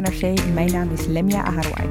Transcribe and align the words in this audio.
NRC. 0.00 0.52
Mijn 0.54 0.72
naam 0.72 0.90
is 0.92 1.06
Lemia 1.06 1.42
Aharouai. 1.44 1.88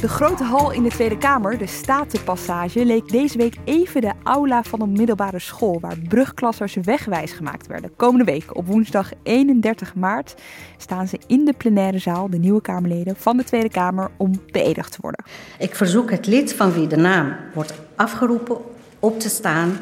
De 0.00 0.08
grote 0.08 0.44
hal 0.44 0.72
in 0.72 0.82
de 0.82 0.88
Tweede 0.88 1.18
Kamer, 1.18 1.58
de 1.58 1.66
Statenpassage, 1.66 2.84
leek 2.84 3.08
deze 3.08 3.38
week 3.38 3.56
even 3.64 4.00
de 4.00 4.12
aula 4.22 4.62
van 4.62 4.80
een 4.80 4.92
middelbare 4.92 5.38
school 5.38 5.80
waar 5.80 5.98
brugklassers 6.08 6.76
wegwijs 6.82 7.32
gemaakt 7.32 7.66
werden. 7.66 7.90
Komende 7.96 8.24
week, 8.24 8.56
op 8.56 8.66
woensdag 8.66 9.10
31 9.22 9.94
maart, 9.94 10.34
staan 10.76 11.08
ze 11.08 11.18
in 11.26 11.44
de 11.44 11.52
plenaire 11.52 11.98
zaal, 11.98 12.30
de 12.30 12.38
nieuwe 12.38 12.60
Kamerleden 12.60 13.16
van 13.16 13.36
de 13.36 13.44
Tweede 13.44 13.70
Kamer, 13.70 14.10
om 14.16 14.32
beëdigd 14.50 14.92
te 14.92 14.98
worden. 15.00 15.24
Ik 15.58 15.74
verzoek 15.74 16.10
het 16.10 16.26
lid 16.26 16.54
van 16.54 16.72
wie 16.72 16.86
de 16.86 16.96
naam 16.96 17.36
wordt 17.54 17.72
afgeroepen 17.94 18.56
op 18.98 19.20
te 19.20 19.28
staan 19.28 19.78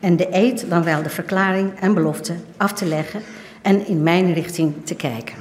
en 0.00 0.16
de 0.16 0.28
eed, 0.30 0.64
dan 0.68 0.84
wel 0.84 1.02
de 1.02 1.10
verklaring 1.10 1.80
en 1.80 1.94
belofte, 1.94 2.34
af 2.56 2.72
te 2.72 2.86
leggen 2.86 3.22
en 3.62 3.86
in 3.86 4.02
mijn 4.02 4.32
richting 4.32 4.74
te 4.84 4.94
kijken. 4.94 5.36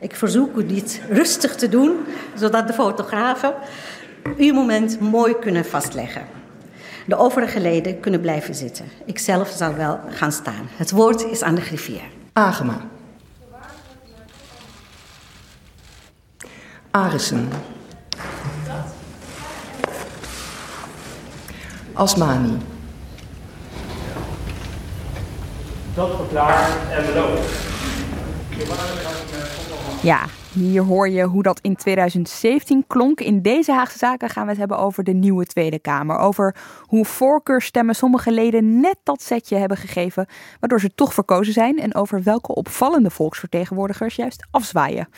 Ik 0.00 0.16
verzoek 0.16 0.56
u 0.56 0.66
dit 0.66 1.00
rustig 1.10 1.54
te 1.54 1.68
doen, 1.68 1.96
zodat 2.34 2.66
de 2.66 2.72
fotografen 2.72 3.54
uw 4.36 4.54
moment 4.54 5.00
mooi 5.00 5.38
kunnen 5.38 5.64
vastleggen. 5.64 6.22
De 7.06 7.16
overige 7.16 7.60
leden 7.60 8.00
kunnen 8.00 8.20
blijven 8.20 8.54
zitten. 8.54 8.84
Ik 9.04 9.18
zelf 9.18 9.48
zal 9.48 9.74
wel 9.74 10.00
gaan 10.08 10.32
staan. 10.32 10.68
Het 10.76 10.90
woord 10.90 11.24
is 11.24 11.42
aan 11.42 11.54
de 11.54 11.60
griffier. 11.60 12.02
Agema. 12.32 12.80
Arissen. 16.90 17.48
Asmani. 21.92 22.56
Dat 25.94 26.16
verklaar 26.16 26.90
en 26.90 27.06
beloof. 27.06 27.72
Ja, 30.02 30.24
hier 30.52 30.82
hoor 30.82 31.08
je 31.08 31.22
hoe 31.22 31.42
dat 31.42 31.60
in 31.60 31.76
2017 31.76 32.84
klonk. 32.86 33.20
In 33.20 33.42
deze 33.42 33.72
Haagse 33.72 33.98
Zaken 33.98 34.28
gaan 34.28 34.44
we 34.44 34.50
het 34.50 34.58
hebben 34.58 34.78
over 34.78 35.04
de 35.04 35.12
nieuwe 35.12 35.46
Tweede 35.46 35.78
Kamer. 35.78 36.18
Over 36.18 36.56
hoe 36.80 37.04
voorkeurstemmen 37.04 37.94
sommige 37.94 38.32
leden 38.32 38.80
net 38.80 38.96
dat 39.02 39.22
setje 39.22 39.56
hebben 39.56 39.76
gegeven, 39.76 40.26
waardoor 40.60 40.80
ze 40.80 40.94
toch 40.94 41.14
verkozen 41.14 41.52
zijn. 41.52 41.78
En 41.78 41.94
over 41.94 42.22
welke 42.22 42.54
opvallende 42.54 43.10
volksvertegenwoordigers 43.10 44.16
juist 44.16 44.46
afzwaaien. 44.50 45.08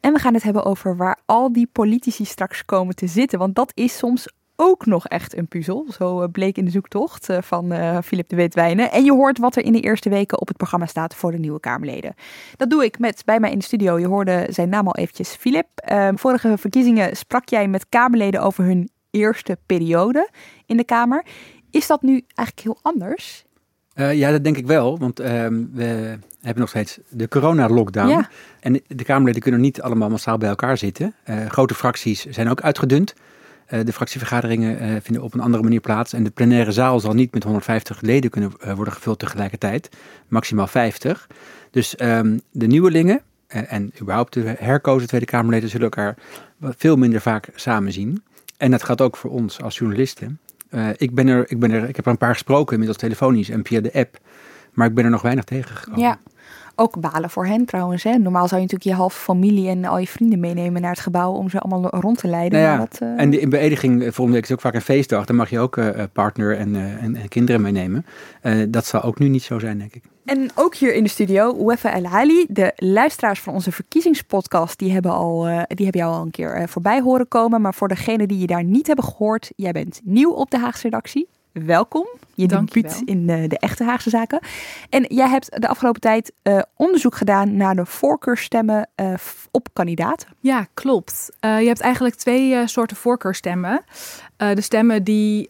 En 0.00 0.12
we 0.12 0.18
gaan 0.18 0.34
het 0.34 0.42
hebben 0.42 0.64
over 0.64 0.96
waar 0.96 1.18
al 1.26 1.52
die 1.52 1.68
politici 1.72 2.24
straks 2.24 2.64
komen 2.64 2.94
te 2.94 3.06
zitten. 3.06 3.38
Want 3.38 3.54
dat 3.54 3.72
is 3.74 3.96
soms 3.96 4.28
ook 4.60 4.86
nog 4.86 5.06
echt 5.06 5.36
een 5.36 5.48
puzzel. 5.48 5.86
Zo 5.98 6.22
eh, 6.22 6.28
bleek 6.32 6.56
in 6.56 6.64
de 6.64 6.70
zoektocht 6.70 7.28
eh, 7.28 7.38
van 7.42 7.72
uh, 7.72 7.98
Philip 8.04 8.28
de 8.28 8.36
Witwijnen. 8.36 8.92
En 8.92 9.04
je 9.04 9.12
hoort 9.12 9.38
wat 9.38 9.56
er 9.56 9.64
in 9.64 9.72
de 9.72 9.80
eerste 9.80 10.08
weken 10.08 10.40
op 10.40 10.48
het 10.48 10.56
programma 10.56 10.86
staat 10.86 11.14
voor 11.14 11.30
de 11.30 11.38
nieuwe 11.38 11.60
Kamerleden. 11.60 12.14
Dat 12.56 12.70
doe 12.70 12.84
ik 12.84 12.98
met 12.98 13.22
bij 13.24 13.40
mij 13.40 13.50
in 13.50 13.58
de 13.58 13.64
studio. 13.64 13.98
Je 13.98 14.06
hoorde 14.06 14.46
zijn 14.50 14.68
naam 14.68 14.86
al 14.86 14.96
eventjes, 14.96 15.28
Philip. 15.28 15.66
Uh, 15.92 16.08
vorige 16.14 16.58
verkiezingen 16.58 17.16
sprak 17.16 17.48
jij 17.48 17.68
met 17.68 17.88
Kamerleden 17.88 18.42
over 18.42 18.64
hun 18.64 18.90
eerste 19.10 19.58
periode 19.66 20.28
in 20.66 20.76
de 20.76 20.84
Kamer. 20.84 21.24
Is 21.70 21.86
dat 21.86 22.02
nu 22.02 22.24
eigenlijk 22.34 22.60
heel 22.60 22.78
anders? 22.82 23.44
Uh, 23.94 24.14
ja, 24.14 24.30
dat 24.30 24.44
denk 24.44 24.56
ik 24.56 24.66
wel, 24.66 24.98
want 24.98 25.20
uh, 25.20 25.26
we 25.72 26.18
hebben 26.40 26.60
nog 26.60 26.68
steeds 26.68 26.98
de 27.08 27.28
corona-lockdown. 27.28 28.08
Ja. 28.08 28.28
En 28.60 28.80
de 28.86 29.04
Kamerleden 29.04 29.42
kunnen 29.42 29.60
niet 29.60 29.82
allemaal 29.82 30.10
massaal 30.10 30.38
bij 30.38 30.48
elkaar 30.48 30.78
zitten. 30.78 31.14
Uh, 31.30 31.46
grote 31.46 31.74
fracties 31.74 32.24
zijn 32.24 32.48
ook 32.48 32.60
uitgedund. 32.60 33.14
Uh, 33.70 33.80
de 33.84 33.92
fractievergaderingen 33.92 34.82
uh, 34.82 34.96
vinden 35.02 35.22
op 35.22 35.34
een 35.34 35.40
andere 35.40 35.62
manier 35.62 35.80
plaats. 35.80 36.12
En 36.12 36.24
de 36.24 36.30
plenaire 36.30 36.72
zaal 36.72 37.00
zal 37.00 37.12
niet 37.12 37.32
met 37.32 37.42
150 37.42 38.00
leden 38.00 38.30
kunnen 38.30 38.52
uh, 38.64 38.72
worden 38.72 38.94
gevuld 38.94 39.18
tegelijkertijd. 39.18 39.88
Maximaal 40.28 40.66
50. 40.66 41.26
Dus 41.70 42.00
um, 42.00 42.40
de 42.50 42.66
nieuwelingen 42.66 43.22
en 43.46 43.92
überhaupt 44.00 44.32
de 44.32 44.54
herkozen 44.58 45.08
Tweede 45.08 45.26
Kamerleden 45.26 45.68
zullen 45.68 45.84
elkaar 45.84 46.16
veel 46.60 46.96
minder 46.96 47.20
vaak 47.20 47.48
samen 47.54 47.92
zien. 47.92 48.22
En 48.56 48.70
dat 48.70 48.82
gaat 48.82 49.00
ook 49.00 49.16
voor 49.16 49.30
ons 49.30 49.62
als 49.62 49.78
journalisten. 49.78 50.38
ik, 50.96 51.14
ben 51.14 51.28
er, 51.28 51.50
ik, 51.50 51.58
ben 51.58 51.70
er, 51.70 51.88
ik 51.88 51.96
heb 51.96 52.04
er 52.04 52.10
een 52.10 52.18
paar 52.18 52.32
gesproken, 52.32 52.72
inmiddels 52.72 52.98
telefonisch 52.98 53.48
en 53.48 53.66
via 53.66 53.80
de 53.80 53.92
app. 53.92 54.18
Maar 54.72 54.86
ik 54.86 54.94
ben 54.94 55.04
er 55.04 55.10
nog 55.10 55.22
weinig 55.22 55.44
tegengekomen. 55.44 56.00
Ja. 56.00 56.18
Ook 56.80 57.00
balen 57.00 57.30
voor 57.30 57.46
hen 57.46 57.64
trouwens. 57.64 58.02
Hè? 58.02 58.18
Normaal 58.18 58.48
zou 58.48 58.60
je 58.60 58.66
natuurlijk 58.66 58.90
je 58.90 59.02
halve 59.02 59.18
familie 59.18 59.68
en 59.68 59.84
al 59.84 59.98
je 59.98 60.06
vrienden 60.06 60.40
meenemen 60.40 60.80
naar 60.80 60.90
het 60.90 61.00
gebouw 61.00 61.32
om 61.32 61.50
ze 61.50 61.58
allemaal 61.58 61.90
rond 61.90 62.18
te 62.18 62.28
leiden. 62.28 62.60
Nou 62.60 62.72
ja, 62.72 62.78
dat, 62.78 62.98
uh... 63.02 63.20
En 63.20 63.40
in 63.40 63.50
beëdiging 63.50 64.02
volgende 64.02 64.32
week 64.32 64.44
is 64.44 64.52
ook 64.52 64.60
vaak 64.60 64.74
een 64.74 64.80
feestdag. 64.80 65.24
Dan 65.24 65.36
mag 65.36 65.50
je 65.50 65.58
ook 65.58 65.76
uh, 65.76 65.88
partner 66.12 66.56
en, 66.56 66.74
uh, 66.74 67.02
en, 67.02 67.16
en, 67.16 67.28
kinderen 67.28 67.60
meenemen. 67.60 68.06
dat 68.68 68.86
zal 68.86 69.02
ook 69.02 69.18
nu 69.18 69.28
niet 69.28 69.42
zo 69.42 69.58
zijn, 69.58 69.78
denk 69.78 69.94
ik. 69.94 70.02
En 70.24 70.50
ook 70.54 70.74
hier 70.74 70.94
in 70.94 71.02
de 71.02 71.08
studio, 71.08 71.66
Wefa 71.66 71.94
El 71.94 72.04
Ali, 72.04 72.46
de 72.48 72.72
luisteraars 72.76 73.40
van 73.40 73.54
onze 73.54 73.72
verkiezingspodcast, 73.72 74.78
die 74.78 74.92
hebben, 74.92 75.12
al, 75.12 75.42
die 75.68 75.84
hebben 75.84 76.00
jou 76.00 76.14
al 76.14 76.22
een 76.22 76.30
keer 76.30 76.68
voorbij 76.68 77.00
horen 77.00 77.28
komen. 77.28 77.60
Maar 77.60 77.74
voor 77.74 77.88
degenen 77.88 78.28
die 78.28 78.38
je 78.38 78.46
daar 78.46 78.64
niet 78.64 78.86
hebben 78.86 79.04
gehoord, 79.04 79.50
jij 79.56 79.72
bent 79.72 80.00
nieuw 80.04 80.30
op 80.30 80.50
de 80.50 80.58
Haagse 80.58 80.82
redactie 80.82 81.28
welkom. 81.52 82.06
Je 82.34 82.46
debuut 82.46 83.02
in 83.04 83.26
de, 83.26 83.46
de, 83.46 83.58
echte 83.58 83.84
Haagse 83.84 84.10
zaken. 84.10 84.40
En 84.90 85.04
jij 85.08 85.28
hebt 85.28 85.60
de 85.60 85.68
afgelopen 85.68 86.00
tijd 86.00 86.32
uh, 86.42 86.58
onderzoek 86.76 87.14
gedaan 87.14 87.56
naar 87.56 87.76
de 87.76 87.86
voorkeurstemmen 87.86 88.88
uh, 88.96 89.14
op 89.50 89.68
kandidaten. 89.72 90.28
Ja, 90.40 90.66
klopt. 90.74 91.30
Uh, 91.40 91.60
je 91.60 91.66
hebt 91.66 91.80
eigenlijk 91.80 92.14
twee 92.14 92.66
soorten 92.66 92.96
voorkeurstemmen. 92.96 93.84
de 94.36 94.60
stemmen 94.60 95.04
die 95.04 95.48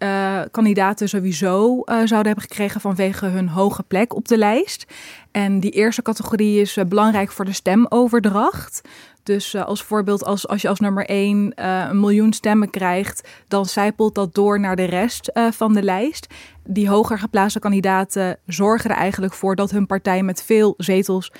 kandidaten 0.50 1.08
sowieso 1.08 1.82
zouden 1.84 2.26
hebben 2.26 2.44
gekregen 2.44 2.80
vanwege 2.80 3.26
hun 3.26 3.48
hoge 3.48 3.82
plek 3.82 4.14
op 4.14 4.28
de 4.28 4.38
lijst. 4.38 4.86
En 5.30 5.60
die 5.60 5.70
eerste 5.70 6.02
categorie 6.02 6.60
is 6.60 6.78
belangrijk 6.88 7.30
voor 7.30 7.44
de 7.44 7.52
stemoverdracht. 7.52 8.80
Dus 9.28 9.54
uh, 9.54 9.64
als 9.64 9.82
voorbeeld, 9.82 10.24
als, 10.24 10.48
als 10.48 10.62
je 10.62 10.68
als 10.68 10.80
nummer 10.80 11.06
1 11.06 11.52
uh, 11.56 11.86
een 11.88 12.00
miljoen 12.00 12.32
stemmen 12.32 12.70
krijgt, 12.70 13.28
dan 13.48 13.66
zijpelt 13.66 14.14
dat 14.14 14.34
door 14.34 14.60
naar 14.60 14.76
de 14.76 14.84
rest 14.84 15.30
uh, 15.34 15.50
van 15.50 15.72
de 15.74 15.82
lijst. 15.82 16.34
Die 16.64 16.88
hoger 16.88 17.18
geplaatste 17.18 17.58
kandidaten 17.58 18.38
zorgen 18.46 18.90
er 18.90 18.96
eigenlijk 18.96 19.32
voor 19.32 19.56
dat 19.56 19.70
hun 19.70 19.86
partij 19.86 20.22
met 20.22 20.42
veel 20.42 20.74
zetels 20.76 21.32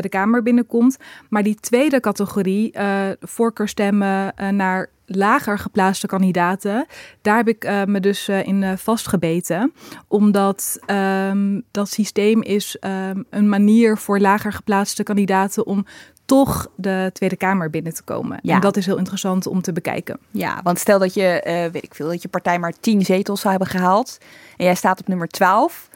de 0.00 0.08
Kamer 0.08 0.42
binnenkomt. 0.42 0.96
Maar 1.28 1.42
die 1.42 1.54
tweede 1.60 2.00
categorie, 2.00 2.74
voorkeurstemmen 3.20 4.34
naar 4.50 4.90
lager 5.06 5.58
geplaatste 5.58 6.06
kandidaten, 6.06 6.86
daar 7.22 7.36
heb 7.36 7.48
ik 7.48 7.86
me 7.86 8.00
dus 8.00 8.28
in 8.28 8.78
vastgebeten. 8.78 9.72
Omdat 10.08 10.78
um, 10.86 11.62
dat 11.70 11.88
systeem 11.88 12.42
is 12.42 12.76
um, 12.80 13.24
een 13.30 13.48
manier 13.48 13.98
voor 13.98 14.18
lager 14.18 14.52
geplaatste 14.52 15.02
kandidaten 15.02 15.66
om 15.66 15.86
toch 16.24 16.68
de 16.74 17.10
Tweede 17.12 17.36
Kamer 17.36 17.70
binnen 17.70 17.94
te 17.94 18.02
komen. 18.02 18.38
Ja. 18.42 18.54
En 18.54 18.60
dat 18.60 18.76
is 18.76 18.86
heel 18.86 18.98
interessant 18.98 19.46
om 19.46 19.62
te 19.62 19.72
bekijken. 19.72 20.18
Ja, 20.30 20.60
want 20.62 20.78
stel 20.78 20.98
dat 20.98 21.14
je, 21.14 21.40
weet 21.72 21.84
ik 21.84 21.94
veel, 21.94 22.08
dat 22.08 22.22
je 22.22 22.28
partij 22.28 22.58
maar 22.58 22.72
10 22.80 23.02
zetels 23.02 23.40
zou 23.40 23.50
hebben 23.50 23.70
gehaald 23.70 24.18
en 24.56 24.64
jij 24.64 24.74
staat 24.74 25.00
op 25.00 25.08
nummer 25.08 25.28
12 25.28 25.88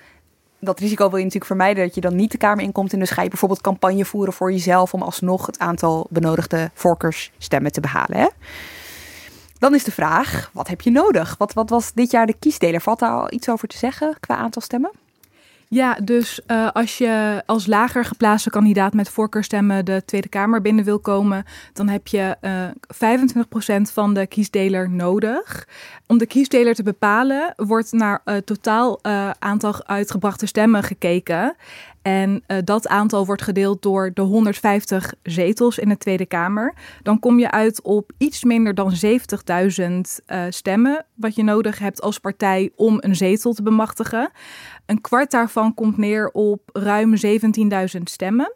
dat 0.61 0.79
risico 0.79 1.09
wil 1.09 1.19
je 1.19 1.25
natuurlijk 1.25 1.45
vermijden 1.45 1.85
dat 1.85 1.95
je 1.95 2.01
dan 2.01 2.17
niet 2.17 2.31
de 2.31 2.39
Kamer 2.39 2.65
inkomt. 2.65 2.93
En 2.93 2.99
dus 2.99 3.11
ga 3.11 3.23
je 3.23 3.29
bijvoorbeeld 3.29 3.61
campagne 3.61 4.05
voeren 4.05 4.33
voor 4.33 4.53
jezelf 4.53 4.95
om 4.95 5.03
alsnog 5.03 5.47
het 5.47 5.59
aantal 5.59 6.07
benodigde 6.11 6.71
voorkeursstemmen 6.75 7.73
te 7.73 7.81
behalen. 7.81 8.19
Hè? 8.19 8.27
Dan 9.59 9.75
is 9.75 9.85
de 9.85 9.93
vraag, 9.93 10.51
wat 10.53 10.69
heb 10.69 10.81
je 10.81 10.91
nodig? 10.91 11.35
Wat, 11.39 11.53
wat 11.53 11.71
was 11.71 11.93
dit 11.93 12.11
jaar 12.11 12.27
de 12.27 12.39
kiesdeler? 12.39 12.81
Valt 12.81 12.99
daar 12.99 13.11
al 13.11 13.33
iets 13.33 13.49
over 13.49 13.69
te 13.69 13.77
zeggen 13.77 14.17
qua 14.21 14.37
aantal 14.37 14.63
stemmen? 14.63 14.91
Ja, 15.71 15.99
dus 16.05 16.41
uh, 16.47 16.69
als 16.73 16.99
je 16.99 17.43
als 17.47 17.67
lager 17.67 18.05
geplaatste 18.05 18.51
kandidaat 18.51 18.95
met 18.95 19.09
voorkeurstemmen 19.09 19.85
de 19.85 20.03
Tweede 20.05 20.29
Kamer 20.29 20.61
binnen 20.61 20.85
wil 20.85 20.99
komen, 20.99 21.45
dan 21.73 21.89
heb 21.89 22.07
je 22.07 22.37
uh, 22.41 23.81
25% 23.81 23.93
van 23.93 24.15
de 24.15 24.27
kiesdeler 24.27 24.91
nodig. 24.91 25.69
Om 26.07 26.19
de 26.19 26.27
kiesdeler 26.27 26.75
te 26.75 26.83
bepalen, 26.83 27.53
wordt 27.57 27.93
naar 27.93 28.21
het 28.25 28.47
totaal 28.47 28.99
uh, 29.03 29.31
aantal 29.39 29.87
uitgebrachte 29.87 30.47
stemmen 30.47 30.83
gekeken. 30.83 31.57
En 32.09 32.43
uh, 32.47 32.59
dat 32.65 32.89
aantal 32.89 33.27
wordt 33.27 33.43
gedeeld 33.43 33.83
door 33.83 34.11
de 34.15 34.23
150 34.23 35.15
zetels 35.23 35.79
in 35.79 35.89
de 35.89 35.97
Tweede 35.97 36.27
Kamer. 36.27 36.75
Dan 37.03 37.19
kom 37.19 37.39
je 37.39 37.51
uit 37.51 37.83
op 37.83 38.13
iets 38.19 38.45
minder 38.45 38.75
dan 38.75 38.93
70.000 39.05 39.11
uh, 40.27 40.43
stemmen, 40.49 41.07
wat 41.15 41.35
je 41.35 41.43
nodig 41.43 41.79
hebt 41.79 42.01
als 42.01 42.19
partij 42.19 42.71
om 42.77 42.97
een 43.01 43.17
zetel 43.17 43.53
te 43.53 43.63
bemachtigen. 43.63 44.31
Een 44.87 45.01
kwart 45.01 45.31
daarvan 45.31 45.75
komt 45.75 45.97
neer 45.97 46.31
op 46.31 46.61
ruim 46.73 47.15
17.000 47.27 48.03
stemmen. 48.03 48.53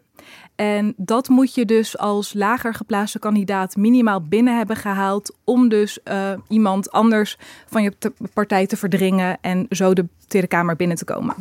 En 0.55 0.93
dat 0.97 1.29
moet 1.29 1.55
je 1.55 1.65
dus 1.65 1.97
als 1.97 2.33
lager 2.33 2.73
geplaatste 2.73 3.19
kandidaat 3.19 3.75
minimaal 3.75 4.21
binnen 4.21 4.57
hebben 4.57 4.75
gehaald. 4.75 5.35
om 5.43 5.69
dus 5.69 5.99
uh, 6.03 6.31
iemand 6.47 6.91
anders 6.91 7.37
van 7.65 7.83
je 7.83 7.93
partij 8.33 8.67
te 8.67 8.77
verdringen 8.77 9.37
en 9.41 9.65
zo 9.69 9.93
de 9.93 10.05
Tweede 10.27 10.47
Kamer 10.47 10.75
binnen 10.75 10.97
te 10.97 11.05
komen. 11.05 11.35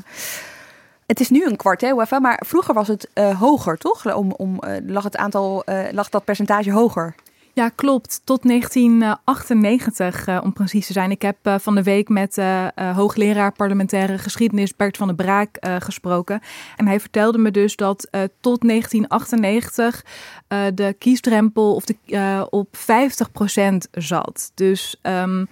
Het 1.12 1.20
is 1.20 1.30
nu 1.30 1.46
een 1.46 1.56
kwart, 1.56 1.80
hè, 1.80 1.94
UEFA, 1.94 2.18
maar 2.18 2.42
vroeger 2.46 2.74
was 2.74 2.88
het 2.88 3.08
uh, 3.14 3.40
hoger, 3.40 3.78
toch? 3.78 4.14
Om, 4.14 4.32
om, 4.32 4.58
uh, 4.64 4.76
lag, 4.86 5.04
het 5.04 5.16
aantal, 5.16 5.62
uh, 5.66 5.80
lag 5.90 6.08
dat 6.08 6.24
percentage 6.24 6.70
hoger? 6.70 7.14
Ja, 7.52 7.68
klopt. 7.68 8.20
Tot 8.24 8.42
1998 8.42 10.26
uh, 10.26 10.40
om 10.42 10.52
precies 10.52 10.86
te 10.86 10.92
zijn. 10.92 11.10
Ik 11.10 11.22
heb 11.22 11.36
van 11.42 11.74
de 11.74 11.82
week 11.82 12.08
met 12.08 12.42
hoogleraar 12.74 13.52
parlementaire 13.52 14.18
geschiedenis 14.18 14.76
Bert 14.76 14.96
van 14.96 15.06
der 15.06 15.16
Braak 15.16 15.58
gesproken. 15.60 16.40
En 16.76 16.86
hij 16.86 17.00
vertelde 17.00 17.38
me 17.38 17.50
dus 17.50 17.76
dat 17.76 18.08
tot 18.40 18.68
1998 18.68 20.04
de 20.74 20.94
kiesdrempel 20.98 21.74
of 21.74 21.84
de, 21.84 22.46
op 22.50 22.76
50% 22.76 22.80
zat. 23.90 24.52
Dus 24.54 25.00
um, 25.02 25.48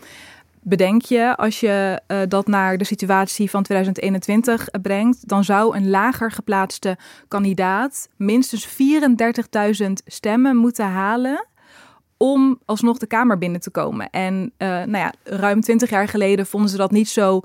bedenk 0.63 1.03
je, 1.03 1.37
als 1.37 1.61
je 1.61 2.01
uh, 2.09 2.19
dat 2.29 2.47
naar 2.47 2.79
de 2.79 2.85
situatie 2.85 3.51
van 3.51 3.63
2021 3.63 4.69
brengt, 4.83 5.29
dan 5.29 5.45
zou 5.45 5.77
een 5.77 5.91
lager 5.91 6.31
geplaatste 6.31 6.97
kandidaat 7.29 8.09
minstens 8.17 8.69
34.000 9.83 9.93
stemmen 10.05 10.57
moeten 10.57 10.87
halen 10.87 11.47
om 12.17 12.61
alsnog 12.65 12.99
de 12.99 13.07
Kamer 13.07 13.39
binnen 13.39 13.61
te 13.61 13.71
komen. 13.71 14.11
En 14.11 14.53
uh, 14.59 14.69
nou 14.69 14.97
ja, 14.97 15.13
ruim 15.25 15.61
20 15.61 15.91
jaar 15.91 16.09
geleden 16.09 16.47
vonden 16.47 16.71
ze 16.71 16.77
dat 16.77 16.91
niet 16.91 17.09
zo 17.09 17.41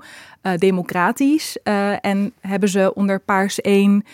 democratisch. 0.56 1.58
en 2.00 2.32
hebben 2.40 2.68
ze 2.68 2.94
onder 2.94 3.20
Paars 3.20 3.60
1 3.60 4.04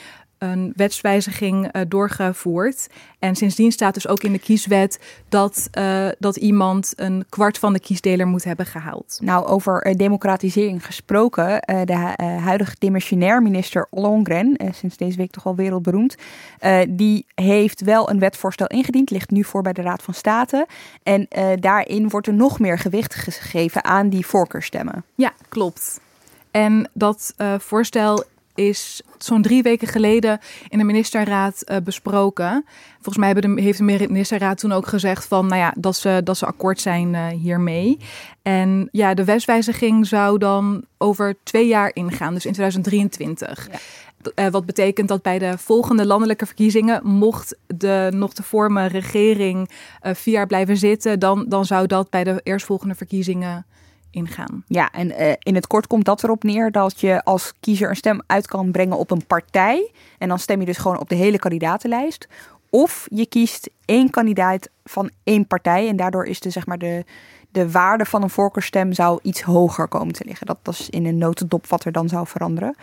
een 0.42 0.72
wetswijziging 0.76 1.76
uh, 1.76 1.82
doorgevoerd. 1.88 2.86
En 3.18 3.36
sindsdien 3.36 3.72
staat 3.72 3.94
dus 3.94 4.08
ook 4.08 4.22
in 4.22 4.32
de 4.32 4.38
kieswet 4.38 5.00
dat, 5.28 5.68
uh, 5.78 6.08
dat 6.18 6.36
iemand 6.36 6.92
een 6.96 7.24
kwart 7.28 7.58
van 7.58 7.72
de 7.72 7.80
kiesdeler 7.80 8.26
moet 8.26 8.44
hebben 8.44 8.66
gehaald. 8.66 9.18
Nou, 9.22 9.46
over 9.46 9.86
uh, 9.86 9.94
democratisering 9.94 10.86
gesproken. 10.86 11.60
de 11.84 12.14
huidige 12.40 12.74
demissionair 12.78 13.42
minister 13.42 13.86
Ollongren, 13.90 14.56
sinds 14.72 14.96
deze 14.96 15.16
week 15.16 15.30
toch 15.30 15.46
al 15.46 15.54
wereldberoemd, 15.54 16.16
die 16.88 17.26
heeft 17.34 17.80
wel 17.80 18.10
een 18.10 18.18
wetsvoorstel 18.18 18.66
ingediend, 18.66 19.10
ligt 19.10 19.30
nu 19.30 19.44
voor 19.44 19.62
bij 19.62 19.72
de 19.72 19.82
Raad 19.82 20.02
van 20.02 20.14
State. 20.14 20.66
En 21.02 21.28
daarin 21.60 22.08
wordt 22.08 22.26
er 22.26 22.34
nog 22.34 22.58
meer 22.58 22.78
gewicht 22.78 23.14
gegeven 23.14 23.84
aan 23.84 24.08
die 24.08 24.26
voorkeurstemmen. 24.26 25.04
Ja, 25.14 25.32
klopt. 25.48 26.00
En 26.50 26.90
dat 26.92 27.34
voorstel 27.58 28.24
is 28.68 29.02
zo'n 29.18 29.42
drie 29.42 29.62
weken 29.62 29.88
geleden 29.88 30.38
in 30.68 30.78
de 30.78 30.84
ministerraad 30.84 31.62
uh, 31.64 31.76
besproken. 31.84 32.64
Volgens 32.94 33.16
mij 33.16 33.34
de, 33.34 33.60
heeft 33.62 33.78
de 33.78 33.84
ministerraad 33.84 34.58
toen 34.58 34.72
ook 34.72 34.86
gezegd 34.86 35.24
van, 35.24 35.46
nou 35.46 35.60
ja, 35.60 35.74
dat 35.78 35.96
ze, 35.96 36.20
dat 36.24 36.36
ze 36.36 36.46
akkoord 36.46 36.80
zijn 36.80 37.14
uh, 37.14 37.26
hiermee. 37.26 37.98
En 38.42 38.88
ja, 38.92 39.14
de 39.14 39.24
wetswijziging 39.24 40.06
zou 40.06 40.38
dan 40.38 40.84
over 40.98 41.36
twee 41.42 41.66
jaar 41.66 41.90
ingaan, 41.94 42.34
dus 42.34 42.46
in 42.46 42.52
2023. 42.52 43.68
Ja. 43.70 43.78
Uh, 44.34 44.50
wat 44.50 44.66
betekent 44.66 45.08
dat 45.08 45.22
bij 45.22 45.38
de 45.38 45.58
volgende 45.58 46.06
landelijke 46.06 46.46
verkiezingen, 46.46 47.06
mocht 47.06 47.56
de 47.66 48.08
nog 48.14 48.34
te 48.34 48.42
vormen 48.42 48.88
regering 48.88 49.70
vier 50.00 50.34
jaar 50.34 50.46
blijven 50.46 50.76
zitten, 50.76 51.18
dan, 51.18 51.44
dan 51.48 51.64
zou 51.64 51.86
dat 51.86 52.10
bij 52.10 52.24
de 52.24 52.40
eerstvolgende 52.42 52.94
verkiezingen 52.94 53.66
Ja, 54.66 54.90
en 54.90 55.10
uh, 55.10 55.32
in 55.38 55.54
het 55.54 55.66
kort 55.66 55.86
komt 55.86 56.04
dat 56.04 56.22
erop 56.22 56.42
neer 56.42 56.70
dat 56.70 57.00
je 57.00 57.24
als 57.24 57.52
kiezer 57.60 57.88
een 57.88 57.96
stem 57.96 58.22
uit 58.26 58.46
kan 58.46 58.70
brengen 58.70 58.98
op 58.98 59.10
een 59.10 59.26
partij. 59.26 59.90
En 60.18 60.28
dan 60.28 60.38
stem 60.38 60.60
je 60.60 60.66
dus 60.66 60.78
gewoon 60.78 60.98
op 60.98 61.08
de 61.08 61.14
hele 61.14 61.38
kandidatenlijst. 61.38 62.28
Of 62.70 63.06
je 63.10 63.26
kiest 63.26 63.70
één 63.84 64.10
kandidaat 64.10 64.68
van 64.84 65.10
één 65.24 65.46
partij. 65.46 65.88
En 65.88 65.96
daardoor 65.96 66.24
is 66.24 66.40
de, 66.40 66.50
zeg 66.50 66.66
maar 66.66 66.78
de, 66.78 67.04
de 67.50 67.70
waarde 67.70 68.04
van 68.04 68.22
een 68.22 68.30
voorkeurstem 68.30 68.92
zou 68.92 69.18
iets 69.22 69.42
hoger 69.42 69.88
komen 69.88 70.14
te 70.14 70.24
liggen. 70.24 70.46
Dat, 70.46 70.58
dat 70.62 70.74
is 70.74 70.90
in 70.90 71.06
een 71.06 71.18
notendop 71.18 71.66
wat 71.66 71.84
er 71.84 71.92
dan 71.92 72.08
zou 72.08 72.26
veranderen. 72.26 72.76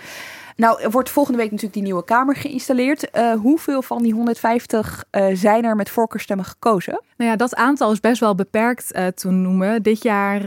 Nou, 0.59 0.81
er 0.81 0.91
wordt 0.91 1.09
volgende 1.09 1.37
week 1.37 1.47
natuurlijk 1.47 1.73
die 1.73 1.83
nieuwe 1.83 2.05
Kamer 2.05 2.35
geïnstalleerd. 2.35 3.07
Uh, 3.17 3.33
hoeveel 3.33 3.81
van 3.81 4.03
die 4.03 4.13
150 4.13 5.03
uh, 5.11 5.25
zijn 5.33 5.63
er 5.63 5.75
met 5.75 5.89
voorkeurstemmen 5.89 6.45
gekozen? 6.45 7.01
Nou 7.17 7.29
ja, 7.31 7.35
dat 7.35 7.55
aantal 7.55 7.91
is 7.91 7.99
best 7.99 8.19
wel 8.19 8.35
beperkt 8.35 8.95
uh, 8.95 9.07
te 9.07 9.29
noemen. 9.29 9.83
Dit 9.83 10.03
jaar 10.03 10.41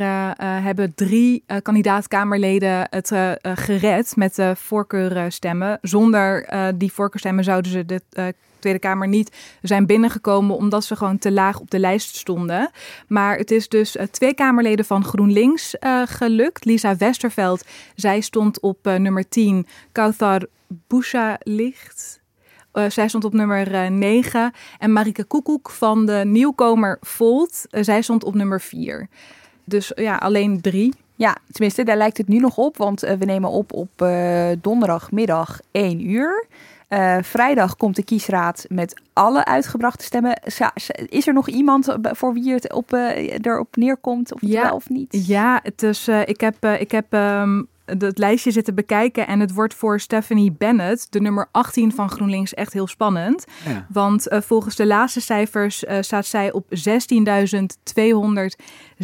hebben 0.62 0.94
drie 0.94 1.44
kandidaat-Kamerleden 1.62 2.86
het 2.90 3.12
gered 3.42 4.16
met 4.16 4.34
de 4.34 4.56
voorkeurstemmen. 4.56 5.78
Zonder 5.82 6.48
die 6.74 6.92
voorkeurstemmen 6.92 7.44
zouden 7.44 7.70
ze 7.70 7.86
de 7.86 8.34
Tweede 8.62 8.78
Kamer 8.78 9.08
niet 9.08 9.36
zijn 9.62 9.86
binnengekomen 9.86 10.56
omdat 10.56 10.84
ze 10.84 10.96
gewoon 10.96 11.18
te 11.18 11.32
laag 11.32 11.60
op 11.60 11.70
de 11.70 11.78
lijst 11.78 12.16
stonden. 12.16 12.70
Maar 13.08 13.36
het 13.36 13.50
is 13.50 13.68
dus 13.68 13.96
uh, 13.96 14.02
twee 14.02 14.34
Kamerleden 14.34 14.84
van 14.84 15.04
GroenLinks 15.04 15.74
uh, 15.80 16.02
gelukt. 16.04 16.64
Lisa 16.64 16.96
Westerveld, 16.96 17.64
zij 17.94 18.20
stond 18.20 18.60
op 18.60 18.86
uh, 18.86 18.94
nummer 18.94 19.28
10. 19.28 19.66
Kauthar 19.92 20.42
Boucha. 20.86 21.38
Uh, 21.46 21.80
zij 22.88 23.08
stond 23.08 23.24
op 23.24 23.32
nummer 23.32 23.72
uh, 23.72 23.86
9. 23.86 24.52
En 24.78 24.92
Marike 24.92 25.24
Koekoek 25.24 25.70
van 25.70 26.06
de 26.06 26.22
nieuwkomer 26.24 26.98
Volt. 27.00 27.64
Zij 27.70 28.02
stond 28.02 28.24
op 28.24 28.34
nummer 28.34 28.60
4. 28.60 29.08
Dus 29.64 29.92
ja, 29.94 30.16
alleen 30.16 30.60
drie. 30.60 30.94
Ja, 31.14 31.36
tenminste, 31.50 31.82
daar 31.82 31.96
lijkt 31.96 32.16
het 32.16 32.28
nu 32.28 32.38
nog 32.38 32.56
op. 32.56 32.76
Want 32.76 33.00
we 33.00 33.24
nemen 33.24 33.50
op 33.50 33.72
op 33.72 34.06
donderdagmiddag 34.60 35.60
1 35.70 36.10
uur. 36.10 36.46
Uh, 36.92 37.16
vrijdag 37.22 37.76
komt 37.76 37.96
de 37.96 38.04
kiesraad 38.04 38.64
met 38.68 39.00
alle 39.12 39.44
uitgebrachte 39.44 40.04
stemmen. 40.04 40.40
Is 41.06 41.26
er 41.26 41.32
nog 41.32 41.48
iemand 41.48 41.96
voor 42.00 42.32
wie 42.32 42.52
het 42.52 42.72
op, 42.72 42.92
uh, 42.94 43.38
erop 43.40 43.76
neerkomt? 43.76 44.34
Of 44.34 44.40
ja, 44.40 44.62
wel 44.62 44.74
of 44.74 44.88
niet? 44.88 45.26
Ja, 45.26 45.60
het 45.62 45.82
is, 45.82 46.08
uh, 46.08 46.20
ik 46.20 46.40
heb, 46.40 46.64
ik 46.64 46.90
heb 46.90 47.12
um, 47.12 47.68
het 47.84 48.18
lijstje 48.18 48.50
zitten 48.50 48.74
bekijken. 48.74 49.26
En 49.26 49.40
het 49.40 49.52
wordt 49.52 49.74
voor 49.74 50.00
Stephanie 50.00 50.52
Bennett, 50.52 51.06
de 51.10 51.20
nummer 51.20 51.48
18 51.50 51.92
van 51.92 52.10
GroenLinks, 52.10 52.54
echt 52.54 52.72
heel 52.72 52.86
spannend. 52.86 53.44
Ja. 53.64 53.86
Want 53.88 54.26
volgens 54.30 54.76
de 54.76 54.86
laatste 54.86 55.20
cijfers 55.20 55.84
staat 56.00 56.26
zij 56.26 56.52
op 56.52 56.66
16.200 56.70 56.70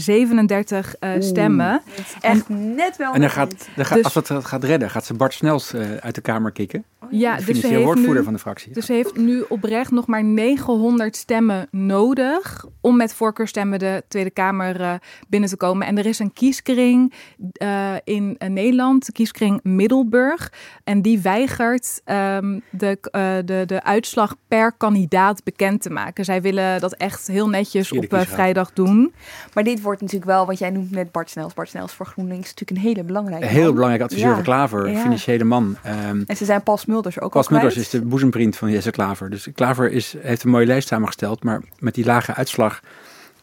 37 0.00 0.94
uh, 1.00 1.10
stemmen. 1.18 1.82
Echt 2.20 2.46
en, 2.48 2.74
net 2.74 2.96
wel. 2.96 3.12
En 3.12 3.20
dan 3.20 3.30
gaat, 3.30 3.68
dan 3.76 3.84
gaat, 3.84 3.96
dus, 3.96 4.04
als 4.04 4.14
het 4.14 4.46
gaat 4.46 4.64
redden, 4.64 4.90
gaat 4.90 5.04
ze 5.04 5.14
Bart 5.14 5.32
Snels 5.32 5.74
uh, 5.74 5.94
uit 5.96 6.14
de 6.14 6.20
Kamer 6.20 6.52
kicken. 6.52 6.84
Oh, 7.02 7.12
ja, 7.12 7.36
de 7.36 7.44
dus 7.44 7.60
ze 7.60 7.66
heeft 7.66 7.82
woordvoerder 7.82 8.16
nu, 8.16 8.24
van 8.24 8.32
de 8.32 8.38
fractie. 8.38 8.72
Dus 8.72 8.86
ze 8.86 8.92
heeft 8.92 9.16
nu 9.16 9.44
oprecht 9.48 9.90
nog 9.90 10.06
maar 10.06 10.24
900 10.24 11.16
stemmen 11.16 11.68
nodig 11.70 12.64
om 12.80 12.96
met 12.96 13.14
voorkeurstemmen 13.14 13.78
de 13.78 14.04
Tweede 14.08 14.30
Kamer 14.30 14.80
uh, 14.80 14.94
binnen 15.28 15.48
te 15.48 15.56
komen. 15.56 15.86
En 15.86 15.98
er 15.98 16.06
is 16.06 16.18
een 16.18 16.32
kieskring 16.32 17.12
in 18.04 18.36
Nederland, 18.38 18.67
de 18.76 19.12
kieskring 19.12 19.60
Middelburg. 19.62 20.52
En 20.84 21.02
die 21.02 21.20
weigert 21.20 22.00
um, 22.04 22.62
de, 22.70 22.98
de, 23.44 23.62
de 23.66 23.82
uitslag 23.84 24.36
per 24.48 24.72
kandidaat 24.72 25.44
bekend 25.44 25.82
te 25.82 25.90
maken. 25.90 26.24
Zij 26.24 26.42
willen 26.42 26.80
dat 26.80 26.94
echt 26.94 27.26
heel 27.26 27.48
netjes 27.48 27.92
op 27.92 28.06
vrijdag 28.10 28.72
doen. 28.72 29.12
Maar 29.54 29.64
dit 29.64 29.80
wordt 29.80 30.00
natuurlijk 30.00 30.30
wel, 30.30 30.46
wat 30.46 30.58
jij 30.58 30.70
noemt 30.70 30.90
net 30.90 31.12
Bart 31.12 31.30
Snels. 31.30 31.54
Bart 31.54 31.68
Snels 31.68 31.92
voor 31.92 32.06
GroenLinks 32.06 32.48
natuurlijk 32.48 32.70
een 32.70 32.86
hele 32.86 33.04
belangrijke 33.04 33.46
Heel 33.46 33.64
man. 33.64 33.74
belangrijk 33.74 34.02
adviseur 34.02 34.28
ja. 34.28 34.34
van 34.34 34.42
Klaver, 34.42 34.90
ja. 34.90 35.00
financiële 35.00 35.44
man. 35.44 35.76
Um, 35.86 36.24
en 36.26 36.36
ze 36.36 36.44
zijn 36.44 36.62
Paul 36.62 36.76
Smulders 36.76 37.20
ook 37.20 37.32
Paul 37.32 37.44
Smulders 37.44 37.76
is 37.76 37.90
de 37.90 38.02
boezemvriend 38.02 38.56
van 38.56 38.70
Jesse 38.70 38.90
Klaver. 38.90 39.30
Dus 39.30 39.48
Klaver 39.54 39.92
is, 39.92 40.14
heeft 40.18 40.44
een 40.44 40.50
mooie 40.50 40.66
lijst 40.66 40.88
samengesteld, 40.88 41.44
maar 41.44 41.62
met 41.78 41.94
die 41.94 42.04
lage 42.04 42.34
uitslag 42.34 42.80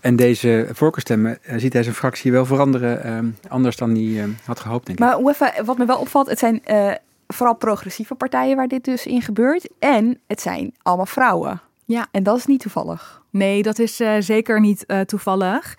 en 0.05 0.15
deze 0.15 0.67
voorkeurstemmen 0.71 1.38
uh, 1.41 1.53
ziet 1.57 1.74
hij 1.74 1.83
zijn 1.83 1.95
fractie 1.95 2.31
wel 2.31 2.45
veranderen, 2.45 3.24
uh, 3.25 3.51
anders 3.51 3.75
dan 3.75 3.89
hij 3.89 4.03
uh, 4.03 4.24
had 4.43 4.59
gehoopt, 4.59 4.85
denk 4.85 5.00
ik. 5.00 5.05
Maar 5.05 5.17
even, 5.17 5.65
wat 5.65 5.77
me 5.77 5.85
wel 5.85 6.00
opvalt, 6.00 6.29
het 6.29 6.39
zijn 6.39 6.65
eh, 6.65 6.91
vooral 7.27 7.55
progressieve 7.55 8.15
partijen 8.15 8.55
waar 8.55 8.67
dit 8.67 8.83
dus 8.83 9.05
in 9.05 9.21
gebeurt. 9.21 9.69
En 9.79 10.19
het 10.27 10.41
zijn 10.41 10.74
allemaal 10.81 11.05
vrouwen. 11.05 11.62
Ja. 11.85 12.07
En 12.12 12.24
dat 12.24 12.38
is 12.38 12.45
niet 12.45 12.59
toevallig. 12.59 13.21
Nee, 13.29 13.63
dat 13.63 13.79
is 13.79 14.01
uh, 14.01 14.15
zeker 14.19 14.59
niet 14.59 14.83
uh, 14.88 15.00
toevallig. 15.00 15.77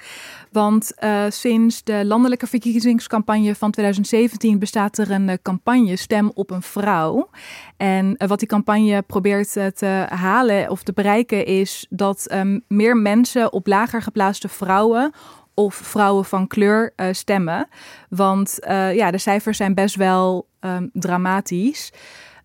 Want 0.56 0.92
uh, 1.04 1.24
sinds 1.28 1.84
de 1.84 2.04
landelijke 2.04 2.46
verkiezingscampagne 2.46 3.54
van 3.54 3.70
2017 3.70 4.58
bestaat 4.58 4.98
er 4.98 5.10
een 5.10 5.38
campagne 5.42 5.96
Stem 5.96 6.30
op 6.34 6.50
een 6.50 6.62
vrouw. 6.62 7.30
En 7.76 8.14
wat 8.26 8.38
die 8.38 8.48
campagne 8.48 9.02
probeert 9.02 9.52
te 9.52 10.06
halen 10.08 10.70
of 10.70 10.82
te 10.82 10.92
bereiken 10.92 11.46
is 11.46 11.86
dat 11.90 12.32
um, 12.32 12.64
meer 12.68 12.96
mensen 12.96 13.52
op 13.52 13.66
lager 13.66 14.02
geplaatste 14.02 14.48
vrouwen 14.48 15.12
of 15.54 15.74
vrouwen 15.74 16.24
van 16.24 16.46
kleur 16.46 16.92
stemmen. 17.10 17.68
Want 18.08 18.58
ja, 18.92 19.10
de 19.10 19.18
cijfers 19.18 19.56
zijn 19.56 19.74
best 19.74 19.94
wel 19.94 20.48
um, 20.60 20.90
dramatisch. 20.92 21.92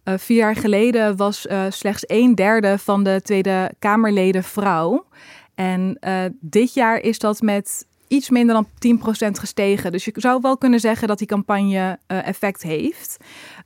Vier 0.03 0.38
jaar 0.38 0.56
geleden 0.56 1.15
was 1.15 1.48
slechts 1.70 2.03
een 2.08 2.36
derde 2.36 2.77
van 2.77 3.03
de 3.03 3.20
Tweede 3.24 3.72
Kamerleden 3.80 4.44
vrouw. 4.44 5.06
En 5.56 6.00
dit 6.39 6.74
jaar 6.74 7.00
is 7.00 7.20
dat 7.20 7.41
met 7.41 7.89
iets 8.12 8.30
minder 8.30 8.56
dan 8.56 8.98
10% 9.27 9.32
gestegen. 9.32 9.91
Dus 9.91 10.06
je 10.06 10.12
zou 10.15 10.39
wel 10.41 10.58
kunnen 10.58 10.80
zeggen 10.80 11.08
dat 11.08 11.18
die 11.18 11.27
campagne 11.27 12.00
effect 12.08 12.62
heeft. 12.62 13.18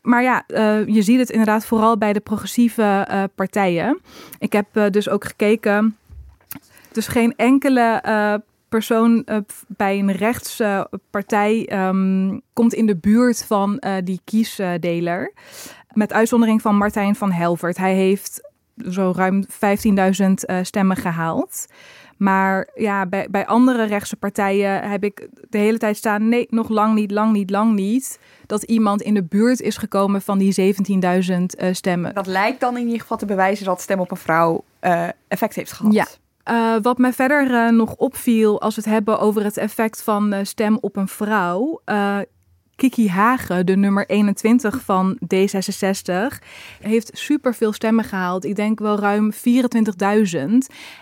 Maar 0.02 0.24
ja, 0.24 0.44
je 0.86 1.02
ziet 1.02 1.20
het 1.20 1.30
inderdaad 1.30 1.66
vooral 1.66 1.98
bij 1.98 2.14
de 2.14 2.20
progressieve 2.20 3.30
partijen. 3.36 4.02
Ik 4.40 4.54
heb 4.54 4.68
dus 4.92 5.10
ook 5.10 5.26
gekeken. 5.26 5.98
Dus 6.92 7.08
geen 7.08 7.34
enkele 7.36 8.02
persoon 8.70 9.26
bij 9.68 10.00
een 10.00 10.12
rechtspartij 10.12 11.70
um, 11.88 12.42
komt 12.54 12.74
in 12.74 12.86
de 12.86 12.98
buurt 12.98 13.46
van 13.46 13.84
die 14.04 14.22
kiesdeler. 14.24 15.34
Met 15.94 16.14
uitzondering 16.14 16.62
van 16.62 16.78
Martijn 16.78 17.16
van 17.16 17.32
Helvert. 17.32 17.78
Hij 17.78 17.94
heeft 17.94 18.52
zo 18.90 19.14
ruim 19.16 19.46
15.000 19.46 20.62
stemmen 20.62 20.98
gehaald. 20.98 21.66
Maar 22.18 22.70
ja, 22.76 23.06
bij, 23.06 23.28
bij 23.30 23.46
andere 23.46 23.84
rechtse 23.84 24.16
partijen 24.16 24.90
heb 24.90 25.04
ik 25.04 25.28
de 25.50 25.58
hele 25.58 25.78
tijd 25.78 25.98
staan: 25.98 26.30
nee, 26.30 26.48
nog 26.50 26.70
lang 26.70 26.94
niet, 26.94 27.12
lang 27.12 27.34
niet, 27.34 27.50
lang 27.50 27.74
niet. 27.74 28.20
Dat 28.46 28.64
iemand 28.64 29.02
in 29.02 29.14
de 29.14 29.24
buurt 29.24 29.62
is 29.62 29.78
gekomen 29.78 30.22
van 30.22 30.38
die 30.38 30.76
17.000 31.60 31.72
stemmen. 31.72 32.14
Dat 32.14 32.28
lijkt 32.28 32.60
dan 32.60 32.78
in 32.78 32.86
ieder 32.86 33.02
geval 33.02 33.18
te 33.18 33.26
bewijzen 33.26 33.66
dat 33.66 33.82
stem 33.82 34.00
op 34.00 34.12
een 34.12 34.18
vrouw 34.18 34.64
effect 35.28 35.56
heeft 35.56 35.72
gehad. 35.72 35.94
Ja, 35.94 36.08
uh, 36.52 36.82
wat 36.82 36.98
mij 36.98 37.14
verder 37.14 37.74
nog 37.74 37.96
opviel 37.96 38.62
als 38.62 38.76
we 38.76 38.82
het 38.82 38.90
hebben 38.90 39.20
over 39.20 39.44
het 39.44 39.58
effect 39.58 40.04
van 40.04 40.46
stem 40.46 40.78
op 40.82 40.96
een 40.96 41.08
vrouw. 41.08 41.82
Kiki 42.76 43.10
Hagen, 43.10 43.66
de 43.66 43.76
nummer 43.76 44.06
21 44.10 44.82
van 44.82 45.18
D66, 45.36 46.40
heeft 46.80 47.10
superveel 47.14 47.74
stemmen 47.74 48.04
gehaald. 48.04 48.46
Ik 48.46 48.56
denk 48.56 48.80
wel 48.80 49.00
ruim 49.00 49.32
24.000. 49.34 49.40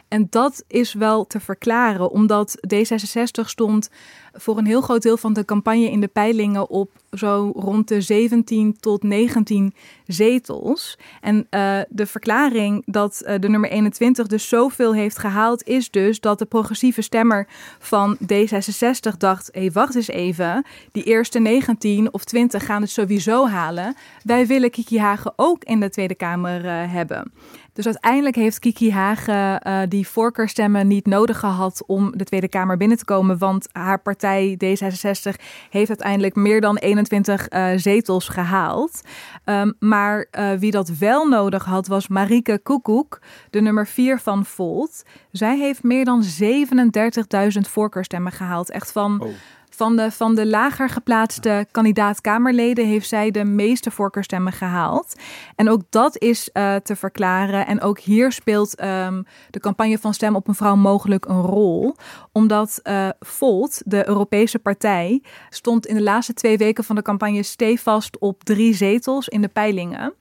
En 0.08 0.27
dat 0.30 0.63
is 0.68 0.94
wel 0.94 1.27
te 1.27 1.39
verklaren, 1.39 2.12
omdat 2.12 2.58
D66 2.74 3.46
stond 3.46 3.89
voor 4.34 4.58
een 4.58 4.66
heel 4.66 4.82
groot 4.82 5.02
deel 5.02 5.18
van 5.18 5.34
de 5.34 5.46
campagne 5.46 5.92
in 5.92 6.00
de 6.00 6.08
peilingen 6.08 6.70
op 6.70 6.92
zo 7.12 7.52
rond 7.56 7.88
de 7.88 8.02
17 8.02 8.78
tot 8.80 9.04
19 9.04 9.74
zetels. 10.08 10.98
En 11.22 11.36
uh, 11.36 11.80
de 11.90 12.06
verklaring 12.06 12.84
dat 12.86 13.24
uh, 13.25 13.40
de 13.40 13.50
nummer 13.50 13.70
21 13.70 14.28
dus 14.28 14.48
zoveel 14.48 14.94
heeft 14.94 15.18
gehaald, 15.18 15.63
is 15.63 15.90
dus 15.90 16.20
dat 16.20 16.40
de 16.40 16.46
progressieve 16.46 17.02
stemmer 17.02 17.48
van 17.80 18.18
D66 18.22 19.18
dacht: 19.18 19.50
hé, 19.52 19.60
hey, 19.60 19.72
wacht 19.72 19.96
eens 19.96 20.08
even, 20.08 20.66
die 20.92 21.04
eerste 21.04 21.40
19 21.40 22.13
of 22.13 22.24
20 22.24 22.66
gaan 22.66 22.82
het 22.82 22.92
sowieso 22.92 23.48
halen. 23.48 23.96
Wij 24.24 24.48
willen 24.48 24.72
Kiki 24.72 25.00
Hagen 25.00 25.34
ook 25.36 25.63
in 25.63 25.80
de 25.80 25.90
Tweede 25.90 26.16
Kamer 26.16 26.66
uh, 26.66 26.94
hebben. 26.94 27.32
Dus 27.74 27.86
uiteindelijk 27.86 28.36
heeft 28.36 28.60
Kiki 28.60 28.92
Hagen 28.92 29.68
uh, 29.68 29.80
die 29.89 30.08
voorkeurstemmen 30.08 30.88
niet 30.88 31.06
nodig 31.06 31.39
gehad 31.39 31.84
om 31.86 32.18
de 32.18 32.24
Tweede 32.24 32.48
Kamer 32.48 32.77
binnen 32.77 32.98
te 32.98 33.06
komen. 33.06 33.38
Want 33.38 33.68
haar 33.72 34.01
partij 34.01 34.58
D66 34.65 35.44
heeft 35.70 35.89
uiteindelijk 35.89 36.36
meer 36.36 36.62
dan 36.62 36.77
21 36.77 37.50
uh, 37.50 37.72
zetels 37.75 38.27
gehaald. 38.27 39.01
Um, 39.46 39.74
maar 39.80 40.27
uh, 40.32 40.51
wie 40.51 40.72
dat 40.72 40.89
wel 40.89 41.27
nodig 41.27 41.65
had 41.65 41.88
was 41.88 42.08
Marike 42.08 42.60
Koekoek, 42.63 43.22
de 43.50 43.62
nummer 43.62 43.88
4 43.88 44.20
van 44.20 44.46
Volt. 44.46 45.03
Zij 45.32 45.58
heeft 45.58 45.84
meer 45.84 46.06
dan 46.06 46.24
37.000 46.24 47.60
voorkeurstemmen 47.70 48.32
gehaald. 48.32 48.72
Echt 48.72 48.92
van... 48.92 49.22
Oh 49.22 49.30
van 49.75 49.96
de, 49.96 50.12
van 50.12 50.36
de 50.36 50.48
lager 50.48 50.89
geplaatste 50.89 51.65
kandidaat-Kamerleden 51.72 52.88
heeft 52.88 53.08
zij 53.08 53.32
de 53.32 53.44
meeste 53.44 53.92
voorkeurstemmen 53.92 54.53
gehaald. 54.53 55.13
En 55.56 55.70
ook 55.70 55.82
dat 55.89 56.18
is 56.18 56.50
uh, 56.53 56.75
te 56.75 56.96
verklaren. 56.96 57.68
En 57.68 57.82
ook 57.82 58.00
hier 58.00 58.32
speelt 58.32 58.82
um, 58.82 59.25
de 59.50 59.60
campagne 59.60 59.98
van 59.98 60.13
Stem 60.13 60.36
op 60.36 60.48
een 60.48 60.56
Vrouw 60.56 60.75
mogelijk 60.75 61.25
een 61.25 61.42
rol. 61.42 61.96
Omdat 62.32 62.80
uh, 62.84 63.10
Volt, 63.20 63.82
de 63.86 64.08
Europese 64.08 64.60
partij, 64.60 65.22
stond 65.50 65.86
in 65.86 65.96
de 65.96 66.03
laatste 66.03 66.34
twee 66.34 66.58
weken 66.58 66.84
van 66.84 66.96
de 66.96 67.01
campagne 67.01 67.44
stevast 67.44 68.20
op 68.20 68.44
drie 68.44 68.74
zetels 68.74 69.27
in 69.27 69.42
de 69.42 69.48
peilingen. 69.48 70.13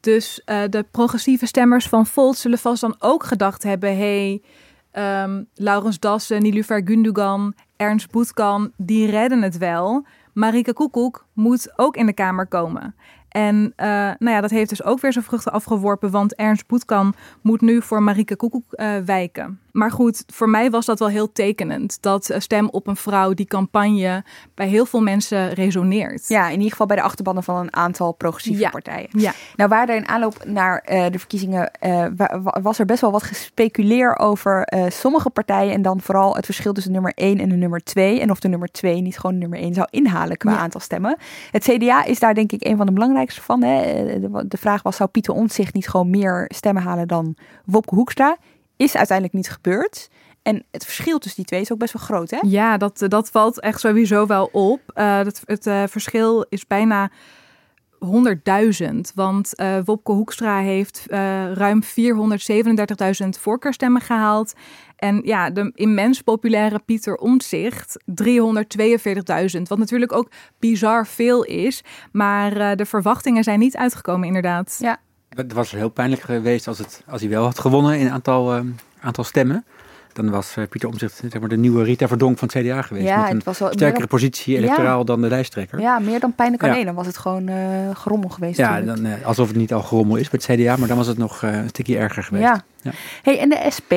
Dus 0.00 0.40
uh, 0.46 0.62
de 0.70 0.84
progressieve 0.90 1.46
stemmers 1.46 1.88
van 1.88 2.06
Volt 2.06 2.36
zullen 2.36 2.58
vast 2.58 2.80
dan 2.80 2.96
ook 2.98 3.24
gedacht 3.24 3.62
hebben: 3.62 3.96
hey, 3.96 4.42
um, 4.98 5.46
Laurens 5.54 6.00
Dassen, 6.00 6.42
Nilufer 6.42 6.82
Gundogan, 6.84 7.54
Ernst 7.76 8.10
Boetkan, 8.10 8.72
die 8.76 9.10
redden 9.10 9.42
het 9.42 9.58
wel. 9.58 10.06
Marike 10.32 10.72
Koekoek 10.72 11.26
moet 11.32 11.72
ook 11.76 11.96
in 11.96 12.06
de 12.06 12.12
Kamer 12.12 12.46
komen. 12.46 12.94
En 13.28 13.56
uh, 13.76 13.86
nou 14.18 14.30
ja, 14.30 14.40
dat 14.40 14.50
heeft 14.50 14.68
dus 14.68 14.84
ook 14.84 15.00
weer 15.00 15.12
zijn 15.12 15.24
vruchten 15.24 15.52
afgeworpen, 15.52 16.10
want 16.10 16.34
Ernst 16.34 16.66
Boetkan 16.66 17.14
moet 17.40 17.60
nu 17.60 17.82
voor 17.82 18.02
Marike 18.02 18.36
Koekoek 18.36 18.64
uh, 18.70 18.96
wijken. 18.96 19.58
Maar 19.74 19.90
goed, 19.90 20.24
voor 20.26 20.48
mij 20.48 20.70
was 20.70 20.86
dat 20.86 20.98
wel 20.98 21.08
heel 21.08 21.32
tekenend. 21.32 21.98
Dat 22.00 22.34
Stem 22.38 22.68
op 22.68 22.86
een 22.86 22.96
Vrouw, 22.96 23.34
die 23.34 23.46
campagne, 23.46 24.24
bij 24.54 24.68
heel 24.68 24.86
veel 24.86 25.00
mensen 25.00 25.52
resoneert. 25.52 26.28
Ja, 26.28 26.46
in 26.46 26.56
ieder 26.56 26.70
geval 26.70 26.86
bij 26.86 26.96
de 26.96 27.02
achterbannen 27.02 27.42
van 27.42 27.56
een 27.56 27.74
aantal 27.74 28.12
progressieve 28.12 28.60
ja. 28.60 28.70
partijen. 28.70 29.08
Ja. 29.10 29.32
Nou, 29.56 29.68
waar 29.68 29.88
er 29.88 29.96
in 29.96 30.08
aanloop 30.08 30.44
naar 30.44 30.86
uh, 30.90 31.04
de 31.10 31.18
verkiezingen 31.18 31.70
uh, 31.80 32.06
was 32.62 32.78
er 32.78 32.84
best 32.84 33.00
wel 33.00 33.10
wat 33.10 33.22
gespeculeer 33.22 34.18
over 34.18 34.72
uh, 34.74 34.84
sommige 34.88 35.30
partijen. 35.30 35.72
En 35.72 35.82
dan 35.82 36.00
vooral 36.00 36.36
het 36.36 36.44
verschil 36.44 36.72
tussen 36.72 36.92
nummer 36.92 37.12
1 37.14 37.38
en 37.38 37.48
de 37.48 37.56
nummer 37.56 37.82
2. 37.82 38.20
En 38.20 38.30
of 38.30 38.40
de 38.40 38.48
nummer 38.48 38.70
2 38.70 39.00
niet 39.00 39.18
gewoon 39.18 39.38
nummer 39.38 39.58
1 39.58 39.74
zou 39.74 39.86
inhalen 39.90 40.36
qua 40.36 40.50
ja. 40.50 40.58
aantal 40.58 40.80
stemmen. 40.80 41.16
Het 41.50 41.64
CDA 41.64 42.04
is 42.04 42.18
daar 42.18 42.34
denk 42.34 42.52
ik 42.52 42.64
een 42.64 42.76
van 42.76 42.86
de 42.86 42.92
belangrijkste 42.92 43.42
van. 43.42 43.62
Hè. 43.62 44.04
De, 44.20 44.44
de 44.48 44.56
vraag 44.56 44.82
was, 44.82 44.96
zou 44.96 45.08
Pieter 45.10 45.34
Omtzigt 45.34 45.74
niet 45.74 45.88
gewoon 45.88 46.10
meer 46.10 46.44
stemmen 46.54 46.82
halen 46.82 47.08
dan 47.08 47.36
Wopke 47.64 47.94
Hoekstra? 47.94 48.36
Is 48.76 48.96
uiteindelijk 48.96 49.36
niet 49.36 49.50
gebeurd. 49.50 50.08
En 50.44 50.64
het 50.70 50.84
verschil 50.84 51.18
tussen 51.18 51.40
die 51.40 51.50
twee 51.50 51.60
is 51.60 51.72
ook 51.72 51.78
best 51.78 51.92
wel 51.92 52.02
groot, 52.02 52.30
hè? 52.30 52.38
Ja, 52.42 52.76
dat, 52.76 53.04
dat 53.08 53.30
valt 53.30 53.60
echt 53.60 53.80
sowieso 53.80 54.26
wel 54.26 54.48
op. 54.52 54.80
Uh, 54.94 55.24
dat, 55.24 55.42
het 55.44 55.66
uh, 55.66 55.82
verschil 55.88 56.46
is 56.48 56.66
bijna 56.66 57.10
100.000. 58.04 58.04
Want 59.14 59.60
uh, 59.60 59.78
Wopke 59.84 60.12
Hoekstra 60.12 60.58
heeft 60.58 61.06
ruim 61.54 61.82
437.000 61.82 63.28
voorkeurstemmen 63.40 64.00
gehaald. 64.00 64.52
En 64.96 65.20
ja, 65.24 65.50
de 65.50 65.72
immens 65.74 66.20
populaire 66.20 66.78
Pieter 66.78 67.16
Omtzigt 67.16 67.96
342.000. 68.10 69.62
Wat 69.62 69.78
natuurlijk 69.78 70.12
ook 70.12 70.30
bizar 70.58 71.06
veel 71.06 71.44
is. 71.44 71.84
Maar 72.12 72.76
de 72.76 72.86
verwachtingen 72.86 73.44
zijn 73.44 73.58
niet 73.58 73.76
uitgekomen, 73.76 74.26
inderdaad. 74.26 74.76
Ja, 74.80 75.00
het 75.36 75.52
was 75.52 75.70
heel 75.70 75.88
pijnlijk 75.88 76.22
geweest 76.22 76.68
als, 76.68 76.78
het, 76.78 77.02
als 77.08 77.20
hij 77.20 77.30
wel 77.30 77.44
had 77.44 77.58
gewonnen 77.58 77.98
in 77.98 78.10
aantal, 78.10 78.56
uh, 78.56 78.60
aantal 79.00 79.24
stemmen. 79.24 79.64
Dan 80.12 80.30
was 80.30 80.56
uh, 80.56 80.64
Pieter 80.68 80.88
Omtzigt 80.88 81.22
zeg 81.30 81.40
maar, 81.40 81.48
de 81.48 81.56
nieuwe 81.56 81.84
Rita 81.84 82.08
Verdonk 82.08 82.38
van 82.38 82.48
het 82.52 82.64
CDA 82.64 82.82
geweest. 82.82 83.06
Ja, 83.06 83.20
met 83.20 83.30
een 83.30 83.36
het 83.36 83.44
was 83.44 83.58
wel, 83.58 83.72
sterkere 83.72 83.98
dan, 83.98 84.08
positie 84.08 84.56
electoraal 84.56 84.98
ja. 84.98 85.04
dan 85.04 85.20
de 85.20 85.28
lijsttrekker. 85.28 85.80
Ja, 85.80 85.98
meer 85.98 86.20
dan 86.20 86.34
pijnlijk 86.34 86.62
alleen. 86.62 86.78
Ja. 86.78 86.84
Dan 86.84 86.94
was 86.94 87.06
het 87.06 87.18
gewoon 87.18 87.48
uh, 87.48 87.56
gerommel 87.92 88.28
geweest. 88.28 88.56
Ja, 88.56 88.80
dan, 88.80 89.22
alsof 89.24 89.48
het 89.48 89.56
niet 89.56 89.72
al 89.72 89.82
gerommel 89.82 90.16
is 90.16 90.30
bij 90.30 90.40
het 90.46 90.60
CDA, 90.60 90.76
maar 90.76 90.88
dan 90.88 90.96
was 90.96 91.06
het 91.06 91.18
nog 91.18 91.42
een 91.42 91.68
stukje 91.68 91.96
erger 91.96 92.22
geweest. 92.22 92.62
Ja. 92.82 92.92
Hey, 93.22 93.38
en 93.38 93.48
de 93.48 93.66
SP, 93.76 93.92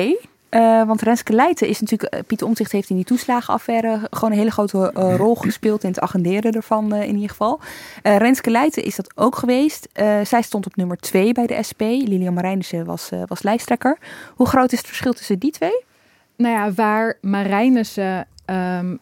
uh, 0.50 0.86
want 0.86 1.02
Renske 1.02 1.32
Leijten 1.32 1.68
is 1.68 1.80
natuurlijk, 1.80 2.14
uh, 2.14 2.20
Pieter 2.26 2.46
Omtzigt 2.46 2.72
heeft 2.72 2.90
in 2.90 2.96
die 2.96 3.04
toeslagenaffaire 3.04 4.00
gewoon 4.10 4.30
een 4.30 4.38
hele 4.38 4.50
grote 4.50 4.92
uh, 4.96 5.16
rol 5.16 5.34
gespeeld 5.34 5.82
in 5.82 5.88
het 5.88 6.00
agenderen 6.00 6.52
ervan 6.52 6.94
in 6.94 7.14
ieder 7.14 7.28
geval. 7.28 7.60
Renske 8.02 8.50
Leijten 8.50 8.84
is 8.84 8.96
dat 8.96 9.16
ook 9.16 9.36
geweest. 9.36 9.88
zij 10.22 10.42
stond 10.42 10.66
op 10.66 10.76
nummer 10.76 10.96
2 10.96 11.32
bij 11.32 11.46
de 11.46 11.62
SP. 11.68 11.80
Lilian 11.80 12.34
Marijnissen 12.34 12.84
was, 12.84 13.10
was 13.26 13.42
lijsttrekker. 13.42 13.98
Hoe 14.34 14.46
groot 14.46 14.72
is 14.72 14.78
het 14.78 14.86
verschil 14.86 15.12
tussen 15.12 15.38
die 15.38 15.50
twee? 15.50 15.84
Nou 16.36 16.54
ja, 16.54 16.72
waar 16.72 17.18
Marijnissen 17.20 18.26
um, 18.46 18.98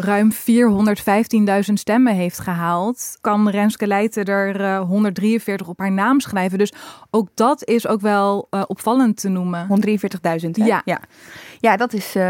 ruim 0.00 0.32
415.000 0.32 1.72
stemmen 1.72 2.14
heeft 2.14 2.38
gehaald, 2.38 3.18
kan 3.20 3.48
Renske 3.48 3.86
Leijten 3.86 4.24
er 4.24 4.60
uh, 4.60 4.80
143 4.80 5.68
op 5.68 5.78
haar 5.78 5.92
naam 5.92 6.20
schrijven. 6.20 6.58
Dus 6.58 6.72
ook 7.10 7.28
dat 7.34 7.64
is 7.64 7.86
ook 7.86 8.00
wel 8.00 8.46
uh, 8.50 8.62
opvallend 8.66 9.20
te 9.20 9.28
noemen. 9.28 9.68
143.000, 10.44 10.50
ja. 10.50 10.82
ja. 10.84 11.00
Ja, 11.60 11.76
dat 11.76 11.92
is... 11.92 12.16
Uh... 12.16 12.22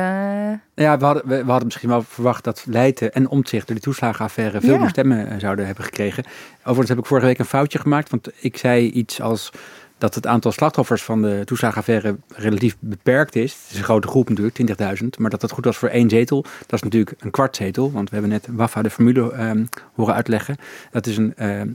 Ja, 0.74 0.98
we 0.98 1.04
hadden, 1.04 1.28
we, 1.28 1.36
we, 1.36 1.50
hadden 1.50 1.64
misschien 1.64 1.88
wel 1.88 2.02
verwacht 2.02 2.44
dat 2.44 2.64
Leijten 2.66 3.12
en 3.12 3.28
Omtzigt 3.28 3.66
door 3.66 3.74
die 3.76 3.84
toeslagenaffaire 3.84 4.60
veel 4.60 4.72
Ja. 4.72 4.78
meer 4.78 4.88
stemmen 4.88 5.30
eh, 5.30 5.38
zouden 5.38 5.66
hebben 5.66 5.84
gekregen. 5.84 6.24
Overigens 6.58 6.88
heb 6.88 6.98
ik 6.98 7.06
vorige 7.06 7.26
week 7.26 7.38
een 7.38 7.44
foutje 7.44 7.78
gemaakt, 7.78 8.10
want 8.10 8.28
ik 8.40 8.56
zei 8.56 8.90
iets 8.90 9.20
als 9.20 9.50
dat 9.98 10.14
het 10.14 10.26
aantal 10.26 10.52
slachtoffers 10.52 11.02
van 11.02 11.22
de 11.22 11.42
toeslagenaffaire 11.44 12.16
relatief 12.28 12.76
beperkt 12.78 13.36
is. 13.36 13.52
Het 13.52 13.70
is 13.70 13.78
een 13.78 13.84
grote 13.84 14.08
groep 14.08 14.28
natuurlijk, 14.28 14.58
20.000. 15.02 15.06
Maar 15.18 15.30
dat 15.30 15.40
dat 15.40 15.50
goed 15.50 15.64
was 15.64 15.76
voor 15.76 15.88
één 15.88 16.08
zetel, 16.08 16.42
dat 16.42 16.72
is 16.72 16.82
natuurlijk 16.82 17.14
een 17.18 17.30
kwart 17.30 17.56
zetel. 17.56 17.92
Want 17.92 18.08
we 18.08 18.16
hebben 18.16 18.32
net 18.32 18.48
Wafa 18.50 18.82
de 18.82 18.90
formule 18.90 19.32
ehm, 19.32 19.64
horen 19.94 20.14
uitleggen. 20.14 20.56
Dat 20.90 21.06
is 21.06 21.16
een 21.16 21.34
uh, 21.36 21.60
ehm, 21.60 21.68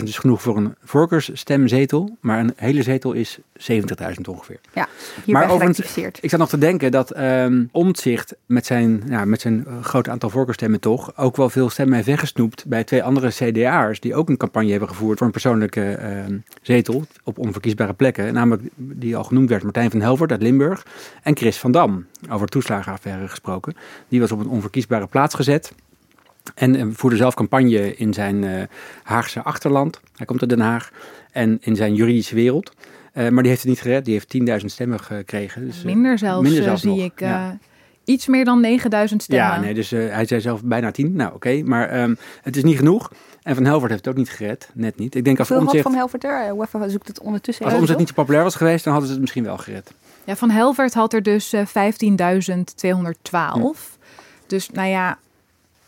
20.000 0.00 0.04
is 0.04 0.18
genoeg 0.18 0.42
voor 0.42 0.56
een 0.56 0.74
voorkeursstemzetel. 0.84 2.16
Maar 2.20 2.38
een 2.38 2.52
hele 2.56 2.82
zetel 2.82 3.12
is 3.12 3.38
70.000 3.70 3.74
ongeveer. 4.28 4.60
Ja, 4.72 4.88
maar 5.26 5.50
overigens, 5.50 5.96
ik 6.20 6.30
zat 6.30 6.38
nog 6.38 6.48
te 6.48 6.58
denken 6.58 6.90
dat 6.90 7.18
um, 7.18 7.68
Omtzigt 7.72 8.34
met 8.46 8.66
zijn, 8.66 9.02
ja, 9.08 9.24
met 9.24 9.40
zijn 9.40 9.64
uh, 9.68 9.84
groot 9.84 10.08
aantal 10.08 10.30
voorkeurstemmen 10.30 10.80
toch 10.80 11.16
ook 11.16 11.36
wel 11.36 11.50
veel 11.50 11.70
stemmen 11.70 11.94
heeft 11.94 12.06
weggesnoept 12.06 12.66
bij 12.66 12.84
twee 12.84 13.02
andere 13.02 13.28
CDA'ers 13.28 14.00
die 14.00 14.14
ook 14.14 14.28
een 14.28 14.36
campagne 14.36 14.70
hebben 14.70 14.88
gevoerd 14.88 15.18
voor 15.18 15.26
een 15.26 15.32
persoonlijke 15.32 16.00
zetel 16.62 17.04
op 17.24 17.38
onverkiesbare 17.52 17.92
plekken. 17.92 18.34
Namelijk 18.34 18.68
die 18.76 19.16
al 19.16 19.24
genoemd 19.24 19.48
werd, 19.48 19.62
Martijn 19.62 19.90
van 19.90 20.00
Helvert 20.00 20.30
uit 20.30 20.42
Limburg 20.42 20.86
en 21.22 21.36
Chris 21.36 21.58
van 21.58 21.72
Dam, 21.72 22.06
over 22.30 22.46
toeslagenaffaire 22.48 23.28
gesproken. 23.28 23.74
Die 24.08 24.20
was 24.20 24.32
op 24.32 24.40
een 24.40 24.48
onverkiesbare 24.48 25.06
plaats 25.06 25.34
gezet. 25.34 25.72
En 26.54 26.74
uh, 26.74 26.86
voerde 26.92 27.16
zelf 27.16 27.34
campagne 27.34 27.96
in 27.96 28.12
zijn 28.12 28.42
uh, 28.42 28.62
Haagse 29.02 29.42
achterland. 29.42 30.00
Hij 30.16 30.26
komt 30.26 30.40
uit 30.40 30.50
Den 30.50 30.60
Haag. 30.60 30.90
En 31.30 31.58
in 31.60 31.76
zijn 31.76 31.94
juridische 31.94 32.34
wereld. 32.34 32.72
Uh, 33.14 33.28
maar 33.28 33.42
die 33.42 33.50
heeft 33.50 33.62
het 33.62 33.70
niet 33.70 33.80
gered. 33.80 34.04
Die 34.04 34.14
heeft 34.14 34.60
10.000 34.60 34.66
stemmen 34.66 35.00
gekregen. 35.00 35.66
Dus, 35.66 35.82
minder 35.82 36.18
zelfs, 36.18 36.42
minder 36.42 36.62
zelfs 36.62 36.82
zie 36.82 36.90
nog. 36.90 37.04
ik. 37.04 37.20
Ja. 37.20 37.58
Iets 38.04 38.26
meer 38.26 38.44
dan 38.44 38.60
9000 38.60 39.22
stemmen. 39.22 39.46
Ja, 39.46 39.60
nee, 39.60 39.74
dus 39.74 39.90
hij 39.90 40.26
zei 40.26 40.40
zelf 40.40 40.62
bijna 40.62 40.90
10. 40.90 41.12
Nou, 41.12 41.26
oké. 41.26 41.36
Okay, 41.36 41.60
maar 41.60 42.02
um, 42.02 42.18
het 42.42 42.56
is 42.56 42.62
niet 42.62 42.76
genoeg. 42.76 43.10
En 43.42 43.54
Van 43.54 43.64
Helvert 43.64 43.90
heeft 43.90 44.04
het 44.04 44.14
ook 44.14 44.20
niet 44.20 44.30
gered. 44.30 44.70
Net 44.74 44.98
niet. 44.98 45.14
Ik 45.14 45.24
denk 45.24 45.38
als 45.38 45.50
omzicht, 45.50 45.82
Van 45.82 45.94
Helvert 45.94 46.24
er? 46.24 46.54
UEFA 46.54 46.88
zoekt 46.88 47.08
het 47.08 47.20
ondertussen 47.20 47.64
Als 47.64 47.74
omzet 47.74 47.98
niet 47.98 48.08
zo 48.08 48.14
populair 48.14 48.44
was 48.44 48.54
geweest, 48.54 48.84
dan 48.84 48.92
hadden 48.92 49.10
ze 49.10 49.14
het 49.14 49.22
misschien 49.22 49.44
wel 49.44 49.58
gered. 49.58 49.92
Ja, 50.24 50.36
Van 50.36 50.50
Helvert 50.50 50.94
had 50.94 51.12
er 51.12 51.22
dus 51.22 51.54
uh, 51.54 51.66
15.212. 51.66 51.72
Hm. 53.52 53.72
Dus 54.46 54.70
nou 54.70 54.88
ja, 54.88 55.18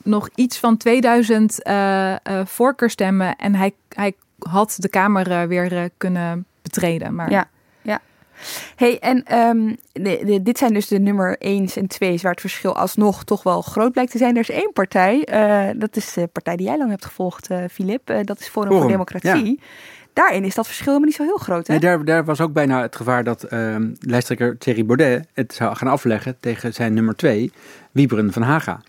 nog 0.03 0.29
iets 0.35 0.59
van 0.59 0.77
2000 0.77 1.67
uh, 1.67 2.11
uh, 2.11 2.17
voorkeurstemmen. 2.45 3.37
En 3.37 3.55
hij, 3.55 3.73
hij 3.89 4.15
had 4.39 4.77
de 4.79 4.89
Kamer 4.89 5.49
weer 5.49 5.91
kunnen 5.97 6.47
betreden. 6.63 7.15
Maar... 7.15 7.31
Ja. 7.31 7.49
Hey, 8.77 8.99
en 8.99 9.39
um, 9.39 9.77
de, 9.93 10.23
de, 10.25 10.43
dit 10.43 10.59
zijn 10.59 10.73
dus 10.73 10.89
de 10.89 10.99
nummer 10.99 11.39
1 11.39 11.69
en 11.75 11.87
2 11.87 12.19
waar 12.23 12.33
het 12.33 12.41
verschil 12.41 12.77
alsnog 12.77 13.25
toch 13.25 13.43
wel 13.43 13.63
groot 13.63 13.93
blijkt 13.93 14.11
te 14.11 14.19
zijn. 14.19 14.35
Er 14.35 14.41
is 14.41 14.51
één 14.51 14.73
partij, 14.73 15.29
uh, 15.33 15.81
dat 15.81 15.97
is 15.97 16.13
de 16.13 16.27
partij 16.27 16.57
die 16.57 16.67
jij 16.67 16.79
lang 16.79 16.91
hebt 16.91 17.05
gevolgd, 17.05 17.49
Filip. 17.71 18.11
Uh, 18.11 18.19
dat 18.23 18.41
is 18.41 18.49
Forum, 18.49 18.69
Forum 18.69 18.83
voor 18.83 18.91
Democratie. 18.91 19.47
Ja. 19.47 19.67
Daarin 20.15 20.45
is 20.45 20.55
dat 20.55 20.67
verschil 20.67 20.87
helemaal 20.87 21.09
niet 21.09 21.17
zo 21.17 21.25
heel 21.25 21.37
groot. 21.37 21.67
Hè? 21.67 21.73
Nee, 21.73 21.83
daar, 21.83 22.05
daar 22.05 22.25
was 22.25 22.41
ook 22.41 22.53
bijna 22.53 22.83
het 22.83 22.97
gevaar 22.97 23.25
dat 23.25 23.53
uh, 23.53 23.77
lijsttrekker 24.01 24.59
Thierry 24.59 24.87
Baudet 24.87 25.27
het 25.33 25.55
zou 25.55 25.77
gaan 25.77 25.89
afleggen 25.89 26.37
tegen 26.41 26.75
zijn 26.75 26.95
nummer 26.95 27.17
2, 27.17 27.53
Wieberen 27.93 28.33
van 28.33 28.43
Haga. 28.43 28.81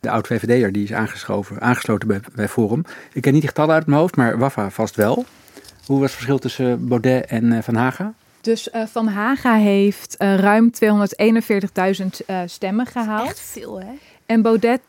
De 0.00 0.10
oud-VVD'er 0.10 0.72
die 0.72 0.84
is 0.84 0.92
aangeschoven, 0.92 1.60
aangesloten 1.60 2.08
bij, 2.08 2.20
bij 2.34 2.48
Forum. 2.48 2.84
Ik 3.12 3.22
ken 3.22 3.32
niet 3.32 3.40
die 3.40 3.50
getallen 3.50 3.74
uit 3.74 3.86
mijn 3.86 3.98
hoofd, 3.98 4.16
maar 4.16 4.38
Wafa 4.38 4.70
vast 4.70 4.96
wel. 4.96 5.24
Hoe 5.86 6.00
was 6.00 6.06
het 6.06 6.14
verschil 6.14 6.38
tussen 6.38 6.88
Baudet 6.88 7.26
en 7.26 7.62
Van 7.62 7.74
Haga? 7.74 8.14
Dus 8.42 8.68
uh, 8.74 8.82
Van 8.86 9.08
Haga 9.08 9.54
heeft 9.54 10.16
uh, 10.18 10.36
ruim 10.36 10.70
241.000 10.84 10.88
uh, 12.26 12.40
stemmen 12.46 12.86
gehaald. 12.86 13.28
Echt 13.28 13.40
veel, 13.40 13.80
hè? 13.80 13.92
En 14.26 14.42
Baudet 14.42 14.80
245.000. 14.80 14.86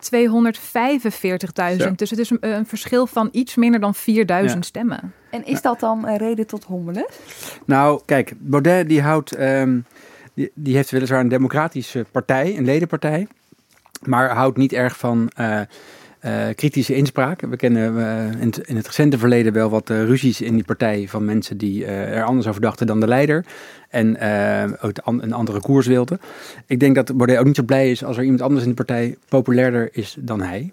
Dus 1.95 2.09
het 2.09 2.19
is 2.19 2.29
een, 2.29 2.37
een, 2.39 2.65
verschil 2.65 3.07
van 3.07 3.29
iets 3.31 3.55
minder 3.55 3.79
dan 3.79 3.95
4.000 3.95 4.01
ja. 4.15 4.55
stemmen. 4.59 5.13
En 5.29 5.45
is 5.45 5.61
dat 5.61 5.79
dan 5.79 6.07
een 6.07 6.17
reden 6.17 6.47
tot 6.47 6.63
hommelen? 6.63 7.05
Nou, 7.65 8.01
kijk, 8.05 8.33
Baudet 8.37 8.89
die 8.89 9.01
houdt... 9.01 9.39
Um, 9.39 9.85
die, 10.33 10.51
die, 10.53 10.75
heeft 10.75 10.91
weliswaar 10.91 11.19
een 11.19 11.27
democratische 11.27 12.05
partij, 12.11 12.57
een 12.57 12.65
ledenpartij. 12.65 13.27
Maar 14.01 14.29
houdt 14.29 14.57
niet 14.57 14.73
erg 14.73 14.97
van... 14.97 15.31
Uh, 16.25 16.45
kritische 16.55 16.95
inspraak. 16.95 17.41
We 17.41 17.55
kennen 17.55 17.95
uh, 17.95 18.41
in, 18.41 18.53
in, 18.65 18.75
het 18.75 18.85
recente 18.85 19.17
verleden 19.17 19.53
wel 19.53 19.69
wat 19.69 19.89
uh, 19.89 20.03
ruzies 20.03 20.41
in 20.41 20.55
die 20.55 20.63
partij 20.63 21.07
van 21.07 21.25
mensen 21.25 21.57
die 21.57 21.85
er 21.85 22.23
anders 22.23 22.47
over 22.47 22.61
dachten 22.61 22.87
dan 22.87 22.99
de 22.99 23.07
leider. 23.07 23.45
En 23.89 24.17
ook 24.81 24.97
een 25.05 25.33
andere 25.33 25.59
koers 25.59 25.87
wilden. 25.87 26.19
Ik 26.67 26.79
denk 26.79 26.95
dat 26.95 27.17
Baudet 27.17 27.37
ook 27.37 27.45
niet 27.45 27.55
zo 27.55 27.63
blij 27.63 27.91
is 27.91 28.03
als 28.03 28.17
er 28.17 28.23
iemand 28.23 28.41
anders 28.41 28.63
in 28.63 28.69
de 28.69 28.75
partij 28.75 29.17
populairder 29.29 29.89
is 29.91 30.15
dan 30.19 30.41
hij. 30.41 30.71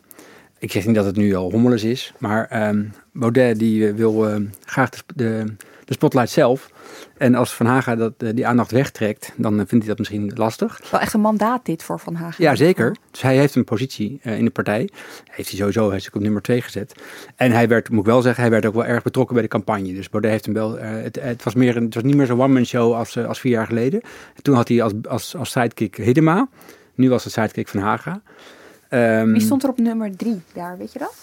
Ik 0.58 0.72
zeg 0.72 0.86
niet 0.86 0.94
dat 0.94 1.04
het 1.04 1.16
nu 1.16 1.34
al 1.34 1.50
hommeles 1.50 1.84
is, 1.84 2.12
maar 2.18 2.68
um, 2.68 2.92
Baudet 3.12 3.58
die 3.58 3.92
wil 3.92 4.40
graag 4.64 4.90
de, 5.14 5.44
de 5.84 5.92
spotlight 5.92 6.30
zelf. 6.30 6.70
En 7.20 7.34
als 7.34 7.54
Van 7.54 7.66
Haga 7.66 7.96
dat, 7.96 8.12
die 8.18 8.46
aandacht 8.46 8.70
wegtrekt, 8.70 9.32
dan 9.36 9.54
vindt 9.56 9.70
hij 9.70 9.86
dat 9.86 9.98
misschien 9.98 10.32
lastig. 10.34 10.80
Wel 10.90 11.00
echt 11.00 11.12
een 11.12 11.20
mandaat 11.20 11.64
dit 11.64 11.82
voor 11.82 12.00
Van 12.00 12.14
Haga. 12.14 12.34
Ja, 12.38 12.54
zeker. 12.54 12.96
Dus 13.10 13.22
hij 13.22 13.36
heeft 13.36 13.54
een 13.54 13.64
positie 13.64 14.20
uh, 14.22 14.38
in 14.38 14.44
de 14.44 14.50
partij. 14.50 14.88
Heeft 15.30 15.48
hij 15.48 15.58
sowieso, 15.58 15.88
hij 15.88 15.96
is 15.96 16.08
ook 16.08 16.14
op 16.14 16.22
nummer 16.22 16.42
2 16.42 16.62
gezet. 16.62 16.94
En 17.36 17.52
hij 17.52 17.68
werd, 17.68 17.90
moet 17.90 18.00
ik 18.00 18.06
wel 18.06 18.22
zeggen, 18.22 18.42
hij 18.42 18.50
werd 18.50 18.66
ook 18.66 18.74
wel 18.74 18.84
erg 18.84 19.02
betrokken 19.02 19.34
bij 19.34 19.42
de 19.42 19.48
campagne. 19.48 19.94
Dus 19.94 20.08
Baudet 20.08 20.30
heeft 20.30 20.44
hem 20.44 20.54
wel, 20.54 20.78
het, 20.78 21.20
het, 21.20 21.42
was 21.42 21.54
meer 21.54 21.74
het 21.74 21.94
was 21.94 22.02
niet 22.02 22.16
meer 22.16 22.26
zo'n 22.26 22.40
one-man 22.40 22.64
show 22.64 22.94
als, 22.94 23.18
als 23.18 23.40
vier 23.40 23.52
jaar 23.52 23.66
geleden. 23.66 24.00
Toen 24.42 24.54
had 24.54 24.68
hij 24.68 24.82
als, 24.82 24.92
als, 25.08 25.36
als 25.36 25.50
sidekick 25.50 25.96
Hiddema. 25.96 26.48
Nu 26.94 27.08
was 27.08 27.24
het 27.24 27.32
sidekick 27.32 27.68
Van 27.68 27.80
Haga. 27.80 28.22
Um, 28.90 29.32
Wie 29.32 29.40
stond 29.40 29.62
er 29.62 29.68
op 29.68 29.78
nummer 29.78 30.16
3 30.16 30.40
daar, 30.52 30.78
weet 30.78 30.92
je 30.92 30.98
dat? 30.98 31.14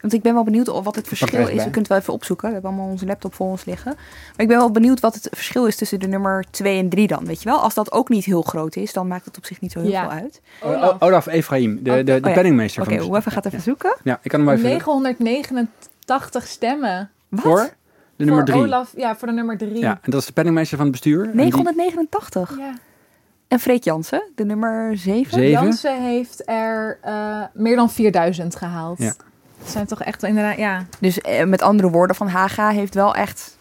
Want 0.00 0.12
ik 0.12 0.22
ben 0.22 0.34
wel 0.34 0.44
benieuwd 0.44 0.66
wat 0.66 0.94
het 0.94 1.08
verschil 1.08 1.40
is. 1.40 1.46
We 1.46 1.54
kunnen 1.54 1.74
het 1.74 1.88
wel 1.88 1.98
even 1.98 2.12
opzoeken. 2.12 2.46
We 2.46 2.52
hebben 2.52 2.70
allemaal 2.70 2.90
onze 2.90 3.06
laptop 3.06 3.34
voor 3.34 3.46
ons 3.46 3.64
liggen. 3.64 3.92
Maar 3.94 4.36
ik 4.36 4.48
ben 4.48 4.56
wel 4.56 4.70
benieuwd 4.70 5.00
wat 5.00 5.14
het 5.14 5.28
verschil 5.30 5.66
is 5.66 5.76
tussen 5.76 6.00
de 6.00 6.08
nummer 6.08 6.44
2 6.50 6.78
en 6.78 6.88
3 6.88 7.06
dan. 7.06 7.24
Weet 7.24 7.42
je 7.42 7.48
wel? 7.48 7.58
Als 7.58 7.74
dat 7.74 7.92
ook 7.92 8.08
niet 8.08 8.24
heel 8.24 8.42
groot 8.42 8.76
is, 8.76 8.92
dan 8.92 9.08
maakt 9.08 9.24
het 9.24 9.36
op 9.36 9.46
zich 9.46 9.60
niet 9.60 9.72
zo 9.72 9.80
heel 9.80 9.90
ja. 9.90 10.00
veel 10.00 10.18
uit. 10.18 10.40
Olaf, 10.62 11.02
Olaf 11.02 11.26
Efraim, 11.26 11.76
de, 11.76 11.82
de, 11.82 11.96
de, 11.96 12.04
de 12.04 12.12
oh, 12.12 12.28
ja. 12.28 12.32
penningmeester 12.32 12.82
Oké, 12.82 12.92
okay, 12.92 13.06
hoe 13.06 13.16
even 13.16 13.32
gaat 13.32 13.46
even 13.46 13.58
ja. 13.58 13.64
zoeken. 13.64 13.96
Ja, 14.02 14.18
ik 14.22 14.30
kan 14.30 14.40
hem 14.40 14.48
even... 14.48 14.68
989 14.68 16.46
stemmen. 16.46 17.10
Wat? 17.28 17.40
Voor? 17.40 17.70
De 18.16 18.24
nummer 18.24 18.44
3. 18.44 18.60
Olaf, 18.60 18.92
ja, 18.96 19.16
voor 19.16 19.28
de 19.28 19.34
nummer 19.34 19.56
3. 19.56 19.78
Ja, 19.78 19.98
en 20.02 20.10
dat 20.10 20.20
is 20.20 20.26
de 20.26 20.32
penningmeester 20.32 20.76
van 20.76 20.86
het 20.86 20.94
bestuur. 20.94 21.30
989? 21.32 22.48
Die... 22.48 22.58
Ja. 22.58 22.74
En 23.48 23.60
Freek 23.60 23.84
Jansen, 23.84 24.22
de 24.34 24.44
nummer 24.44 24.96
7? 24.96 25.32
7. 25.32 25.50
Jansen 25.50 26.02
heeft 26.02 26.42
er 26.46 26.98
uh, 27.04 27.42
meer 27.52 27.76
dan 27.76 27.90
4000 27.90 28.56
gehaald. 28.56 28.98
Ja. 28.98 29.14
Dat 29.60 29.70
zijn 29.70 29.86
toch 29.86 30.02
echt 30.02 30.22
inderdaad, 30.22 30.56
ja. 30.56 30.86
Dus 31.00 31.20
eh, 31.20 31.44
met 31.44 31.62
andere 31.62 31.90
woorden, 31.90 32.16
Van 32.16 32.28
Haga 32.28 32.68
heeft 32.68 32.94
wel 32.94 33.14
echt, 33.14 33.56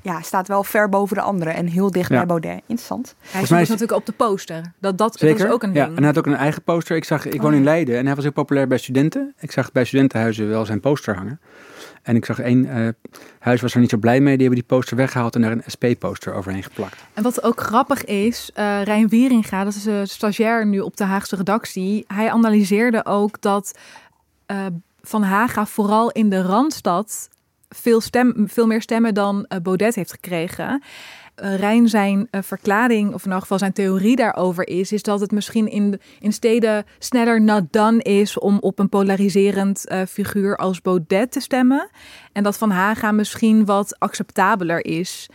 ja, 0.00 0.20
staat 0.22 0.48
wel 0.48 0.64
ver 0.64 0.88
boven 0.88 1.16
de 1.16 1.22
anderen 1.22 1.54
en 1.54 1.66
heel 1.66 1.90
dicht 1.90 2.08
ja. 2.08 2.16
bij 2.16 2.26
Baudet. 2.26 2.60
Interessant. 2.66 3.14
Hij 3.20 3.44
stond 3.44 3.60
is... 3.60 3.68
natuurlijk 3.68 3.98
op 3.98 4.06
de 4.06 4.12
poster. 4.12 4.72
Dat, 4.78 4.98
dat, 4.98 5.18
Zeker? 5.18 5.38
dat 5.38 5.46
is 5.46 5.52
ook 5.52 5.62
een 5.62 5.72
ja, 5.72 5.84
ding. 5.84 5.96
en 5.96 6.02
hij 6.02 6.12
had 6.12 6.18
ook 6.18 6.26
een 6.26 6.36
eigen 6.36 6.62
poster. 6.62 6.96
Ik 6.96 7.04
zag, 7.04 7.26
ik 7.26 7.42
woon 7.42 7.50
oh. 7.50 7.56
in 7.56 7.64
Leiden 7.64 7.98
en 7.98 8.06
hij 8.06 8.14
was 8.14 8.24
heel 8.24 8.32
populair 8.32 8.66
bij 8.66 8.78
studenten. 8.78 9.34
Ik 9.38 9.52
zag 9.52 9.72
bij 9.72 9.84
studentenhuizen 9.84 10.48
wel 10.48 10.64
zijn 10.64 10.80
poster 10.80 11.16
hangen. 11.16 11.40
En 12.02 12.16
ik 12.16 12.24
zag 12.24 12.38
één 12.38 12.64
uh, 12.64 12.88
huis 13.38 13.60
was 13.60 13.74
er 13.74 13.80
niet 13.80 13.90
zo 13.90 13.96
blij 13.96 14.20
mee. 14.20 14.36
Die 14.36 14.46
hebben 14.46 14.66
die 14.66 14.76
poster 14.76 14.96
weggehaald 14.96 15.34
en 15.34 15.40
daar 15.40 15.52
een 15.52 15.62
SP-poster 15.66 16.34
overheen 16.34 16.62
geplakt. 16.62 16.96
En 17.14 17.22
wat 17.22 17.42
ook 17.42 17.60
grappig 17.60 18.04
is, 18.04 18.50
uh, 18.54 18.82
Rijn 18.82 19.08
Wieringa, 19.08 19.64
dat 19.64 19.74
is 19.74 19.84
een 19.84 20.08
stagiair 20.08 20.66
nu 20.66 20.80
op 20.80 20.96
de 20.96 21.04
Haagse 21.04 21.36
redactie. 21.36 22.04
Hij 22.06 22.30
analyseerde 22.30 23.04
ook 23.04 23.40
dat 23.40 23.78
uh, 24.46 24.66
Van 25.02 25.22
Haga 25.22 25.66
vooral 25.66 26.10
in 26.10 26.30
de 26.30 26.42
Randstad 26.42 27.28
veel, 27.68 28.00
stem, 28.00 28.34
veel 28.48 28.66
meer 28.66 28.82
stemmen 28.82 29.14
dan 29.14 29.46
uh, 29.48 29.58
Baudet 29.62 29.94
heeft 29.94 30.10
gekregen. 30.10 30.82
Uh, 31.42 31.56
Rijn 31.56 31.88
zijn 31.88 32.28
uh, 32.30 32.42
verklaring, 32.42 33.14
of 33.14 33.24
in 33.24 33.32
elk 33.32 33.40
geval 33.40 33.58
zijn 33.58 33.72
theorie 33.72 34.16
daarover 34.16 34.68
is, 34.68 34.92
is 34.92 35.02
dat 35.02 35.20
het 35.20 35.30
misschien 35.30 35.68
in, 35.68 36.00
in 36.20 36.32
steden 36.32 36.84
sneller 36.98 37.42
not 37.42 37.72
done 37.72 38.02
is 38.02 38.38
om 38.38 38.58
op 38.58 38.78
een 38.78 38.88
polariserend 38.88 39.84
figuur 40.08 40.56
als 40.56 40.80
Baudet 40.80 41.32
te 41.32 41.40
stemmen. 41.40 41.90
En 42.32 42.42
dat 42.42 42.58
Van 42.58 42.70
Haga 42.70 43.12
misschien 43.12 43.64
wat 43.64 43.98
acceptabeler 43.98 44.84
is. 44.84 45.28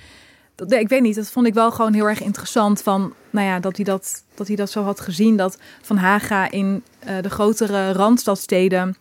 Dat, 0.55 0.71
ik 0.71 0.89
weet 0.89 1.01
niet, 1.01 1.15
dat 1.15 1.31
vond 1.31 1.47
ik 1.47 1.53
wel 1.53 1.71
gewoon 1.71 1.93
heel 1.93 2.09
erg 2.09 2.21
interessant. 2.21 2.81
Van, 2.81 3.13
nou 3.29 3.47
ja, 3.47 3.59
dat 3.59 3.75
hij 3.75 3.85
dat, 3.85 4.23
dat 4.35 4.47
hij 4.47 4.55
dat 4.55 4.71
zo 4.71 4.83
had 4.83 4.99
gezien. 4.99 5.37
Dat 5.37 5.57
Van 5.81 5.97
Haga 5.97 6.51
in 6.51 6.83
de 7.21 7.29
grotere 7.29 7.91
randstadsteden 7.91 8.95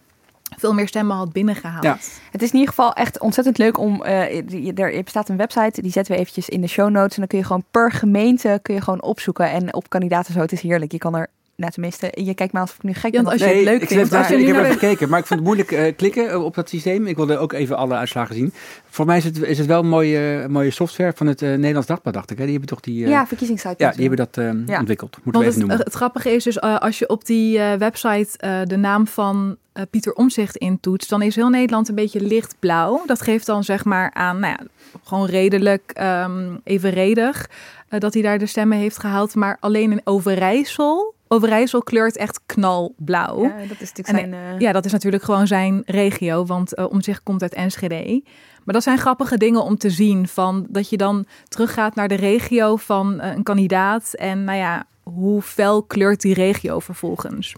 veel 0.59 0.75
meer 0.75 0.89
stemmen 0.89 1.17
had 1.17 1.33
binnengehaald. 1.33 1.85
Ja. 1.85 1.99
Het 2.31 2.43
is 2.43 2.49
in 2.49 2.59
ieder 2.59 2.75
geval 2.75 2.93
echt 2.93 3.19
ontzettend 3.19 3.59
leuk 3.59 3.79
om. 3.79 4.03
Uh, 4.05 4.79
er 4.79 5.03
bestaat 5.03 5.29
een 5.29 5.37
website, 5.37 5.83
die 5.83 5.91
zetten 5.91 6.15
we 6.15 6.21
eventjes 6.21 6.49
in 6.49 6.61
de 6.61 6.67
show 6.67 6.91
notes. 6.91 7.13
En 7.13 7.19
dan 7.19 7.27
kun 7.27 7.39
je 7.39 7.45
gewoon 7.45 7.65
per 7.71 7.93
gemeente 7.93 8.59
kun 8.63 8.75
je 8.75 8.81
gewoon 8.81 9.03
opzoeken. 9.03 9.51
En 9.51 9.75
op 9.75 9.89
kandidaten 9.89 10.33
zo. 10.33 10.41
Het 10.41 10.53
is 10.53 10.61
heerlijk. 10.61 10.93
Je 10.93 10.99
kan 10.99 11.17
er 11.17 11.29
nou 11.57 11.73
tenminste, 11.73 12.11
je 12.15 12.35
kijkt 12.35 12.53
me 12.53 12.61
alsof 12.61 12.77
ik 12.77 12.83
nu 12.83 12.93
gek 12.93 13.13
ben. 13.13 13.23
want 13.25 13.33
als 13.33 13.41
je 13.41 13.47
het 13.47 13.57
ik 13.57 13.65
leuk 13.65 13.81
het 13.81 13.89
vindt, 13.93 14.11
maar- 14.11 14.19
als 14.19 14.29
je 14.29 14.37
ik 14.39 14.47
heb 14.47 14.57
even 14.57 14.73
gekeken, 14.73 15.09
maar 15.09 15.19
ik 15.19 15.27
vond 15.27 15.41
het 15.41 15.49
moeilijk 15.49 15.73
eh, 15.73 15.97
klikken 15.97 16.45
op 16.45 16.55
dat 16.55 16.69
systeem. 16.69 17.07
Ik 17.07 17.17
wilde 17.17 17.39
ook 17.39 17.53
even 17.53 17.77
alle 17.77 17.95
uitslagen 17.95 18.35
zien. 18.35 18.53
Voor 18.91 19.07
mij 19.07 19.17
is 19.17 19.25
het, 19.25 19.43
is 19.43 19.59
het 19.59 19.67
wel 19.67 19.81
een 19.81 19.89
mooie, 19.89 20.47
mooie 20.49 20.71
software 20.71 21.13
van 21.17 21.27
het 21.27 21.43
eh, 21.43 21.49
Nederlands 21.49 21.87
Dagblad, 21.87 22.15
dacht 22.15 22.31
ik. 22.31 22.37
Hè? 22.39 22.43
Die 22.43 22.53
hebben 22.53 22.71
toch 22.71 22.81
die, 22.81 23.05
eh, 23.05 23.11
ja, 23.11 23.27
verkiezingssite. 23.27 23.75
ja, 23.79 23.91
die 23.91 24.09
hebben 24.09 24.29
dat 24.33 24.45
Ja. 24.67 24.79
ontwikkeld. 24.79 25.17
Moeten 25.23 25.43
we 25.43 25.49
even 25.49 25.61
het, 25.61 25.69
noemen. 25.69 25.85
het 25.87 25.95
grappige 25.95 26.31
is 26.31 26.45
dus, 26.45 26.61
als 26.61 26.99
je 26.99 27.09
op 27.09 27.25
die 27.27 27.59
eh, 27.59 27.75
website 27.79 28.39
eh, 28.39 28.61
de 28.65 28.77
naam 28.77 29.07
van 29.07 29.57
eh, 29.73 29.83
Pieter 29.91 30.13
Omzicht 30.13 30.57
intoetst, 30.57 31.09
dan 31.11 31.23
is 31.23 31.35
heel 31.37 31.49
Nederland 31.49 31.89
een 31.89 31.95
beetje 31.95 32.21
lichtblauw. 32.21 33.03
Dat 33.07 33.23
geeft 33.23 33.47
dan 33.47 33.65
zeg 33.65 33.85
maar 33.85 34.11
aan, 34.15 34.41
nou 34.41 34.57
ja, 34.59 34.67
gewoon 35.05 35.27
redelijk 35.27 35.91
ehm, 35.95 36.57
evenredig 36.65 37.49
eh, 37.89 38.01
dat 38.01 38.15
hij 38.15 38.23
daar 38.23 38.39
de 38.39 38.47
stemmen 38.47 38.79
heeft 38.79 38.99
gehaald. 38.99 39.35
Maar 39.35 39.57
alleen 39.61 39.91
in 39.93 40.01
Overijssel, 40.05 41.15
Overijssel 41.29 41.83
kleurt 41.83 42.17
echt 42.17 42.41
knalblauw. 42.47 43.43
Ja, 43.43 43.55
dat 43.69 43.81
is 43.81 43.93
natuurlijk 43.93 44.09
En, 44.09 44.31
zijn... 44.31 44.55
eh, 44.55 44.61
Ja, 44.61 44.73
dat 44.73 44.85
is 44.85 44.93
natuurlijk 44.93 45.23
gewoon 45.23 45.47
zijn 45.47 45.83
regio, 45.87 46.45
want 46.45 46.75
eh 46.75 46.91
Omzicht 46.91 47.23
komt 47.23 47.43
uit 47.43 47.55
Enschede. 47.55 48.23
Maar 48.65 48.75
dat 48.75 48.83
zijn 48.83 48.99
grappige 48.99 49.37
dingen 49.37 49.63
om 49.63 49.77
te 49.77 49.91
zien, 49.91 50.29
van 50.29 50.67
dat 50.69 50.89
je 50.91 50.97
dan 50.97 51.27
teruggaat 51.49 51.95
naar 51.95 52.09
de 52.09 52.15
regio 52.15 52.77
van 52.77 53.21
eh, 53.21 53.35
een 53.35 53.43
kandidaat. 53.43 54.15
En 54.15 54.45
nou 54.45 54.59
ja, 54.59 54.85
hoe 55.03 55.43
fel 55.43 55.83
kleurt 55.83 56.21
die 56.21 56.35
regio 56.35 56.79
vervolgens? 56.79 57.55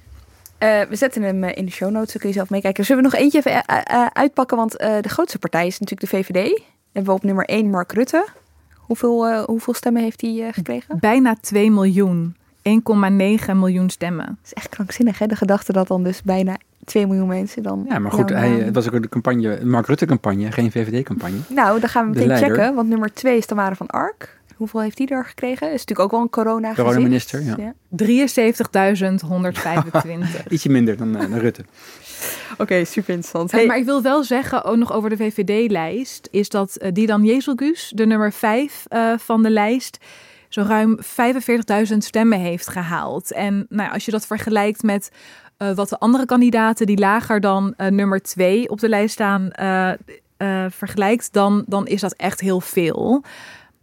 We 0.59 0.87
zetten 0.91 1.23
hem 1.23 1.45
in 1.45 1.65
de 1.65 1.71
show 1.71 1.91
notes, 1.91 2.13
dan 2.13 2.21
kun 2.21 2.29
je 2.29 2.35
zelf 2.35 2.51
meekijken. 2.51 2.85
Zullen 2.85 3.03
we 3.03 3.09
nog 3.11 3.21
eentje 3.21 3.39
even 3.39 3.67
uitpakken? 4.15 4.57
Want 4.57 4.73
de 4.79 5.09
grootste 5.09 5.39
partij 5.39 5.67
is 5.67 5.79
natuurlijk 5.79 6.11
de 6.11 6.17
VVD. 6.17 6.35
Dan 6.35 6.65
hebben 6.93 7.13
we 7.13 7.19
op 7.19 7.25
nummer 7.25 7.45
1 7.45 7.71
Mark 7.71 7.93
Rutte. 7.93 8.27
Hoeveel, 8.75 9.43
hoeveel 9.45 9.75
stemmen 9.75 10.03
heeft 10.03 10.21
hij 10.21 10.51
gekregen? 10.53 10.99
Bijna 10.99 11.37
2 11.41 11.71
miljoen, 11.71 12.37
1,9 13.49 13.57
miljoen 13.57 13.91
stemmen. 13.91 14.27
Dat 14.27 14.37
is 14.45 14.55
echt 14.55 14.69
krankzinnig, 14.69 15.19
hè? 15.19 15.27
De 15.27 15.37
gedachte 15.37 15.73
dat 15.73 15.89
dan 15.89 16.05
dus 16.05 16.23
bijna 16.23 16.57
2 16.85 17.07
miljoen 17.07 17.29
mensen 17.29 17.63
dan... 17.63 17.85
Ja, 17.89 17.99
maar 17.99 18.13
goed, 18.13 18.29
hij, 18.29 18.51
het 18.51 18.75
was 18.75 18.87
ook 18.87 18.95
een 18.95 19.09
campagne, 19.09 19.65
Mark 19.65 19.87
Rutte 19.87 20.07
campagne, 20.07 20.53
geen 20.53 20.71
VVD-campagne. 20.71 21.39
Nou, 21.49 21.81
dan 21.81 21.89
gaan 21.89 22.07
we 22.07 22.13
de 22.13 22.19
meteen 22.19 22.39
leider. 22.39 22.57
checken. 22.57 22.75
Want 22.75 22.89
nummer 22.89 23.13
2 23.13 23.37
is 23.37 23.47
Tamara 23.47 23.75
van 23.75 23.87
Ark. 23.87 24.39
Hoeveel 24.59 24.81
heeft 24.81 24.99
hij 24.99 25.07
er 25.07 25.25
gekregen? 25.25 25.67
Is 25.67 25.85
natuurlijk 25.85 26.01
ook 26.01 26.11
wel 26.11 26.21
een 26.21 26.31
corona 26.31 26.75
Coronaminister, 26.75 27.43
ja. 27.43 27.75
73.125. 27.97 30.47
Ietsje 30.49 30.69
minder 30.69 30.97
dan, 30.97 31.17
eh, 31.17 31.31
dan 31.31 31.39
Rutte. 31.39 31.65
Oké, 32.59 32.85
super 32.85 33.15
interessant. 33.15 33.53
Eh, 33.53 33.67
maar 33.67 33.77
ik 33.77 33.85
wil 33.85 34.03
wel 34.03 34.25
zeggen, 34.25 34.65
ook 34.65 34.77
nog 34.77 34.93
over 34.93 35.11
de 35.11 35.17
VVD-lijst, 35.17 36.29
is 36.31 36.49
dat 36.49 36.77
eh, 36.77 36.93
Didan 36.93 37.25
Jezelgus, 37.25 37.93
de 37.95 38.07
nummer 38.07 38.33
5 38.33 38.87
van 39.17 39.43
de 39.43 39.51
lijst, 39.51 39.99
zo 40.49 40.63
ruim 40.63 40.99
45.000 41.91 41.97
stemmen 41.99 42.39
heeft 42.39 42.69
gehaald. 42.69 43.33
En 43.33 43.67
nou, 43.69 43.93
als 43.93 44.05
je 44.05 44.11
dat 44.11 44.27
vergelijkt 44.27 44.83
met 44.83 45.11
eh, 45.57 45.73
wat 45.73 45.89
de 45.89 45.99
andere 45.99 46.27
kandidaten 46.27 46.87
die 46.87 46.99
lager 46.99 47.41
dan 47.41 47.75
eh, 47.77 47.91
nummer 47.91 48.23
2 48.23 48.69
op 48.69 48.81
de 48.81 48.89
lijst 48.89 49.13
staan, 49.15 49.51
eh, 49.51 49.93
vergelijkt, 50.69 51.33
dan, 51.33 51.65
dan 51.67 51.87
is 51.87 52.01
dat 52.01 52.15
echt 52.15 52.41
heel 52.41 52.61
veel. 52.61 53.23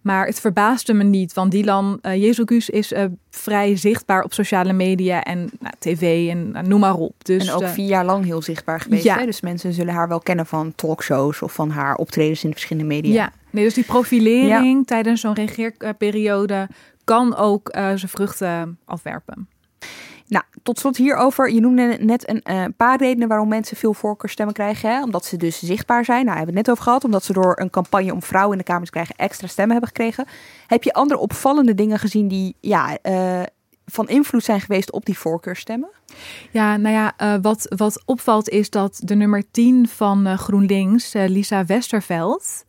Maar 0.06 0.26
het 0.26 0.40
verbaasde 0.40 0.94
me 0.94 1.04
niet, 1.04 1.34
want 1.34 1.52
Dylan 1.52 2.00
uh, 2.02 2.16
Jezelgus 2.16 2.70
is 2.70 2.92
eh, 2.92 3.06
vrij 3.30 3.76
zichtbaar 3.76 4.24
op 4.24 4.34
sociale 4.34 4.74
media 4.74 5.24
en 5.24 5.50
nou, 5.60 5.74
tv 5.80 6.30
en 6.30 6.52
nou, 6.52 6.68
noem 6.68 6.80
maar 6.80 6.94
op. 6.94 7.14
Dus, 7.24 7.48
en 7.48 7.54
ook 7.54 7.62
eh, 7.62 7.70
vier 7.70 7.88
jaar 7.88 8.06
lang 8.06 8.26
heel 8.26 8.42
zichtbaar 8.42 8.80
geweest. 8.80 9.04
Ja. 9.04 9.18
Hè? 9.18 9.26
Dus 9.26 9.42
mensen 9.42 9.74
zullen 9.74 9.94
haar 9.94 10.08
wel 10.08 10.20
kennen 10.20 10.46
van 10.46 10.74
talkshows 10.76 11.42
of 11.42 11.54
van 11.54 11.70
haar 11.70 11.96
optredens 11.96 12.44
in 12.44 12.50
de 12.50 12.56
verschillende 12.56 12.94
media. 12.94 13.14
Ja, 13.14 13.32
nee, 13.50 13.64
dus 13.64 13.74
die 13.74 13.84
profilering 13.84 14.88
tijdens 14.88 15.22
zo'n 15.22 15.34
regeerperiode 15.34 16.70
kan 17.04 17.36
ook 17.36 17.70
zijn 17.74 18.00
vruchten 18.00 18.80
afwerpen. 18.86 19.48
Nou, 20.28 20.44
tot 20.64 20.80
slot 20.80 20.98
hierover. 20.98 21.52
Je 21.52 21.60
noemde 21.60 21.98
net 22.00 22.30
een 22.30 22.44
uh, 22.50 22.66
paar 22.78 22.98
redenen 22.98 23.28
waarom 23.28 23.48
mensen 23.48 23.78
veel 23.78 23.94
voorkeurstemmen 23.94 24.54
krijgen. 24.56 24.90
Hè? 24.90 25.04
Omdat 25.04 25.26
ze 25.26 25.38
dus 25.38 25.60
zichtbaar 25.60 26.06
zijn. 26.06 26.26
Nou, 26.26 26.38
hebben 26.38 26.54
we 26.54 26.60
het 26.60 26.68
net 26.68 26.76
over 26.76 26.84
gehad. 26.84 27.04
Omdat 27.04 27.24
ze 27.24 27.34
door 27.34 27.60
een 27.60 27.70
campagne 27.70 28.14
om 28.14 28.24
vrouwen 28.24 28.52
in 28.52 28.58
de 28.58 28.64
Kamer 28.72 28.86
te 28.86 28.92
krijgen 28.92 29.16
extra 29.16 29.48
stemmen 29.48 29.72
hebben 29.72 29.94
gekregen. 29.96 30.26
Heb 30.68 30.84
je 30.84 30.94
andere 30.94 31.20
opvallende 31.20 31.76
dingen 31.76 32.00
gezien 32.00 32.28
die 32.28 32.56
ja, 32.60 32.98
uh, 33.04 33.42
van 33.86 34.08
invloed 34.08 34.44
zijn 34.44 34.62
geweest 34.62 34.92
op 34.92 35.06
die 35.06 35.18
voorkeurstemmen? 35.18 35.90
Ja, 36.52 36.78
nou 36.78 36.96
ja, 36.96 37.14
uh, 37.22 37.42
wat, 37.42 37.66
wat 37.76 38.04
opvalt 38.06 38.50
is 38.50 38.70
dat 38.70 39.02
de 39.04 39.16
nummer 39.16 39.44
10 39.52 39.88
van 39.88 40.38
GroenLinks, 40.38 41.14
Lisa 41.14 41.66
Westerveld, 41.66 42.66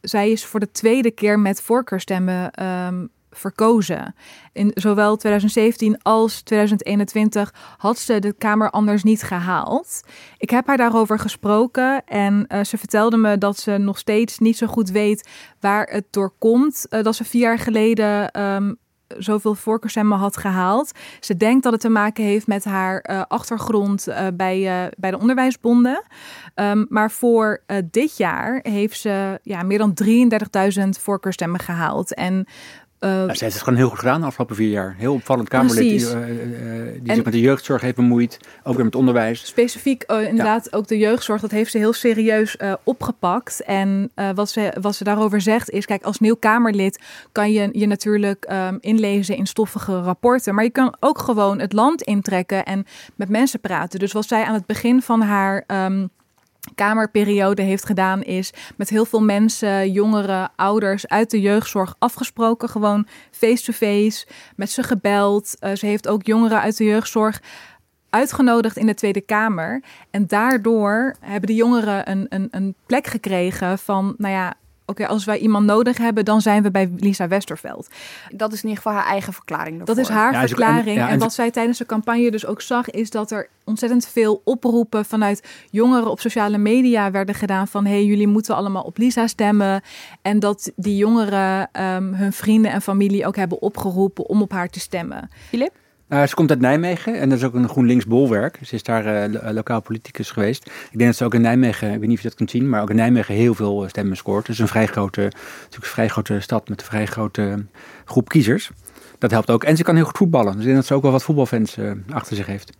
zij 0.00 0.30
is 0.30 0.44
voor 0.44 0.60
de 0.60 0.70
tweede 0.70 1.10
keer 1.10 1.38
met 1.38 1.62
voorkeurstemmen 1.62 2.64
um, 2.64 3.10
verkozen. 3.38 4.14
In 4.52 4.70
zowel 4.74 5.16
2017 5.16 6.02
als 6.02 6.40
2021 6.42 7.54
had 7.76 7.98
ze 7.98 8.18
de 8.18 8.32
Kamer 8.32 8.70
anders 8.70 9.02
niet 9.02 9.22
gehaald. 9.22 10.00
Ik 10.38 10.50
heb 10.50 10.66
haar 10.66 10.76
daarover 10.76 11.18
gesproken 11.18 12.04
en 12.04 12.44
uh, 12.48 12.64
ze 12.64 12.78
vertelde 12.78 13.16
me 13.16 13.38
dat 13.38 13.58
ze 13.58 13.78
nog 13.78 13.98
steeds 13.98 14.38
niet 14.38 14.56
zo 14.56 14.66
goed 14.66 14.90
weet 14.90 15.28
waar 15.60 15.86
het 15.90 16.04
door 16.10 16.32
komt. 16.38 16.86
Uh, 16.90 17.02
dat 17.02 17.16
ze 17.16 17.24
vier 17.24 17.40
jaar 17.40 17.58
geleden 17.58 18.40
um, 18.42 18.76
zoveel 19.18 19.54
voorkeurstemmen 19.54 20.18
had 20.18 20.36
gehaald. 20.36 20.90
Ze 21.20 21.36
denkt 21.36 21.62
dat 21.62 21.72
het 21.72 21.80
te 21.80 21.88
maken 21.88 22.24
heeft 22.24 22.46
met 22.46 22.64
haar 22.64 23.08
uh, 23.10 23.22
achtergrond 23.28 24.06
bij, 24.34 24.90
bij 24.98 25.10
de 25.10 25.18
onderwijsbonden. 25.18 26.02
Um, 26.54 26.86
maar 26.88 27.10
voor 27.10 27.62
dit 27.90 28.16
jaar 28.16 28.60
heeft 28.62 29.00
ze 29.00 29.38
ja, 29.42 29.62
meer 29.62 29.78
dan 29.78 29.94
33.000 30.84 30.88
voorkeurstemmen 31.00 31.60
gehaald. 31.60 32.14
En 32.14 32.46
Uh, 33.00 33.10
nou, 33.10 33.34
ze 33.34 33.44
heeft 33.44 33.54
het 33.54 33.62
gewoon 33.62 33.78
heel 33.78 33.88
goed 33.88 33.98
gedaan 33.98 34.20
de 34.20 34.26
afgelopen 34.26 34.56
vier 34.56 34.70
jaar. 34.70 34.94
Heel 34.98 35.12
opvallend 35.12 35.48
Kamerlid 35.48 35.78
die, 35.78 36.00
uh, 36.00 36.28
uh, 36.28 36.92
die 37.02 37.14
zich 37.14 37.24
met 37.24 37.32
de 37.32 37.40
jeugdzorg 37.40 37.80
heeft 37.82 37.96
bemoeid. 37.96 38.38
Ook 38.62 38.74
weer 38.74 38.84
met 38.84 38.94
onderwijs. 38.94 39.46
Specifiek 39.46 40.02
inderdaad 40.02 40.68
ja. 40.70 40.78
ook 40.78 40.86
de 40.86 40.98
jeugdzorg. 40.98 41.40
Dat 41.40 41.50
heeft 41.50 41.70
ze 41.70 41.78
heel 41.78 41.92
serieus 41.92 42.56
opgepakt. 42.84 43.62
En 43.62 44.10
wat, 44.34 44.50
ze, 44.50 44.72
wat 44.80 44.94
ze 44.94 45.04
daarover 45.04 45.40
zegt 45.40 45.70
is... 45.70 45.86
Kijk, 45.86 46.04
als 46.04 46.18
nieuw 46.18 46.36
Kamerlid 46.36 47.02
kan 47.32 47.52
je 47.52 47.68
je 47.72 47.86
natuurlijk 47.86 48.50
um, 48.52 48.78
inlezen 48.80 49.36
in 49.36 49.46
stoffige 49.46 50.00
rapporten. 50.00 50.54
Maar 50.54 50.64
je 50.64 50.70
kan 50.70 50.96
ook 51.00 51.18
gewoon 51.18 51.58
het 51.58 51.72
land 51.72 52.02
intrekken 52.02 52.64
en 52.64 52.84
met 53.14 53.28
mensen 53.28 53.60
praten. 53.60 53.98
Dus 53.98 54.12
wat 54.12 54.26
zij 54.26 54.44
aan 54.44 54.54
het 54.54 54.66
begin 54.66 55.02
van 55.02 55.20
haar... 55.20 55.64
Um, 55.66 56.10
Kamerperiode 56.74 57.62
heeft 57.62 57.86
gedaan, 57.86 58.22
is 58.22 58.52
met 58.76 58.88
heel 58.88 59.04
veel 59.04 59.22
mensen, 59.22 59.92
jongeren, 59.92 60.50
ouders 60.56 61.08
uit 61.08 61.30
de 61.30 61.40
jeugdzorg 61.40 61.94
afgesproken. 61.98 62.68
Gewoon 62.68 63.06
face-to-face, 63.30 64.26
met 64.56 64.70
ze 64.70 64.82
gebeld. 64.82 65.54
Uh, 65.60 65.74
ze 65.74 65.86
heeft 65.86 66.08
ook 66.08 66.26
jongeren 66.26 66.60
uit 66.60 66.76
de 66.76 66.84
jeugdzorg 66.84 67.42
uitgenodigd 68.10 68.76
in 68.76 68.86
de 68.86 68.94
Tweede 68.94 69.20
Kamer. 69.20 69.82
En 70.10 70.26
daardoor 70.26 71.16
hebben 71.20 71.48
de 71.48 71.54
jongeren 71.54 72.10
een, 72.10 72.26
een, 72.28 72.48
een 72.50 72.74
plek 72.86 73.06
gekregen 73.06 73.78
van, 73.78 74.14
nou 74.18 74.34
ja, 74.34 74.54
oké, 74.86 75.02
okay, 75.02 75.06
als 75.06 75.24
wij 75.24 75.38
iemand 75.38 75.66
nodig 75.66 75.98
hebben, 75.98 76.24
dan 76.24 76.40
zijn 76.40 76.62
we 76.62 76.70
bij 76.70 76.92
Lisa 76.96 77.28
Westerveld. 77.28 77.88
Dat 78.30 78.52
is 78.52 78.62
in 78.62 78.68
ieder 78.68 78.82
geval 78.82 78.98
haar 78.98 79.10
eigen 79.10 79.32
verklaring. 79.32 79.76
Daarvoor. 79.76 79.94
Dat 79.94 80.04
is 80.04 80.10
haar 80.10 80.32
Ja, 80.32 80.46
verklaring. 80.46 80.86
en- 80.86 80.94
ja, 80.94 81.06
en, 81.06 81.12
en- 81.12 81.18
wat 81.18 81.32
zij 81.34 81.50
tijdens 81.50 81.78
de 81.78 81.86
campagne 81.86 82.30
dus 82.30 82.46
ook 82.46 82.60
zag, 82.60 82.90
is 82.90 83.10
dat 83.10 83.30
er 83.30 83.48
ontzettend 83.64 84.06
veel 84.08 84.40
oproepen 84.44 85.04
vanuit 85.04 85.42
jongeren 85.70 86.10
op 86.10 86.20
sociale 86.20 86.58
media 86.58 87.10
werden 87.10 87.34
gedaan 87.34 87.68
van 87.68 87.84
hé, 87.84 87.90
hey, 87.92 88.04
jullie 88.04 88.26
moeten 88.26 88.54
allemaal 88.56 88.82
op 88.82 88.98
Lisa 88.98 89.26
stemmen. 89.26 89.82
En 90.22 90.38
dat 90.38 90.72
die 90.76 90.96
jongeren 90.96 91.68
ehm, 91.72 92.12
hun 92.12 92.32
vrienden 92.32 92.70
en 92.72 92.82
familie 92.82 93.26
ook 93.26 93.36
hebben 93.36 93.62
opgeroepen 93.62 94.26
om 94.28 94.42
op 94.42 94.52
haar 94.52 94.68
te 94.68 94.80
stemmen. 94.80 95.30
Filip? 95.48 95.72
Nou, 96.08 96.26
ze 96.26 96.34
komt 96.34 96.50
uit 96.50 96.60
Nijmegen 96.60 97.18
en 97.20 97.28
dat 97.28 97.38
is 97.38 97.44
ook 97.44 97.54
een 97.54 97.68
GroenLinks 97.68 98.06
bolwerk. 98.06 98.58
Ze 98.62 98.74
is 98.74 98.82
daar 98.82 99.06
eh, 99.06 99.32
lo- 99.32 99.52
lokaal 99.52 99.80
politicus 99.82 100.30
geweest. 100.30 100.66
Ik 100.66 100.98
denk 100.98 101.04
dat 101.04 101.16
ze 101.16 101.24
ook 101.24 101.34
in 101.34 101.40
Nijmegen, 101.40 101.92
ik 101.92 101.98
weet 101.98 102.08
niet 102.08 102.16
of 102.16 102.22
je 102.22 102.28
dat 102.28 102.36
kunt 102.36 102.50
zien, 102.50 102.68
maar 102.68 102.82
ook 102.82 102.90
in 102.90 102.96
Nijmegen 102.96 103.34
heel 103.34 103.54
veel 103.54 103.82
eh, 103.82 103.88
stemmen 103.88 104.16
scoort. 104.16 104.46
Het 104.46 104.56
is 104.56 104.58
een 104.62 104.68
vrij 104.68 104.86
grote, 104.86 105.20
natuurlijk 105.20 105.72
een 105.72 105.82
vrij 105.90 106.08
grote 106.08 106.40
stad 106.40 106.68
met 106.68 106.80
een 106.80 106.86
vrij 106.86 107.06
grote 107.06 107.42
eh, 107.48 107.54
groep 108.04 108.28
kiezers. 108.28 108.70
Dat 109.18 109.30
helpt 109.30 109.50
ook. 109.50 109.64
En 109.64 109.76
ze 109.76 109.82
kan 109.82 109.94
heel 109.94 110.04
goed 110.04 110.16
voetballen. 110.16 110.50
Dus 110.52 110.60
ik 110.60 110.64
denk 110.64 110.76
dat 110.76 110.86
ze 110.86 110.94
ook 110.94 111.02
wel 111.02 111.12
wat 111.12 111.22
voetbalfans 111.22 111.76
eh, 111.76 111.90
achter 112.10 112.36
zich 112.36 112.46
heeft. 112.46 112.72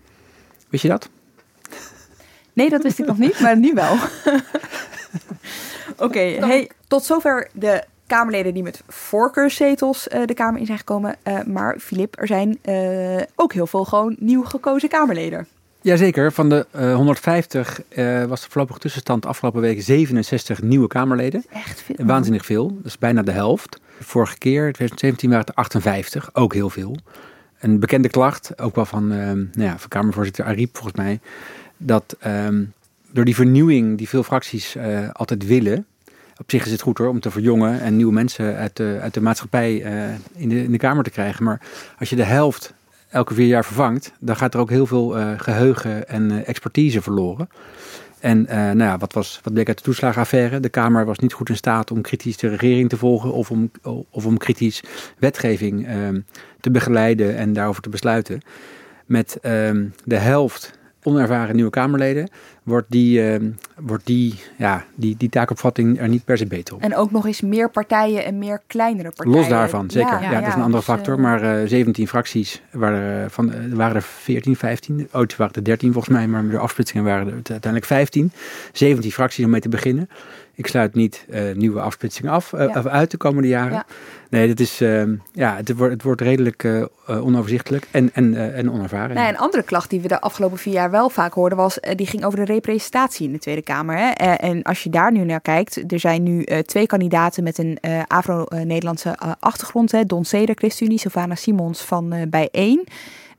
Wist 0.69 0.83
je 0.83 0.89
dat? 0.89 1.09
Nee, 2.53 2.71
dat 2.71 2.83
wist 2.83 2.99
ik 2.99 3.07
nog 3.07 3.19
niet, 3.19 3.41
maar 3.41 3.59
nu 3.59 3.73
wel. 3.75 3.97
Oké, 6.07 6.21
hey, 6.21 6.71
tot 6.89 7.05
zover 7.05 7.49
de 7.53 7.85
Kamerleden 8.07 8.55
die 8.55 8.63
met 8.63 8.83
voorkeurszetels 8.89 10.09
eh, 10.09 10.25
de 10.25 10.35
Kamer 10.35 10.61
in 10.61 10.67
zijn 10.67 10.79
gekomen. 10.79 11.17
Eh, 11.23 11.43
maar 11.43 11.79
Filip, 11.79 12.21
er 12.21 12.27
zijn 12.27 12.59
eh, 12.63 13.23
ook 13.35 13.53
heel 13.53 13.67
veel 13.67 13.85
gewoon 13.85 14.17
nieuw 14.19 14.43
gekozen 14.43 14.89
Kamerleden. 14.89 15.47
Jazeker, 15.81 16.33
van 16.33 16.49
de 16.49 16.67
eh, 16.71 16.95
150 16.95 17.83
eh, 17.89 18.25
was 18.25 18.41
de 18.43 18.51
voorlopige 18.51 18.79
tussenstand 18.79 19.27
afgelopen 19.27 19.61
week 19.61 19.83
67 19.83 20.63
nieuwe 20.63 20.87
Kamerleden. 20.87 21.45
Echt 21.53 21.83
veel. 21.83 22.07
Waanzinnig 22.07 22.45
veel, 22.45 22.69
dat 22.77 22.87
is 22.87 22.99
bijna 22.99 23.23
de 23.23 23.31
helft. 23.31 23.81
Vorige 24.01 24.39
keer, 24.39 24.61
2017, 24.73 25.31
waren 25.31 25.47
het 25.47 25.57
er 25.57 25.63
58, 25.63 26.31
ook 26.33 26.55
heel 26.55 26.71
veel. 26.71 26.97
Een 27.61 27.79
bekende 27.79 28.09
klacht, 28.09 28.61
ook 28.61 28.75
wel 28.75 28.85
van, 28.85 29.09
nou 29.09 29.49
ja, 29.53 29.79
van 29.79 29.89
Kamervoorzitter 29.89 30.45
Ariep 30.45 30.77
volgens 30.77 30.97
mij, 30.97 31.21
dat 31.77 32.17
ehm, 32.21 32.65
door 33.11 33.25
die 33.25 33.35
vernieuwing 33.35 33.99
die 33.99 34.09
veel 34.09 34.23
fracties 34.23 34.77
altijd 35.13 35.47
willen, 35.47 35.87
op 36.39 36.51
zich 36.51 36.65
is 36.65 36.73
het 36.73 36.81
goed 36.81 36.99
hoor, 36.99 37.09
om 37.09 37.21
te 37.21 37.31
verjongen 37.31 37.81
en 37.81 37.97
nieuwe 37.97 38.13
mensen 38.13 38.57
uit 38.57 38.77
de, 38.77 38.99
uit 39.01 39.15
de 39.15 39.21
maatschappij 39.21 39.83
eh, 39.83 40.15
in, 40.35 40.49
de, 40.49 40.63
in 40.63 40.71
de 40.71 40.79
Kamer 40.79 41.05
te 41.05 41.11
krijgen. 41.11 41.45
Maar 41.45 41.61
als 41.99 42.11
je 42.11 42.17
de 42.17 42.25
helft 42.25 42.75
elke 43.09 43.35
vier 43.35 43.47
jaar 43.47 43.65
vervangt, 43.65 44.13
dan 44.21 44.37
gaat 44.37 44.55
er 44.55 44.61
ook 44.61 44.71
heel 44.71 44.87
veel 44.87 45.19
uh, 45.19 45.33
geheugen 45.37 46.09
en 46.09 46.31
uh, 46.33 46.49
expertise 46.49 47.03
verloren. 47.03 47.49
En 48.21 48.43
nou 48.49 48.79
ja, 48.79 48.99
wat, 48.99 49.13
was, 49.13 49.41
wat 49.43 49.53
bleek 49.53 49.69
uit 49.69 49.79
de 49.79 49.85
toeslagenaffaire? 49.85 50.61
De 50.61 50.69
Kamer 50.69 51.05
was 51.05 51.19
niet 51.19 51.33
goed 51.33 51.49
in 51.49 51.57
staat 51.57 51.91
om 51.91 52.01
kritisch 52.01 52.37
de 52.37 52.49
regering 52.49 52.89
te 52.89 52.97
volgen 52.97 53.33
of 53.33 53.51
om, 53.51 53.71
of 54.11 54.27
om 54.27 54.37
kritisch 54.39 54.83
wetgeving 55.19 55.87
ehm, 55.87 56.21
te 56.61 56.71
begeleiden 56.71 57.37
en 57.37 57.53
daarover 57.53 57.83
te 57.83 57.89
besluiten. 57.89 58.41
Met 59.07 59.39
ehm, 59.43 59.87
de 60.05 60.17
helft 60.17 60.76
onervaren 61.07 61.55
nieuwe 61.55 61.71
Kamerleden, 61.71 62.29
wordt 62.63 62.91
die, 62.91 63.21
uh, 63.21 63.51
wordt 63.77 64.07
die, 64.07 64.35
ja, 64.57 64.85
die, 64.95 65.17
die 65.17 65.29
taakopvatting 65.29 66.01
er 66.01 66.09
niet 66.09 66.25
per 66.25 66.39
se 66.39 66.47
beter 66.47 66.75
op. 66.75 66.83
En 66.83 66.97
ook 66.97 67.11
nog 67.11 67.27
eens 67.27 67.41
meer 67.41 67.71
partijen 67.71 68.25
en 68.25 68.39
meer 68.39 68.63
kleinere 68.67 69.11
partijen. 69.11 69.39
Los 69.39 69.49
daarvan, 69.49 69.91
zeker. 69.91 70.13
Ja, 70.13 70.21
ja, 70.21 70.31
ja 70.31 70.41
dat 70.41 70.49
is 70.49 70.55
een 70.55 70.63
andere 70.63 70.85
dus, 70.85 70.95
factor. 70.95 71.21
Maar 71.21 71.61
uh, 71.63 71.69
17 71.69 72.09
fracties, 72.09 72.63
waren, 72.71 73.31
van, 73.31 73.53
er 73.53 73.77
waren 73.77 73.97
er 73.97 74.03
14, 74.03 74.57
15. 74.57 75.09
Ooit 75.13 75.37
waren 75.37 75.55
er 75.55 75.65
13 75.65 75.93
volgens 75.93 76.15
mij, 76.15 76.29
maar 76.29 76.43
met 76.43 76.53
de 76.53 76.59
afsplitsingen 76.59 77.05
waren 77.05 77.27
er 77.27 77.33
uiteindelijk 77.33 77.85
15. 77.85 78.33
17 78.73 79.13
fracties 79.13 79.45
om 79.45 79.51
mee 79.51 79.61
te 79.61 79.69
beginnen. 79.69 80.09
Ik 80.57 80.67
sluit 80.67 80.95
niet 80.95 81.27
uh, 81.29 81.55
nieuwe 81.55 81.81
afsplitsingen 81.81 82.33
af, 82.33 82.53
uh, 82.53 82.87
uit 82.87 83.11
de 83.11 83.17
komende 83.17 83.49
jaren. 83.49 83.85
Nee, 84.31 84.49
dat 84.49 84.61
is, 84.61 84.83
uh, 84.83 85.03
ja, 85.33 85.57
het, 85.57 85.77
wordt, 85.77 85.93
het 85.93 86.03
wordt 86.03 86.21
redelijk 86.21 86.63
uh, 86.63 86.85
onoverzichtelijk 87.07 87.87
en, 87.91 88.11
en, 88.13 88.55
en 88.55 88.71
onervaren. 88.71 89.17
Nou, 89.17 89.29
een 89.29 89.39
andere 89.39 89.63
klacht 89.63 89.91
die 89.91 90.01
we 90.01 90.09
de 90.09 90.21
afgelopen 90.21 90.59
vier 90.59 90.73
jaar 90.73 90.91
wel 90.91 91.09
vaak 91.11 91.33
hoorden, 91.33 91.59
was, 91.59 91.79
die 91.95 92.07
ging 92.07 92.25
over 92.25 92.39
de 92.39 92.53
representatie 92.53 93.27
in 93.27 93.33
de 93.33 93.39
Tweede 93.39 93.63
Kamer. 93.63 93.97
Hè? 93.97 94.11
en 94.33 94.63
als 94.63 94.83
je 94.83 94.91
daar 94.91 95.13
nu 95.13 95.25
naar 95.25 95.41
kijkt, 95.41 95.93
er 95.93 96.01
zijn 96.01 96.23
nu 96.23 96.45
twee 96.45 96.87
kandidaten 96.87 97.43
met 97.43 97.59
een 97.59 97.79
Afro-Nederlandse 98.07 99.17
achtergrond. 99.41 99.93
Hè? 99.93 100.05
Don 100.05 100.25
Ceder, 100.25 100.55
ChristenUnie, 100.55 100.99
Sylvana 100.99 101.35
Simons 101.35 101.83
van 101.83 102.15
Bijeen. 102.29 102.87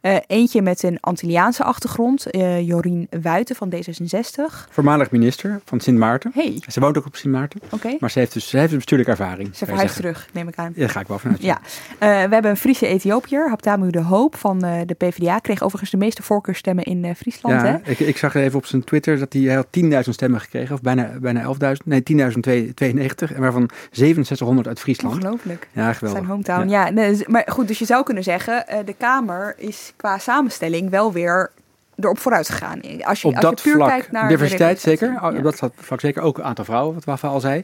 Uh, 0.01 0.15
eentje 0.27 0.61
met 0.61 0.83
een 0.83 0.97
Antilliaanse 0.99 1.63
achtergrond, 1.63 2.35
uh, 2.35 2.61
Jorien 2.61 3.07
Wuiten 3.21 3.55
van 3.55 3.73
D66. 3.75 4.69
Voormalig 4.69 5.11
minister 5.11 5.61
van 5.65 5.79
Sint 5.79 5.97
Maarten. 5.97 6.31
Hey. 6.33 6.61
Ze 6.67 6.79
woont 6.79 6.97
ook 6.97 7.05
op 7.05 7.15
Sint 7.15 7.33
Maarten. 7.33 7.59
Okay. 7.69 7.97
Maar 7.99 8.11
ze 8.11 8.19
heeft 8.19 8.33
dus 8.33 8.49
ze 8.49 8.57
heeft 8.57 8.71
een 8.71 8.77
bestuurlijke 8.77 9.11
ervaring. 9.11 9.55
Ze 9.55 9.65
verhuist 9.65 9.95
terug, 9.95 10.27
neem 10.33 10.47
ik 10.47 10.55
aan. 10.55 10.71
Ja, 10.75 10.79
daar 10.79 10.89
ga 10.89 10.99
ik 10.99 11.07
wel 11.07 11.19
vanuit. 11.19 11.41
Ja. 11.41 11.59
Uh, 11.59 11.99
we 11.99 12.05
hebben 12.05 12.45
een 12.45 12.57
Friese 12.57 12.87
Ethiopiër, 12.87 13.49
Haptamu 13.49 13.89
de 13.91 14.01
Hoop 14.01 14.35
van 14.35 14.59
de 14.59 14.95
PvdA. 14.97 15.39
Kreeg 15.39 15.61
overigens 15.61 15.91
de 15.91 15.97
meeste 15.97 16.23
voorkeurstemmen 16.23 16.83
in 16.83 17.15
Friesland. 17.15 17.61
Ja, 17.61 17.65
hè? 17.65 17.91
Ik, 17.91 17.99
ik 17.99 18.17
zag 18.17 18.35
even 18.35 18.57
op 18.57 18.65
zijn 18.65 18.83
Twitter 18.83 19.19
dat 19.19 19.33
hij, 19.33 19.41
hij 19.41 19.55
had 19.55 19.67
10.000 20.05 20.09
stemmen 20.09 20.39
gekregen. 20.39 20.75
Of 20.75 20.81
bijna, 20.81 21.11
bijna 21.19 21.43
11.000. 21.43 21.71
Nee, 21.85 22.03
10.092. 22.11 23.35
En 23.35 23.41
waarvan 23.41 23.69
6700 23.91 24.67
uit 24.67 24.79
Friesland. 24.79 25.15
Ongelooflijk. 25.15 25.67
Ja, 25.71 25.93
geweldig. 25.93 26.19
Zijn 26.19 26.31
hometown. 26.31 26.69
Ja, 26.69 26.85
ja 26.85 26.91
nee, 26.91 27.23
maar 27.27 27.43
goed, 27.47 27.67
dus 27.67 27.79
je 27.79 27.85
zou 27.85 28.03
kunnen 28.03 28.23
zeggen, 28.23 28.65
de 28.85 28.95
Kamer 28.97 29.53
is 29.57 29.86
qua 29.95 30.17
samenstelling 30.17 30.89
wel 30.89 31.11
weer 31.11 31.51
erop 31.99 32.19
vooruit 32.19 32.49
gegaan. 32.49 32.81
Als 32.81 33.21
je, 33.21 33.27
op 33.27 33.33
als 33.33 33.43
dat 33.43 33.61
je 33.61 33.63
puur 33.63 33.75
vlak, 33.75 33.89
kijkt 33.89 34.11
naar 34.11 34.29
diversiteit 34.29 34.79
zeker. 34.79 35.11
Ja. 35.11 35.33
Op 35.37 35.43
dat 35.43 35.69
vlak 35.75 35.99
zeker 35.99 36.21
ook 36.21 36.37
een 36.37 36.43
aantal 36.43 36.65
vrouwen, 36.65 36.93
wat 36.93 37.03
Wafa 37.03 37.27
al 37.27 37.39
zei. 37.39 37.63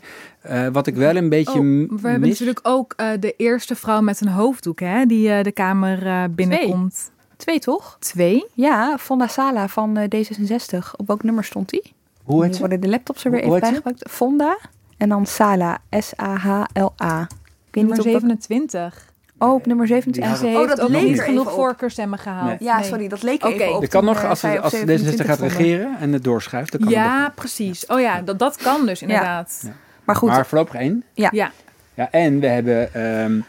Uh, 0.49 0.67
wat 0.67 0.87
ik 0.87 0.95
wel 0.95 1.15
een 1.15 1.29
beetje 1.29 1.59
oh, 1.59 1.99
We 2.01 2.09
hebben 2.09 2.29
natuurlijk 2.29 2.59
ook 2.63 2.93
uh, 2.97 3.07
de 3.19 3.33
eerste 3.37 3.75
vrouw 3.75 4.01
met 4.01 4.21
een 4.21 4.27
hoofddoek, 4.27 4.79
hè, 4.79 5.05
die 5.05 5.29
uh, 5.29 5.43
de 5.43 5.51
Kamer 5.51 6.29
binnenkomt. 6.31 6.93
Twee. 6.93 7.11
Twee, 7.37 7.59
toch? 7.59 7.97
Twee? 7.99 8.45
Ja, 8.53 8.97
Fonda 8.97 9.27
Sala 9.27 9.67
van 9.67 9.97
D66. 10.15 10.77
Op 10.95 11.07
welk 11.07 11.23
nummer 11.23 11.43
stond 11.43 11.69
die? 11.69 11.93
Hoe 12.23 12.43
heet 12.43 12.53
ze? 12.53 12.59
worden 12.59 12.81
de 12.81 12.89
laptops 12.89 13.25
er 13.25 13.31
weer 13.31 13.43
even 13.43 13.59
bijgepakt. 13.59 14.09
Fonda 14.09 14.57
en 14.97 15.09
dan 15.09 15.25
Sala, 15.25 15.77
S-A-H-L-A. 15.89 17.27
Nummer 17.71 18.01
27. 18.01 19.12
Oh, 19.43 19.53
op 19.53 19.65
nummer 19.65 19.87
17. 19.87 20.23
En 20.23 20.35
ze 20.35 20.45
heeft 20.45 20.59
oh, 20.59 20.67
dat 20.67 20.81
ook 20.81 20.89
leek 20.89 21.03
niet 21.03 21.21
genoeg 21.21 21.51
voorkeurstemmen 21.51 22.19
gehaald. 22.19 22.47
Nee. 22.47 22.57
Ja, 22.59 22.81
sorry, 22.81 23.07
dat 23.07 23.23
leek 23.23 23.45
Oké. 23.45 23.53
even 23.53 23.75
op. 23.75 23.81
Er 23.81 23.87
kan 23.87 24.05
nog, 24.05 24.23
uh, 24.23 24.29
als, 24.29 24.43
als 24.43 24.75
D66 24.75 24.85
27 24.85 25.25
gaat 25.25 25.39
regeren 25.39 25.97
en 25.99 26.13
het 26.13 26.23
doorschuift, 26.23 26.71
dan 26.71 26.81
kan 26.81 26.89
Ja, 26.89 27.31
precies. 27.35 27.85
Oh 27.85 27.99
ja, 27.99 28.21
dat, 28.21 28.39
dat 28.39 28.57
kan 28.57 28.85
dus 28.85 29.01
inderdaad. 29.01 29.61
Ja. 29.65 29.71
Maar 30.03 30.15
goed, 30.15 30.29
Maar 30.29 30.45
voorlopig 30.45 30.75
één. 30.75 31.03
Ja. 31.13 31.29
Ja. 31.31 31.51
Ja, 31.93 32.11
en 32.11 32.39
we 32.39 32.47
hebben 32.47 32.93
ehm, 32.93 33.39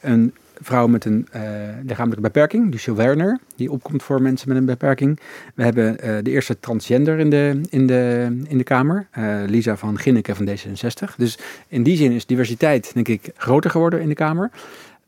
een 0.00 0.34
vrouw 0.60 0.86
met 0.86 1.04
een 1.04 1.28
eh, 1.30 1.42
lichamelijke 1.82 2.22
beperking, 2.22 2.70
Lucie 2.70 2.94
Werner, 2.94 3.38
die 3.56 3.70
opkomt 3.70 4.02
voor 4.02 4.22
mensen 4.22 4.48
met 4.48 4.56
een 4.56 4.64
beperking. 4.64 5.20
We 5.54 5.62
hebben 5.62 6.00
eh, 6.00 6.16
de 6.22 6.30
eerste 6.30 6.60
transgender 6.60 7.18
in 7.18 7.30
de, 7.30 7.60
in 7.68 7.86
de, 7.86 8.26
in 8.48 8.58
de 8.58 8.64
Kamer, 8.64 9.06
eh, 9.10 9.36
Lisa 9.46 9.76
van 9.76 9.98
Ginneke 9.98 10.34
van 10.34 10.48
D66. 10.48 11.14
Dus 11.16 11.38
in 11.68 11.82
die 11.82 11.96
zin 11.96 12.12
is 12.12 12.26
diversiteit, 12.26 12.94
denk 12.94 13.08
ik, 13.08 13.30
groter 13.36 13.70
geworden 13.70 14.00
in 14.00 14.08
de 14.08 14.14
Kamer. 14.14 14.50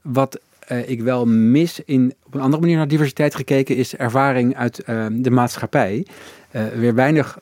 Wat 0.06 0.40
uh, 0.72 0.88
ik 0.88 1.02
wel 1.02 1.26
mis 1.26 1.80
in 1.84 2.14
op 2.26 2.34
een 2.34 2.40
andere 2.40 2.60
manier 2.60 2.76
naar 2.76 2.88
diversiteit 2.88 3.34
gekeken 3.34 3.76
is 3.76 3.96
ervaring 3.96 4.56
uit 4.56 4.82
uh, 4.88 5.06
de 5.10 5.30
maatschappij. 5.30 6.06
Uh, 6.50 6.66
weer 6.66 6.94
weinig 6.94 7.38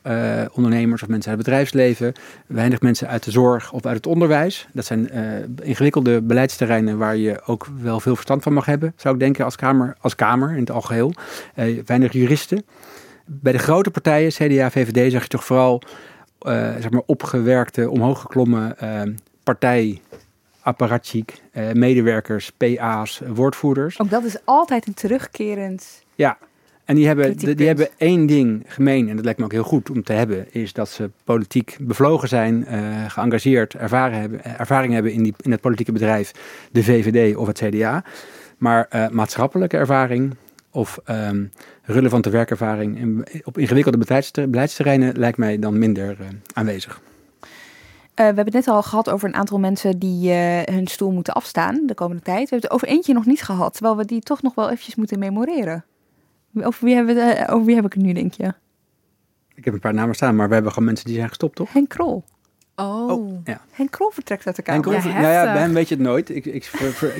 ondernemers 0.53 1.03
of 1.03 1.09
mensen 1.09 1.31
uit 1.31 1.38
het 1.38 1.46
bedrijfsleven, 1.46 2.12
weinig 2.46 2.81
mensen 2.81 3.09
uit 3.09 3.24
de 3.24 3.31
zorg 3.31 3.72
of 3.72 3.87
uit 3.87 3.96
het 3.96 4.07
onderwijs. 4.07 4.66
Dat 4.72 4.85
zijn 4.85 5.11
ingewikkelde 5.62 6.22
beleidsterreinen 6.22 6.98
waar 6.98 7.16
je 7.16 7.40
ook 7.46 7.66
wel 7.81 8.00
veel 8.00 8.14
verstand 8.14 8.42
van 8.42 8.53
mag 8.53 8.66
hebben, 8.66 8.92
zou 8.96 9.14
ik 9.14 9.20
denken, 9.20 9.44
als 9.44 9.57
Kamer, 9.57 9.96
als 10.00 10.14
kamer 10.14 10.50
in 10.50 10.61
het 10.61 10.70
algeheel. 10.70 11.12
weinig 11.87 12.12
juristen. 12.12 12.64
Bij 13.24 13.53
de 13.53 13.59
grote 13.59 13.90
partijen, 13.90 14.31
CDA, 14.31 14.70
VVD, 14.70 15.12
zag 15.12 15.22
je 15.22 15.29
toch 15.29 15.44
vooral 15.44 15.83
zeg 16.81 16.90
maar 16.90 17.03
opgewerkte, 17.07 17.90
omhoog 17.90 18.20
geklommen 18.20 18.77
partij 19.42 20.00
apparatchiek, 20.64 21.42
uh, 21.53 21.72
medewerkers, 21.72 22.50
PA's, 22.50 23.20
woordvoerders. 23.27 24.00
Ook 24.00 24.11
dat 24.11 24.24
is 24.24 24.37
altijd 24.44 24.87
een 24.87 24.94
terugkerend. 24.94 26.05
Ja, 26.14 26.38
en 26.85 26.94
die 26.94 27.07
hebben, 27.07 27.37
die, 27.37 27.55
die 27.55 27.66
hebben 27.66 27.88
één 27.96 28.27
ding 28.27 28.64
gemeen, 28.66 29.09
en 29.09 29.16
dat 29.16 29.24
lijkt 29.24 29.38
me 29.38 29.44
ook 29.44 29.53
heel 29.53 29.62
goed 29.62 29.90
om 29.90 30.03
te 30.03 30.12
hebben, 30.12 30.46
is 30.53 30.72
dat 30.72 30.88
ze 30.88 31.11
politiek 31.24 31.77
bevlogen 31.81 32.29
zijn, 32.29 32.66
uh, 32.70 33.11
geëngageerd, 33.11 33.74
ervaren 33.74 34.20
hebben, 34.20 34.44
ervaring 34.44 34.92
hebben 34.92 35.12
in, 35.12 35.22
die, 35.22 35.35
in 35.40 35.50
het 35.50 35.61
politieke 35.61 35.92
bedrijf, 35.92 36.33
de 36.72 36.83
VVD 36.83 37.37
of 37.37 37.46
het 37.46 37.59
CDA. 37.59 38.05
Maar 38.59 38.88
uh, 38.90 39.09
maatschappelijke 39.09 39.77
ervaring 39.77 40.35
of 40.70 41.00
um, 41.11 41.50
relevante 41.83 42.31
werkervaring 42.31 42.98
in, 42.98 43.27
op 43.44 43.59
ingewikkelde 43.59 44.24
beleidsterreinen 44.48 45.18
lijkt 45.18 45.38
mij 45.38 45.59
dan 45.59 45.79
minder 45.79 46.16
aanwezig. 46.53 47.00
Uh, 48.14 48.20
we 48.20 48.22
hebben 48.35 48.44
het 48.44 48.55
net 48.55 48.68
al 48.68 48.83
gehad 48.83 49.11
over 49.11 49.29
een 49.29 49.35
aantal 49.35 49.59
mensen 49.59 49.98
die 49.98 50.31
uh, 50.31 50.62
hun 50.62 50.87
stoel 50.87 51.11
moeten 51.11 51.35
afstaan 51.35 51.87
de 51.87 51.94
komende 51.94 52.22
tijd. 52.22 52.42
We 52.42 52.50
hebben 52.50 52.68
het 52.68 52.70
over 52.70 52.88
eentje 52.88 53.12
nog 53.12 53.27
niet 53.27 53.42
gehad, 53.42 53.72
terwijl 53.72 53.96
we 53.96 54.05
die 54.05 54.20
toch 54.20 54.42
nog 54.42 54.55
wel 54.55 54.70
eventjes 54.70 54.94
moeten 54.94 55.18
memoreren. 55.18 55.85
Over 56.55 56.85
wie, 56.85 56.94
hebben 56.94 57.14
we 57.14 57.37
uh, 57.48 57.55
over 57.55 57.66
wie 57.66 57.74
heb 57.74 57.85
ik 57.85 57.92
het 57.92 58.03
nu, 58.03 58.12
denk 58.12 58.33
je? 58.33 58.55
Ik 59.55 59.64
heb 59.64 59.74
een 59.74 59.81
paar 59.81 59.94
namen 59.94 60.14
staan, 60.14 60.37
maar 60.37 60.48
we 60.48 60.55
hebben 60.55 60.72
gewoon 60.72 60.88
mensen 60.88 61.07
die 61.07 61.14
zijn 61.14 61.29
gestopt, 61.29 61.57
toch? 61.57 61.72
Henk 61.72 61.88
Krol. 61.88 62.24
Oh. 62.76 63.10
oh 63.10 63.40
ja. 63.44 63.60
Henk 63.70 63.90
Krol 63.90 64.10
vertrekt 64.10 64.46
uit 64.46 64.56
de 64.56 64.62
Kamer. 64.62 64.90
Henk 64.90 65.02
Krol, 65.02 65.12
ja, 65.12 65.20
nou 65.20 65.32
ja, 65.32 65.52
bij 65.52 65.62
hem 65.62 65.72
weet 65.72 65.88
je 65.88 65.94
het 65.94 66.04
nooit. 66.04 66.28
Ik, 66.37 66.70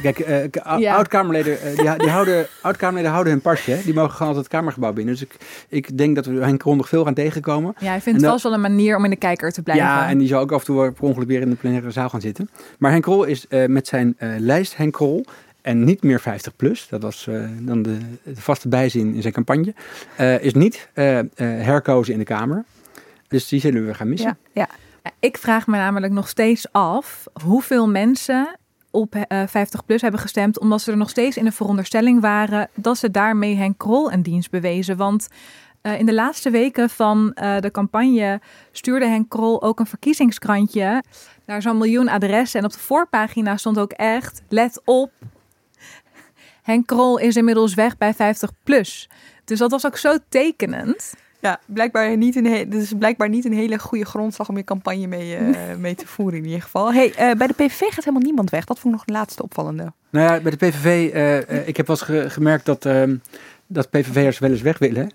kijk, 0.03 0.29
uh, 0.29 0.79
ja. 0.79 0.95
oud-Kamerleden 0.95 1.59
die, 1.77 1.97
die 1.97 2.09
houden, 2.09 2.47
oud 2.63 2.81
houden 2.81 3.33
hun 3.33 3.41
pasje. 3.41 3.81
Die 3.85 3.95
mogen 3.95 4.11
gewoon 4.11 4.29
altijd 4.29 4.45
het 4.45 4.55
Kamergebouw 4.55 4.93
binnen. 4.93 5.15
Dus 5.15 5.23
ik, 5.23 5.37
ik 5.69 5.99
denk 5.99 6.15
dat 6.15 6.27
we 6.27 6.45
Henk 6.45 6.59
Krol 6.59 6.77
nog 6.77 6.89
veel 6.89 7.05
gaan 7.05 7.15
tegenkomen. 7.15 7.75
Ja, 7.79 7.89
hij 7.89 8.01
vindt 8.01 8.21
het 8.21 8.31
vast 8.31 8.43
wel 8.43 8.53
een 8.53 8.61
manier 8.61 8.97
om 8.97 9.05
in 9.05 9.11
de 9.11 9.17
kijker 9.17 9.53
te 9.53 9.63
blijven. 9.63 9.87
Ja, 9.87 10.09
en 10.09 10.19
die 10.19 10.29
zou 10.29 10.43
ook 10.43 10.53
af 10.53 10.61
en 10.61 10.67
toe 10.67 10.93
per 10.93 11.05
ongeluk 11.05 11.29
weer 11.29 11.41
in 11.41 11.51
de 11.51 11.57
plenaire 11.57 11.91
zaal 11.91 12.09
gaan 12.09 12.21
zitten. 12.21 12.51
Maar 12.79 12.91
Henk 12.91 13.03
Krol 13.03 13.25
is 13.25 13.47
uh, 13.49 13.67
met 13.67 13.87
zijn 13.87 14.17
uh, 14.19 14.35
lijst 14.39 14.77
Henk 14.77 14.93
Krol 14.93 15.25
en 15.63 15.85
niet 15.85 16.03
meer 16.03 16.21
50 16.21 16.57
plus, 16.57 16.89
dat 16.89 17.03
was 17.03 17.27
uh, 17.27 17.45
dan 17.61 17.83
de, 17.83 17.99
de, 18.23 18.41
vaste 18.41 18.69
bijzin 18.69 19.15
in 19.15 19.21
zijn 19.21 19.35
campagne, 19.35 19.75
uh, 20.21 20.43
is 20.43 20.55
niet 20.55 20.89
uh, 20.95 21.19
herkozen 21.37 22.13
in 22.13 22.19
de 22.19 22.25
Kamer. 22.25 22.65
Dus 23.29 23.49
die 23.49 23.61
zullen 23.61 23.87
we 23.87 23.95
gaan 23.95 24.09
missen. 24.09 24.39
Ja, 24.53 24.67
ja. 24.69 24.69
Ik 25.19 25.39
vraag 25.39 25.67
me 25.67 25.77
namelijk 25.77 26.13
nog 26.13 26.29
steeds 26.29 26.73
af 26.73 27.27
hoeveel 27.43 27.89
mensen 27.89 28.57
op 28.91 29.15
50 29.47 29.85
plus 29.85 30.03
hebben 30.03 30.21
gestemd, 30.21 30.59
omdat 30.59 30.81
ze 30.81 30.91
er 30.91 30.97
nog 30.97 31.11
steeds 31.11 31.37
in 31.37 31.45
de 31.45 31.53
veronderstelling 31.53 32.21
waren 32.21 32.69
dat 32.75 32.99
ze 32.99 33.11
daarmee 33.11 33.57
Henk 33.57 33.79
Krol 33.79 34.13
een 34.13 34.23
dienst 34.23 34.51
bewezen. 34.51 34.97
Want 34.97 35.29
uh, 35.83 35.99
in 35.99 36.07
de 36.07 36.15
laatste 36.15 36.51
weken 36.51 36.91
van 36.91 37.37
uh, 37.43 37.59
de 37.61 37.71
campagne 37.71 38.41
stuurde 38.73 39.07
Henk 39.07 39.29
Krol 39.29 39.63
ook 39.63 39.81
een 39.81 39.87
verkiezingskrantje 39.87 41.03
naar 41.47 41.63
zo'n 41.63 41.79
miljoen 41.79 42.09
adressen. 42.09 42.61
En 42.61 42.67
op 42.67 42.73
de 42.73 42.79
voorpagina 42.79 43.57
stond 43.57 43.79
ook 43.79 43.93
echt, 43.93 44.43
let 44.49 44.81
op, 44.85 45.11
Henk 46.63 46.87
Krol 46.87 47.19
is 47.19 47.37
inmiddels 47.37 47.75
weg 47.75 47.97
bij 47.97 48.15
50 48.15 48.51
plus. 48.63 49.09
Dus 49.45 49.59
dat 49.59 49.71
was 49.71 49.87
ook 49.87 49.97
zo 49.97 50.17
tekenend. 50.29 51.15
Ja, 51.45 51.61
blijkbaar 51.67 52.17
niet 52.17 52.37
een, 52.37 52.71
dus 52.71 52.93
blijkbaar 52.99 53.29
niet 53.29 53.45
een 53.45 53.53
hele 53.53 53.79
goede 53.79 54.05
grondslag 54.05 54.49
om 54.49 54.57
je 54.57 54.65
campagne 54.65 55.07
mee, 55.07 55.39
uh, 55.39 55.75
mee 55.79 55.95
te 55.95 56.07
voeren 56.07 56.39
in 56.39 56.45
ieder 56.45 56.63
geval. 56.63 56.93
Hey, 56.93 57.09
uh, 57.09 57.39
bij 57.39 57.47
de 57.47 57.53
PVV 57.53 57.81
gaat 57.81 58.05
helemaal 58.05 58.23
niemand 58.23 58.51
weg. 58.51 58.65
Dat 58.65 58.79
vond 58.79 58.95
ik 58.95 59.01
nog 59.01 59.09
de 59.09 59.13
laatste 59.13 59.43
opvallende. 59.43 59.93
Nou 60.11 60.33
ja, 60.33 60.41
bij 60.41 60.51
de 60.51 60.57
PVV, 60.57 61.15
uh, 61.15 61.69
ik 61.69 61.77
heb 61.77 61.87
wel 61.87 61.97
eens 61.97 62.05
ge 62.05 62.31
gemerkt 62.31 62.67
dat, 62.67 62.83
dat 63.67 63.91
PVV'ers 63.91 64.39
wel 64.39 64.51
eens 64.51 64.63
weg 64.63 64.79
willen. 64.79 65.11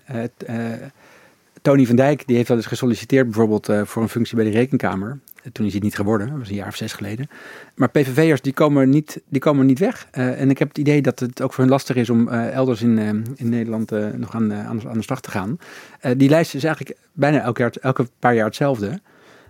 Tony 1.62 1.86
van 1.86 1.96
Dijk 1.96 2.26
die 2.26 2.36
heeft 2.36 2.48
wel 2.48 2.56
eens 2.56 2.66
gesolliciteerd 2.66 3.24
bijvoorbeeld 3.24 3.68
eh, 3.68 3.84
voor 3.84 4.02
een 4.02 4.08
functie 4.08 4.36
bij 4.36 4.44
de 4.44 4.50
Rekenkamer. 4.50 5.18
Toen 5.52 5.66
is 5.66 5.72
hij 5.72 5.80
niet 5.80 5.94
geworden, 5.94 6.28
dat 6.28 6.38
was 6.38 6.48
een 6.48 6.54
jaar 6.54 6.68
of 6.68 6.76
zes 6.76 6.92
geleden. 6.92 7.28
Maar 7.74 7.88
PVV'ers 7.90 8.40
die 8.40 8.52
komen 8.52 8.88
niet, 8.88 9.22
die 9.28 9.40
komen 9.40 9.66
niet 9.66 9.78
weg. 9.78 10.06
Eh, 10.10 10.40
en 10.40 10.50
ik 10.50 10.58
heb 10.58 10.68
het 10.68 10.78
idee 10.78 11.02
dat 11.02 11.18
het 11.18 11.42
ook 11.42 11.52
voor 11.52 11.64
hen 11.64 11.72
lastig 11.72 11.96
is 11.96 12.10
om 12.10 12.28
eh, 12.28 12.52
elders 12.52 12.82
in, 12.82 12.98
in 13.36 13.48
Nederland 13.48 13.90
nog 14.16 14.34
aan, 14.34 14.54
aan, 14.54 14.78
de- 14.78 15.02
slag 15.02 15.20
te 15.20 15.30
gaan. 15.30 15.58
Die 16.16 16.28
lijst 16.28 16.54
is 16.54 16.64
eigenlijk 16.64 16.98
bijna 17.12 17.40
elke, 17.40 17.60
jaar, 17.60 17.72
elke 17.80 18.06
paar 18.18 18.34
jaar 18.34 18.46
hetzelfde. 18.46 19.00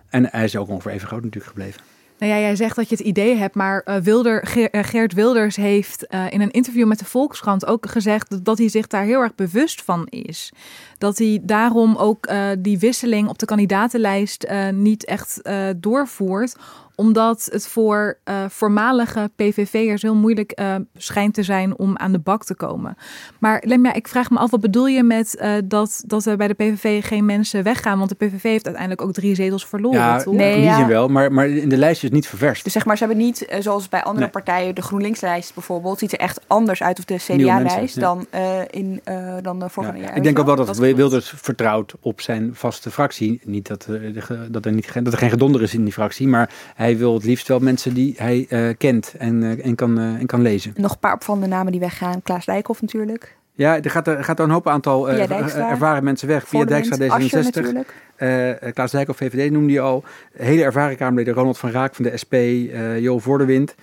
En 0.09 0.27
hij 0.31 0.43
is 0.43 0.55
ook 0.55 0.69
ongeveer 0.69 0.91
even 0.91 1.07
groot 1.07 1.23
natuurlijk 1.23 1.51
gebleven. 1.51 1.81
Nou 2.21 2.33
ja, 2.33 2.39
jij 2.39 2.55
zegt 2.55 2.75
dat 2.75 2.89
je 2.89 2.95
het 2.95 3.05
idee 3.05 3.35
hebt, 3.35 3.55
maar 3.55 3.81
eh, 3.81 3.95
Wilder, 3.95 4.43
eh, 4.71 4.83
Geert 4.83 5.13
Wilders 5.13 5.55
heeft 5.55 6.07
eh, 6.07 6.25
in 6.29 6.41
een 6.41 6.51
interview 6.51 6.87
met 6.87 6.99
de 6.99 7.05
Volkskrant 7.05 7.65
ook 7.65 7.89
gezegd 7.89 8.45
dat, 8.45 8.57
hij 8.57 8.69
zich 8.69 8.87
daar 8.87 9.03
heel 9.03 9.19
erg 9.19 9.35
bewust 9.35 9.81
van 9.81 10.07
is. 10.09 10.51
Dat 10.97 11.17
hij 11.17 11.39
daarom 11.43 11.95
ook 11.95 12.29
die 12.59 12.79
wisseling 12.79 13.29
op 13.29 13.39
de 13.39 13.45
kandidatenlijst 13.45 14.47
niet 14.71 15.05
echt 15.05 15.41
doorvoert 15.77 16.55
omdat 16.95 17.49
het 17.51 17.67
voor 17.67 18.17
eh, 18.23 18.35
voormalige 18.49 19.31
PVV'ers 19.35 20.01
heel 20.01 20.15
moeilijk 20.15 20.51
eh, 20.51 20.75
schijnt 20.95 21.33
te 21.33 21.43
zijn 21.43 21.77
om 21.77 21.97
aan 21.97 22.11
de 22.11 22.19
bak 22.19 22.43
te 22.43 22.55
komen. 22.55 22.97
Maar 23.39 23.63
Lemja, 23.65 23.93
ik 23.93 24.07
vraag 24.07 24.29
me 24.29 24.37
af, 24.37 24.51
wat 24.51 24.61
bedoel 24.61 24.87
je 24.87 25.03
met 25.03 25.35
eh, 25.35 25.53
dat, 25.65 26.03
dat 26.05 26.25
er 26.25 26.37
bij 26.37 26.47
de 26.47 26.53
PVV 26.53 27.05
geen 27.05 27.25
mensen 27.25 27.63
weggaan? 27.63 27.97
Want 27.97 28.09
de 28.09 28.25
PVV 28.25 28.43
heeft 28.43 28.65
uiteindelijk 28.65 29.01
ook 29.07 29.13
drie 29.13 29.35
zetels 29.35 29.65
verloren, 29.65 29.99
ja, 29.99 30.23
toch? 30.23 30.33
Nee, 30.33 30.53
in 30.53 30.59
die 30.59 30.69
ja. 30.69 30.77
zin 30.77 30.87
wel, 30.87 31.07
maar, 31.07 31.31
maar 31.31 31.47
in 31.49 31.69
de 31.69 31.77
lijst 31.77 31.95
is 31.95 32.01
het 32.01 32.13
niet 32.13 32.27
ververst. 32.27 32.63
Dus 32.63 32.73
zeg 32.73 32.85
maar, 32.85 32.97
ze 32.97 33.05
hebben 33.05 33.23
niet, 33.23 33.45
zoals 33.59 33.89
bij 33.89 34.03
andere 34.03 34.19
Nee. 34.21 34.29
partijen, 34.29 34.75
de 34.75 34.81
GroenLinks-lijst 34.81 35.53
bijvoorbeeld, 35.53 35.99
ziet 35.99 36.11
er 36.11 36.19
echt 36.19 36.39
anders 36.47 36.83
uit, 36.83 36.99
of 36.99 37.05
de 37.05 37.15
CDA-lijst, 37.15 37.95
ja. 37.95 38.01
dan, 38.01 38.25
eh, 38.29 38.59
in, 38.69 39.01
eh, 39.03 39.35
dan 39.41 39.59
de 39.59 39.65
Ja, 39.65 39.69
vorige 39.69 39.97
jaar. 39.97 40.15
ik 40.15 40.23
denk 40.23 40.39
ook 40.39 40.45
wel 40.45 40.55
dat. 40.55 40.77
Wilders 40.77 41.33
vertrouwt 41.35 41.93
op 41.99 42.21
zijn 42.21 42.49
vaste 42.53 42.91
fractie. 42.91 43.41
Niet 43.43 43.67
dat, 43.67 43.85
er, 43.85 44.51
dat, 44.51 44.65
er 44.65 44.71
niet, 44.71 44.93
dat 45.03 45.13
er 45.13 45.19
geen 45.19 45.29
gedonder 45.29 45.61
is 45.61 45.73
in 45.73 45.83
die 45.83 45.93
fractie, 45.93 46.27
maar 46.27 46.49
hij 46.91 46.99
wil 46.99 47.13
het 47.13 47.23
liefst 47.23 47.47
wel 47.47 47.59
mensen 47.59 47.93
die 47.93 48.13
hij 48.17 48.45
eh, 48.49 48.69
kent 48.77 49.13
en, 49.17 49.43
eh, 49.43 49.65
en, 49.65 49.75
kan, 49.75 49.97
eh, 49.99 50.03
en 50.03 50.25
kan 50.25 50.41
lezen. 50.41 50.73
Nog 50.75 50.91
een 50.91 50.99
paar 50.99 51.13
opvallende 51.13 51.47
namen 51.47 51.71
die 51.71 51.81
weggaan. 51.81 52.21
Klaas 52.21 52.45
Dijkhoff 52.45 52.81
natuurlijk. 52.81 53.35
Ja, 53.53 53.81
er 53.81 53.89
gaat 53.89 54.07
er, 54.07 54.23
gaat 54.23 54.39
er 54.39 54.45
een 54.45 54.51
hoop 54.51 54.67
aantal 54.67 55.09
ervaren 55.09 56.03
mensen 56.03 56.27
weg. 56.27 56.47
Via 56.47 56.59
de 56.59 56.65
Dijkstra 56.65 56.97
wind. 56.97 57.11
Asscher 57.11 57.41
D66, 57.41 57.43
natuurlijk. 57.43 57.93
eh 58.15 58.73
Klaas 58.73 58.91
Dijk 58.91 59.09
of 59.09 59.17
VVD 59.17 59.51
noemde 59.51 59.73
je 59.73 59.79
al. 59.79 60.03
Hele 60.33 60.63
ervaren 60.63 60.97
Kamerleden, 60.97 61.33
Ronald 61.33 61.57
van 61.57 61.71
Raak 61.71 61.95
van 61.95 62.05
de 62.05 62.17
SP, 62.21 62.33
eh 62.33 62.99
Joel 62.99 63.19
Voordewind. 63.19 63.75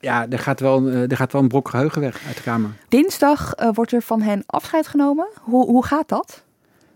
Ja, 0.00 0.26
er 0.30 0.38
gaat, 0.38 0.60
wel, 0.60 0.86
er 0.88 1.16
gaat 1.16 1.32
wel 1.32 1.42
een 1.42 1.48
brok 1.48 1.68
geheugen 1.68 2.00
weg 2.00 2.20
uit 2.26 2.36
de 2.36 2.42
Kamer. 2.42 2.70
Dinsdag 2.88 3.54
wordt 3.72 3.92
er 3.92 4.02
van 4.02 4.22
hen 4.22 4.42
afscheid 4.46 4.86
genomen. 4.86 5.26
Hoe, 5.40 5.66
hoe 5.66 5.84
gaat 5.84 6.08
dat? 6.08 6.43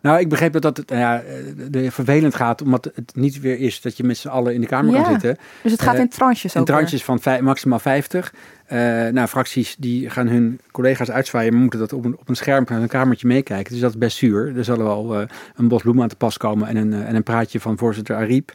Nou, 0.08 0.20
ik 0.20 0.28
begreep 0.28 0.52
dat 0.52 0.62
dat 0.62 0.82
nou 0.88 1.00
ja, 1.00 1.20
eh, 1.20 1.34
de, 1.70 1.90
vervelend 1.90 2.34
gaat, 2.34 2.62
omdat 2.62 2.90
het 2.94 3.12
niet 3.14 3.40
weer 3.40 3.58
is 3.58 3.80
dat 3.80 3.96
je 3.96 4.04
met 4.04 4.16
z'n 4.16 4.28
allen 4.28 4.54
in 4.54 4.60
de 4.60 4.66
Kamer 4.66 4.94
Ja. 4.94 5.02
kan 5.02 5.10
zitten. 5.10 5.36
Dus 5.62 5.72
het 5.72 5.82
gaat 5.82 5.94
Eh, 5.94 6.00
in 6.00 6.08
tranches 6.08 6.54
In 6.54 6.60
ook. 6.60 6.66
weer. 6.66 6.76
trantjes 6.76 7.04
van 7.04 7.20
vij- 7.20 7.42
maximaal 7.42 7.78
50. 7.78 8.32
Eh, 8.66 8.78
nou, 9.08 9.26
fracties 9.26 9.76
die 9.78 10.10
gaan 10.10 10.26
hun 10.28 10.60
collega's 10.70 11.10
uitzwaaien, 11.10 11.52
maar 11.52 11.60
moeten 11.60 11.78
dat 11.80 11.92
op 11.92 12.04
een, 12.04 12.16
op 12.18 12.28
een 12.28 12.36
scherm 12.36 12.64
naar 12.68 12.82
een 12.82 12.88
kamertje 12.88 13.26
meekijken. 13.26 13.72
Dus 13.72 13.80
dat 13.80 13.90
is 13.90 13.98
best 13.98 14.16
zuur. 14.16 14.56
Er 14.56 14.64
zal 14.64 14.76
wel 14.78 15.20
eh, 15.20 15.26
een 15.56 15.68
bos 15.68 15.82
bloemen 15.82 16.02
aan 16.02 16.08
te 16.08 16.16
pas 16.16 16.36
komen 16.36 16.68
en 16.68 16.76
een, 16.76 16.92
en 16.92 17.14
een 17.14 17.22
praatje 17.22 17.60
van 17.60 17.78
voorzitter 17.78 18.16
Ariep. 18.16 18.52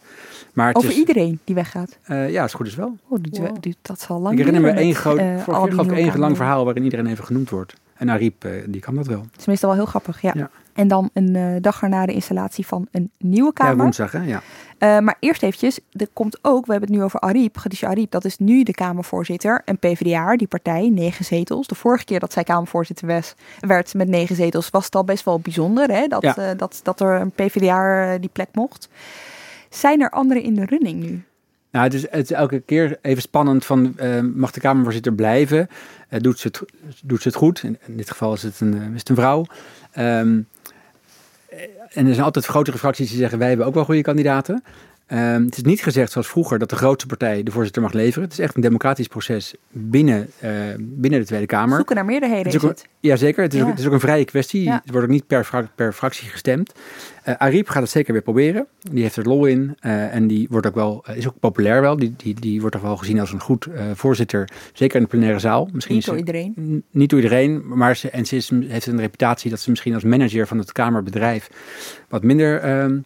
Maar 0.54 0.68
het 0.68 0.76
Over 0.76 0.90
is, 0.90 0.96
iedereen 0.98 1.40
die 1.44 1.56
weggaat. 1.56 1.98
eh, 2.04 2.30
ja, 2.32 2.44
is 2.44 2.54
goed 2.54 2.68
is 2.68 2.76
wel. 2.76 2.98
Oh, 3.08 3.20
die, 3.22 3.42
Wow. 3.42 3.56
die- 3.60 3.76
dat 3.82 4.02
zal 4.02 4.20
lang 4.22 4.40
ik 4.40 4.46
herinner 4.46 4.74
me 4.74 4.80
één 4.80 4.96
groot, 4.96 5.18
één 5.18 6.18
lang 6.20 6.38
verhaal 6.38 6.66
waarin 6.66 6.84
iedereen 6.84 7.08
even 7.08 7.24
genoemd 7.26 7.50
wordt. 7.50 7.74
En 7.94 8.10
Ariep, 8.10 8.44
eh, 8.46 8.52
die 8.68 8.82
kan 8.82 8.96
dat 8.96 9.08
wel. 9.08 9.26
Het 9.32 9.40
is 9.40 9.46
meestal 9.46 9.70
wel 9.70 9.78
heel 9.78 9.88
grappig, 9.88 10.22
ja. 10.22 10.32
Ja. 10.36 10.50
En 10.74 10.88
dan 10.88 11.10
een 11.14 11.36
eh, 11.36 11.46
dag 11.62 11.82
erna 11.82 12.06
de 12.06 12.14
installatie 12.14 12.66
van 12.66 12.88
een 12.92 13.12
nieuwe 13.18 13.52
Ja, 13.56 13.64
Kamer. 13.66 13.84
woensdag 13.84 14.12
hè, 14.12 14.24
ja. 14.24 14.42
Eh, 14.78 15.00
maar 15.00 15.16
eerst 15.20 15.44
eventjes, 15.44 15.80
er 15.92 16.08
komt 16.14 16.38
ook, 16.42 16.66
we 16.66 16.72
hebben 16.72 16.90
het 16.90 17.00
nu 17.00 17.06
over 17.06 17.20
Ariep, 17.20 17.54
Khadija 17.56 17.88
Ariep, 17.90 18.12
dat 18.12 18.26
is 18.26 18.38
nu 18.38 18.64
de 18.64 18.72
Kamervoorzitter. 18.74 19.62
Een 19.66 19.78
PvdA, 19.78 20.36
die 20.36 20.48
partij, 20.48 20.90
negen 20.90 21.26
zetels. 21.26 21.68
De 21.68 21.76
vorige 21.76 22.06
keer 22.06 22.20
dat 22.20 22.34
zij 22.34 22.44
Kamervoorzitter 22.44 23.08
was, 23.08 23.36
werd 23.60 23.94
met 23.94 24.08
negen 24.08 24.36
zetels, 24.36 24.70
was 24.70 24.86
het 24.86 24.96
al 24.96 25.04
best 25.04 25.26
wel 25.26 25.40
bijzonder, 25.40 25.90
hè? 25.92 26.08
Dat, 26.08 26.22
Ja. 26.22 26.36
eh, 26.38 26.58
dat, 26.58 26.80
dat 26.84 27.00
er 27.00 27.22
een 27.22 27.32
PvdA 27.32 28.18
die 28.18 28.30
plek 28.34 28.50
mocht. 28.54 28.90
Zijn 29.70 30.02
er 30.02 30.10
anderen 30.10 30.44
in 30.44 30.54
de 30.56 30.66
running 30.66 31.04
nu? 31.04 31.24
Nou, 31.72 31.86
het 31.86 31.94
is, 31.94 32.02
het 32.02 32.14
is 32.24 32.32
elke 32.32 32.60
keer 32.60 32.98
even 33.02 33.22
spannend 33.22 33.66
van, 33.66 33.96
mag 34.36 34.52
de 34.52 34.60
Kamervoorzitter 34.60 35.14
blijven? 35.14 35.68
Doet, 36.10 36.40
ze 36.40 36.48
het, 36.48 36.62
doet 37.04 37.22
ze 37.22 37.28
het 37.28 37.38
goed? 37.38 37.64
In, 37.64 37.78
in 37.86 37.98
dit 37.98 38.10
geval 38.12 38.34
is 38.34 38.44
het 38.44 38.60
een, 38.60 38.74
is 38.94 39.00
het 39.00 39.10
een 39.10 39.16
vrouw. 39.16 39.46
Ehm, 39.92 40.38
eh, 40.38 40.44
en 41.94 42.08
er 42.08 42.14
zijn 42.14 42.26
altijd 42.26 42.46
grotere 42.46 42.78
fracties 42.78 43.10
die 43.10 43.18
zeggen, 43.18 43.40
wij 43.40 43.48
hebben 43.48 43.66
ook 43.66 43.74
wel 43.74 43.86
goede 43.86 44.02
kandidaten. 44.02 44.64
Ehm, 45.08 45.44
het 45.46 45.58
is 45.58 45.64
niet 45.64 45.84
gezegd 45.84 46.12
zoals 46.12 46.28
vroeger 46.28 46.60
dat 46.60 46.70
de 46.70 46.76
grootste 46.76 47.08
partij 47.08 47.44
de 47.44 47.52
voorzitter 47.52 47.82
mag 47.82 47.94
leveren. 47.94 48.24
Het 48.24 48.32
is 48.32 48.40
echt 48.40 48.56
een 48.56 48.62
democratisch 48.62 49.08
proces 49.08 49.54
binnen, 49.72 50.28
eh, 50.40 50.52
binnen 50.80 51.20
de 51.20 51.26
Tweede 51.26 51.46
Kamer. 51.46 51.76
Zoeken 51.76 51.96
naar 51.96 52.06
meerderheden 52.06 52.46
Het 52.52 52.64
is 52.64 52.70
het. 52.70 52.88
Jazeker, 53.00 53.44
het 53.44 53.54
is, 53.54 53.60
Ja. 53.60 53.66
ook, 53.66 53.72
het 53.72 53.80
is 53.80 53.86
ook 53.86 53.92
een 53.94 54.00
vrije 54.00 54.26
kwestie. 54.26 54.64
Ja. 54.64 54.82
Het 54.84 54.92
wordt 54.92 55.06
ook 55.08 55.14
niet 55.14 55.28
per, 55.28 55.44
fra- 55.44 55.70
per 55.76 55.94
fractie 55.94 56.30
gestemd. 56.30 56.74
Eh 57.24 57.34
Ariep 57.38 57.70
gaat 57.70 57.82
het 57.82 57.92
zeker 57.92 58.14
weer 58.14 58.22
proberen. 58.22 58.66
Die 58.80 59.04
heeft 59.04 59.16
er 59.16 59.24
lol 59.28 59.46
in 59.46 59.76
eh, 59.80 60.16
en 60.16 60.28
die 60.28 60.48
wordt 60.50 60.68
ook 60.68 60.76
wel, 60.76 61.04
eh, 61.06 61.16
is 61.18 61.28
ook 61.28 61.40
populair 61.40 61.82
wel. 61.82 61.98
Die, 61.98 62.14
die, 62.18 62.34
die 62.40 62.60
wordt 62.60 62.76
toch 62.76 62.84
wel 62.86 62.98
gezien 62.98 63.20
als 63.20 63.32
een 63.34 63.40
goed 63.42 63.68
voorzitter, 63.94 64.50
zeker 64.74 64.96
in 64.96 65.02
de 65.04 65.10
plenaire 65.10 65.40
zaal. 65.40 65.70
Misschien 65.74 65.96
Niet 65.96 66.06
door 66.06 66.18
iedereen. 66.18 66.84
Niet 66.92 67.10
door 67.10 67.20
iedereen, 67.22 67.64
maar 67.78 67.96
ze, 67.96 68.10
en 68.10 68.26
ze 68.26 68.36
is, 68.36 68.50
heeft 68.68 68.86
een 68.86 69.00
reputatie 69.00 69.50
dat 69.50 69.60
ze 69.60 69.70
misschien 69.70 69.94
als 69.94 70.04
manager 70.04 70.48
van 70.48 70.58
het 70.58 70.72
Kamerbedrijf 70.72 71.50
wat 72.10 72.24
minder, 72.24 72.60
ehm, 72.60 72.98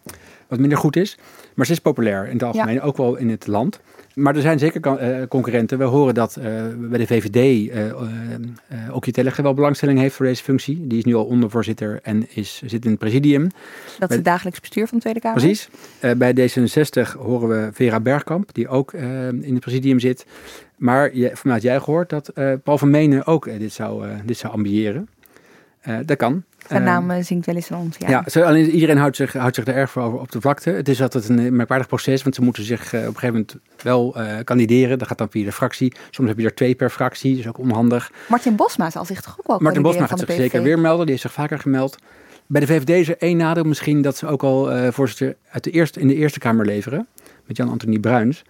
wat 0.48 0.58
minder 0.58 0.78
goed 0.78 0.96
is. 0.96 1.18
Maar 1.58 1.66
ze 1.66 1.72
is 1.72 1.78
populair 1.78 2.26
in 2.26 2.32
het 2.32 2.42
algemeen, 2.42 2.80
ook 2.80 2.96
wel 2.96 3.16
in 3.16 3.30
het 3.30 3.46
land. 3.46 3.80
Maar 4.14 4.36
er 4.36 4.40
zijn 4.40 4.58
zeker 4.58 4.96
eh, 4.96 5.26
concurrenten. 5.28 5.78
We 5.78 5.84
horen 5.84 6.14
dat 6.14 6.36
eh, 6.36 6.44
bij 6.76 6.98
de 6.98 7.06
VVD 7.06 7.70
eh 7.70 7.88
eh, 7.88 7.94
Okje 8.92 9.12
Tellige 9.12 9.42
wel 9.42 9.54
belangstelling 9.54 9.98
heeft 9.98 10.14
voor 10.14 10.26
deze 10.26 10.42
functie. 10.42 10.86
Die 10.86 10.98
is 10.98 11.04
nu 11.04 11.14
al 11.14 11.24
ondervoorzitter 11.24 11.98
en 12.02 12.26
is, 12.34 12.62
zit 12.64 12.84
in 12.84 12.90
het 12.90 12.98
presidium. 12.98 13.48
Dat 13.98 14.10
is 14.10 14.16
het 14.16 14.24
dagelijks 14.24 14.60
bestuur 14.60 14.86
van 14.86 14.96
de 14.96 15.02
Tweede 15.02 15.20
Kamer. 15.20 15.40
Precies. 15.40 15.68
Bij 16.16 16.32
D66 16.32 17.18
horen 17.18 17.48
we 17.48 17.70
Vera 17.72 18.00
Bergkamp, 18.00 18.54
die 18.54 18.68
ook 18.68 18.92
in 18.92 19.52
het 19.52 19.60
presidium 19.60 20.00
zit. 20.00 20.26
Maar 20.76 21.16
je, 21.16 21.30
vanuit 21.34 21.62
jij 21.62 21.80
gehoord 21.80 22.10
dat 22.10 22.32
Paul 22.62 22.78
van 22.78 22.90
Menen 22.90 23.26
ook 23.26 23.44
dit, 23.58 23.72
zou, 23.72 24.06
dit 24.24 24.36
zou 24.36 24.52
ambiëren. 24.52 25.08
Eh, 25.88 25.96
dat 26.04 26.16
kan. 26.16 26.44
Zijn 26.68 26.82
Eh, 26.82 26.88
naam 26.88 27.10
eh, 27.10 27.22
zingt 27.22 27.46
wel 27.46 27.54
eens 27.54 27.68
rond. 27.68 27.96
Ja. 27.98 28.24
ja, 28.24 28.42
alleen 28.42 28.70
iedereen 28.70 28.96
houdt 28.96 29.16
zich, 29.16 29.32
houdt 29.32 29.54
zich 29.54 29.66
er 29.66 29.74
erg 29.74 29.90
voor 29.90 30.02
over 30.02 30.18
op 30.18 30.32
de 30.32 30.40
vlakte. 30.40 30.70
Het 30.70 30.88
is 30.88 31.02
altijd 31.02 31.28
een 31.28 31.56
merkwaardig 31.56 31.88
proces, 31.88 32.22
want 32.22 32.34
ze 32.34 32.42
moeten 32.42 32.64
zich 32.64 32.86
op 32.86 32.92
een 32.92 33.00
gegeven 33.00 33.26
moment 33.26 33.56
wel 33.82 34.16
kandideren. 34.44 34.98
Dat 34.98 35.08
gaat 35.08 35.18
dan 35.18 35.30
via 35.30 35.44
de 35.44 35.52
fractie. 35.52 35.92
Soms 36.10 36.28
heb 36.28 36.38
je 36.38 36.44
er 36.44 36.54
twee 36.54 36.74
per 36.74 36.90
fractie, 36.90 37.30
dat 37.30 37.40
is 37.40 37.48
ook 37.48 37.58
onhandig. 37.58 38.12
Martin 38.28 38.56
Bosma 38.56 38.90
zal 38.90 39.04
zich 39.04 39.20
toch 39.20 39.36
ook 39.38 39.46
wel 39.46 39.58
Martin 39.58 39.82
Bosma 39.82 40.06
gaat 40.06 40.18
zich 40.18 40.32
zeker 40.32 40.62
weer 40.62 40.78
melden, 40.78 41.00
die 41.00 41.10
heeft 41.10 41.22
zich 41.22 41.32
vaker 41.32 41.58
gemeld. 41.58 41.98
Bij 42.46 42.60
de 42.60 42.66
VVD 42.66 42.88
is 42.88 43.08
er 43.08 43.18
één 43.18 43.36
nadeel 43.36 43.64
misschien 43.64 44.02
dat 44.02 44.16
ze 44.16 44.26
ook 44.26 44.42
al 44.42 44.72
eh, 44.72 44.92
voorzitter 44.92 45.36
uit 45.50 45.64
de 45.64 45.70
eerste, 45.70 46.00
in 46.00 46.08
de 46.08 46.14
Eerste 46.14 46.38
Kamer 46.38 46.66
leveren. 46.66 47.06
Met 47.44 47.56
Jan-Anthony 47.56 47.98
Bruins. 47.98 48.44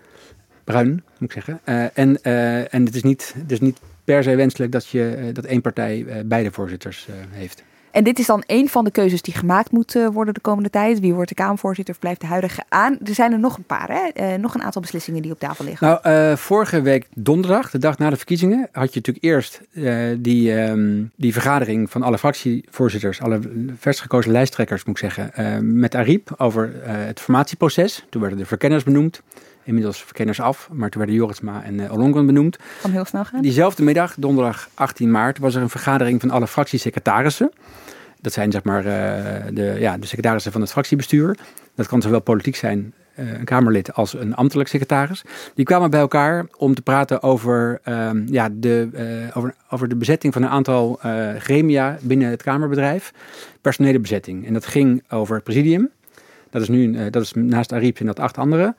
Bruin, 0.64 0.90
moet 0.90 1.03
ik 1.18 1.33
zeggen. 1.33 1.61
En 1.94 2.22
eh, 2.22 2.74
en 2.74 2.85
het, 2.85 2.94
is 2.94 3.03
niet, 3.03 3.35
het 3.38 3.53
is 3.53 3.61
niet 3.61 3.81
per 4.14 4.23
se 4.23 4.37
wenselijk 4.37 4.73
dat, 4.73 4.87
je, 4.87 5.09
eh, 5.09 5.35
dat 5.35 5.44
één 5.44 5.61
partij 5.61 6.05
eh, 6.07 6.16
beide 6.25 6.51
voorzitters 6.51 7.07
eh, 7.09 7.14
heeft. 7.31 7.64
En 7.90 8.05
dit 8.05 8.18
is 8.18 8.27
dan 8.27 8.42
een 8.47 8.68
van 8.68 8.85
de 8.85 8.90
keuzes 8.90 9.23
die 9.23 9.35
gemaakt 9.35 9.71
moet 9.71 9.99
worden 10.12 10.35
de 10.35 10.40
komende 10.40 10.71
tijd. 10.71 11.01
Wie 11.01 11.14
wordt 11.14 11.29
de 11.29 11.35
Kamervoorzitter 11.35 11.94
of 11.94 12.01
blijft 12.01 12.21
de 12.21 12.27
huidige 12.27 12.62
aan? 12.68 12.99
Er 13.05 13.14
zijn 13.14 13.33
er 13.33 13.38
nog 13.38 13.57
een 13.57 13.64
paar, 13.64 13.88
hè? 13.90 14.37
Nog 14.37 14.55
een 14.55 14.62
aantal 14.62 14.83
beslissingen 14.83 15.23
die 15.23 15.33
op 15.33 15.38
tafel 15.38 15.64
liggen. 15.64 16.01
Nou, 16.03 16.37
vorige 16.37 16.83
week 16.83 17.07
donderdag, 17.14 17.71
de 17.71 17.79
dag 17.79 17.99
na 17.99 18.11
de 18.11 18.16
verkiezingen, 18.16 18.68
had 18.73 18.94
je 18.94 19.01
natuurlijk 19.01 19.25
eerst 19.25 19.61
die, 20.23 20.55
ehm, 20.55 21.03
die 21.16 21.33
vergadering 21.33 21.90
van 21.90 22.03
alle 22.03 22.18
fractievoorzitters, 22.18 23.21
alle 23.21 23.40
vers 23.79 24.01
gekozen 24.01 24.33
lijsttrekkers, 24.33 24.85
moet 24.85 25.03
ik 25.03 25.11
zeggen, 25.11 25.79
met 25.79 25.94
Ariep 25.94 26.35
over 26.37 26.73
het 26.83 27.21
formatieproces. 27.21 28.07
Toen 28.09 28.21
werden 28.21 28.38
de 28.38 28.47
verkenners 28.47 28.85
benoemd. 28.85 29.23
Inmiddels 29.68 30.04
verkenners 30.04 30.40
af, 30.40 30.68
maar 30.72 30.90
toen 30.90 31.00
werden 31.00 31.18
Joritsma 31.18 31.62
en 31.62 31.74
uh, 31.74 31.92
Olongen 31.92 32.26
benoemd. 32.26 32.57
Kan 32.83 32.90
heel 32.90 33.04
snel 33.04 33.24
gaan. 33.24 33.42
Diezelfde 33.42 33.83
middag, 33.83 34.14
donderdag 34.18 34.68
18 34.74 35.11
maart, 35.11 35.38
was 35.38 35.54
er 35.54 35.62
een 35.62 35.68
vergadering 35.68 36.20
van 36.20 36.31
alle 36.31 36.46
fractiesecretarissen. 36.46 37.52
Dat 38.20 38.33
zijn 38.33 38.52
zeg 38.52 38.62
maar 38.62 38.78
uh, 38.78 38.92
de, 39.52 39.76
ja, 39.78 39.98
de 39.98 40.07
secretarissen 40.07 40.52
van 40.52 40.61
het 40.61 40.70
fractiebestuur. 40.70 41.37
Dat 41.74 41.87
kan 41.87 42.02
zowel 42.02 42.20
politiek 42.20 42.57
zijn, 42.57 42.94
uh, 43.16 43.33
een 43.33 43.44
Kamerlid, 43.44 43.94
als 43.94 44.14
een 44.14 44.35
ambtelijk 44.35 44.68
secretaris. 44.68 45.22
Die 45.54 45.64
kwamen 45.64 45.90
bij 45.90 46.00
elkaar 46.00 46.46
om 46.57 46.74
te 46.74 46.83
praten 46.83 47.22
over, 47.22 47.81
uh, 47.85 48.11
ja, 48.26 48.48
de, 48.52 48.88
uh, 48.94 49.37
over, 49.37 49.54
over 49.70 49.88
de 49.88 49.96
bezetting 49.96 50.33
van 50.33 50.42
een 50.42 50.48
aantal 50.48 51.00
uh, 51.04 51.35
gremia 51.38 51.98
binnen 52.02 52.31
het 52.31 52.42
Kamerbedrijf. 52.42 53.12
Personele 53.61 53.98
bezetting. 53.98 54.46
En 54.46 54.52
dat 54.52 54.66
ging 54.66 55.02
over 55.09 55.35
het 55.35 55.44
presidium. 55.44 55.90
Dat 56.50 56.62
is 56.62 56.68
nu, 56.68 56.88
uh, 56.88 57.00
dat 57.11 57.22
is 57.22 57.33
naast 57.33 57.72
Ariep 57.72 57.96
zijn 57.96 58.09
dat 58.09 58.20
acht 58.20 58.38
andere. 58.38 58.74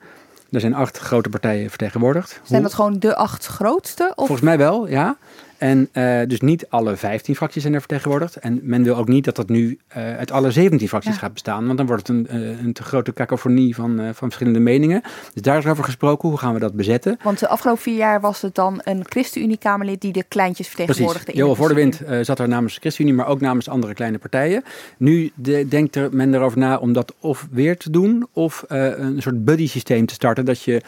Er 0.52 0.60
zijn 0.60 0.74
acht 0.74 0.98
grote 0.98 1.28
partijen 1.28 1.68
vertegenwoordigd. 1.68 2.40
Zijn 2.44 2.62
dat 2.62 2.74
gewoon 2.74 2.98
de 2.98 3.16
acht 3.16 3.46
grootste? 3.46 4.04
Of? 4.14 4.26
Volgens 4.26 4.40
mij 4.40 4.58
wel, 4.58 4.88
ja. 4.88 5.16
En 5.60 5.88
uh, 5.92 6.20
dus 6.26 6.40
niet 6.40 6.66
alle 6.68 6.96
15 6.96 7.36
fracties 7.36 7.62
zijn 7.62 7.74
er 7.74 7.80
vertegenwoordigd. 7.80 8.36
En 8.36 8.60
men 8.62 8.82
wil 8.82 8.96
ook 8.96 9.08
niet 9.08 9.24
dat 9.24 9.36
dat 9.36 9.48
nu 9.48 9.78
uh, 9.96 10.16
uit 10.16 10.30
alle 10.30 10.50
17 10.50 10.88
fracties 10.88 11.16
gaat 11.16 11.32
bestaan. 11.32 11.66
Want 11.66 11.78
dan 11.78 11.86
wordt 11.86 12.06
het 12.06 12.16
een, 12.16 12.26
uh, 12.30 12.62
een 12.62 12.72
te 12.72 12.82
grote 12.82 13.12
cacophonie 13.12 13.74
van, 13.74 13.96
van 13.96 14.14
verschillende 14.14 14.60
meningen. 14.60 15.02
Dus 15.32 15.42
daar 15.42 15.58
is 15.58 15.66
over 15.66 15.84
gesproken. 15.84 16.28
Hoe 16.28 16.38
gaan 16.38 16.54
we 16.54 16.60
dat 16.60 16.74
bezetten? 16.74 17.18
Want 17.22 17.38
de 17.38 17.48
afgelopen 17.48 17.82
vier 17.82 17.96
jaar 17.96 18.20
was 18.20 18.42
het 18.42 18.54
dan 18.54 18.80
een 18.84 19.04
ChristenUnie-Kamerlid 19.08 20.00
die 20.00 20.12
de 20.12 20.24
kleintjes 20.28 20.68
vertegenwoordigde. 20.68 21.24
Precies. 21.24 21.40
Johan 21.40 21.56
Voordewind 21.56 22.00
zat 22.20 22.38
er 22.38 22.48
namens 22.48 22.74
de 22.74 22.80
ChristenUnie, 22.80 23.16
maar 23.16 23.26
ook 23.26 23.40
namens 23.40 23.68
andere 23.68 23.94
kleine 23.94 24.18
partijen. 24.18 24.64
Nu 24.96 25.30
de, 25.34 25.68
denkt 25.68 25.96
er 25.96 26.08
men 26.12 26.34
erover 26.34 26.58
na 26.58 26.78
om 26.78 26.92
dat 26.92 27.14
of 27.20 27.48
weer 27.50 27.76
te 27.76 27.90
doen. 27.90 28.26
Of 28.32 28.64
een 28.68 29.22
soort 29.22 29.44
buddy 29.44 29.68
systeem 29.68 30.06
te 30.06 30.14
starten. 30.14 30.44
Dat 30.44 30.62
je 30.62 30.82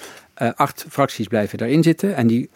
acht 0.55 0.87
fracties 0.89 1.27
blijven 1.27 1.59
daarin 1.59 1.83
zitten. 1.83 2.17
En 2.17 2.27
die 2.27 2.51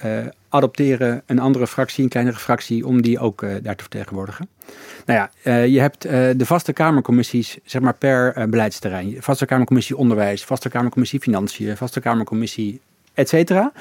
adopteren 0.48 1.22
een 1.26 1.38
andere 1.38 1.66
fractie, 1.66 2.04
een 2.04 2.10
kleinere 2.10 2.36
fractie, 2.36 2.86
om 2.86 3.02
die 3.02 3.18
ook 3.18 3.42
uh, 3.42 3.54
daar 3.62 3.76
te 3.76 3.82
vertegenwoordigen. 3.82 4.48
Nou 5.06 5.18
ja, 5.18 5.30
uh, 5.44 5.66
je 5.66 5.80
hebt 5.80 6.06
uh, 6.06 6.12
de 6.36 6.46
vaste 6.46 6.72
Kamercommissies, 6.72 7.58
zeg 7.64 7.82
maar 7.82 7.94
per 7.94 8.48
beleidsterrein. 8.48 9.16
Vaste 9.20 9.46
Kamercommissie 9.46 9.96
Onderwijs, 9.96 10.44
Vaste 10.44 10.68
Kamercommissie 10.68 11.20
Financiën, 11.20 11.76
Vaste 11.76 12.00
Kamercommissie, 12.00 12.80
et 13.14 13.28
cetera. 13.28 13.72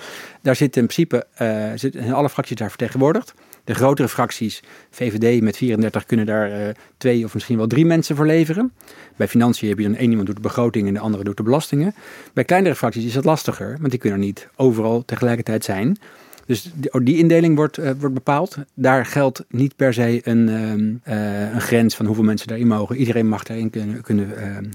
Daar 0.42 0.56
zitten 0.56 0.82
in 0.82 0.88
principe 0.88 1.28
zitten 1.76 2.14
alle 2.14 2.30
fracties 2.30 2.58
daar 2.58 2.70
vertegenwoordigd. 2.70 3.34
De 3.66 3.76
grotere 3.76 4.08
fracties, 4.08 4.64
VVD 4.90 5.42
met 5.42 5.58
34, 5.58 6.06
kunnen 6.06 6.26
daar 6.26 6.50
uh, 6.50 6.68
twee 6.98 7.26
of 7.26 7.34
misschien 7.34 7.58
wel 7.58 7.68
drie 7.68 7.86
mensen 7.86 8.16
voor 8.16 8.26
leveren. 8.26 8.74
Bij 9.16 9.28
financiën 9.28 9.70
heb 9.70 9.78
je 9.78 9.84
dan 9.84 9.96
één 9.96 10.10
iemand 10.10 10.28
doet 10.28 10.36
de 10.36 10.42
begroting 10.42 10.88
en 10.88 10.94
de 10.94 11.00
andere 11.00 11.24
doet 11.24 11.38
de 11.38 11.44
belastingen. 11.44 11.96
Bij 12.34 12.44
kleinere 12.44 12.76
fracties 12.76 13.06
is 13.06 13.14
dat 13.14 13.26
lastiger, 13.26 13.78
want 13.80 13.92
die 13.92 14.00
kunnen 14.00 14.20
niet 14.20 14.48
overal 14.56 15.06
tegelijkertijd 15.06 15.64
zijn. 15.64 15.98
Dus 16.46 16.72
die, 16.76 16.94
oh, 16.94 17.06
indeling 17.06 17.56
wordt, 17.56 17.80
uh, 17.80 17.92
wordt 18.00 18.16
bepaald. 18.16 18.58
Daar 18.74 19.06
geldt 19.06 19.46
niet 19.50 19.76
per 19.76 19.94
se 19.94 20.22
een, 20.24 20.48
uh, 20.48 21.16
uh, 21.16 21.54
een 21.54 21.62
grens 21.62 21.96
van 21.96 22.06
hoeveel 22.06 22.24
mensen 22.24 22.48
daarin 22.48 22.68
mogen. 22.68 22.96
Iedereen 22.96 23.28
mag 23.28 23.44
daarin 23.44 23.70
kunnen, 23.70 24.02
kunnen 24.02 24.38
ehm, 24.38 24.66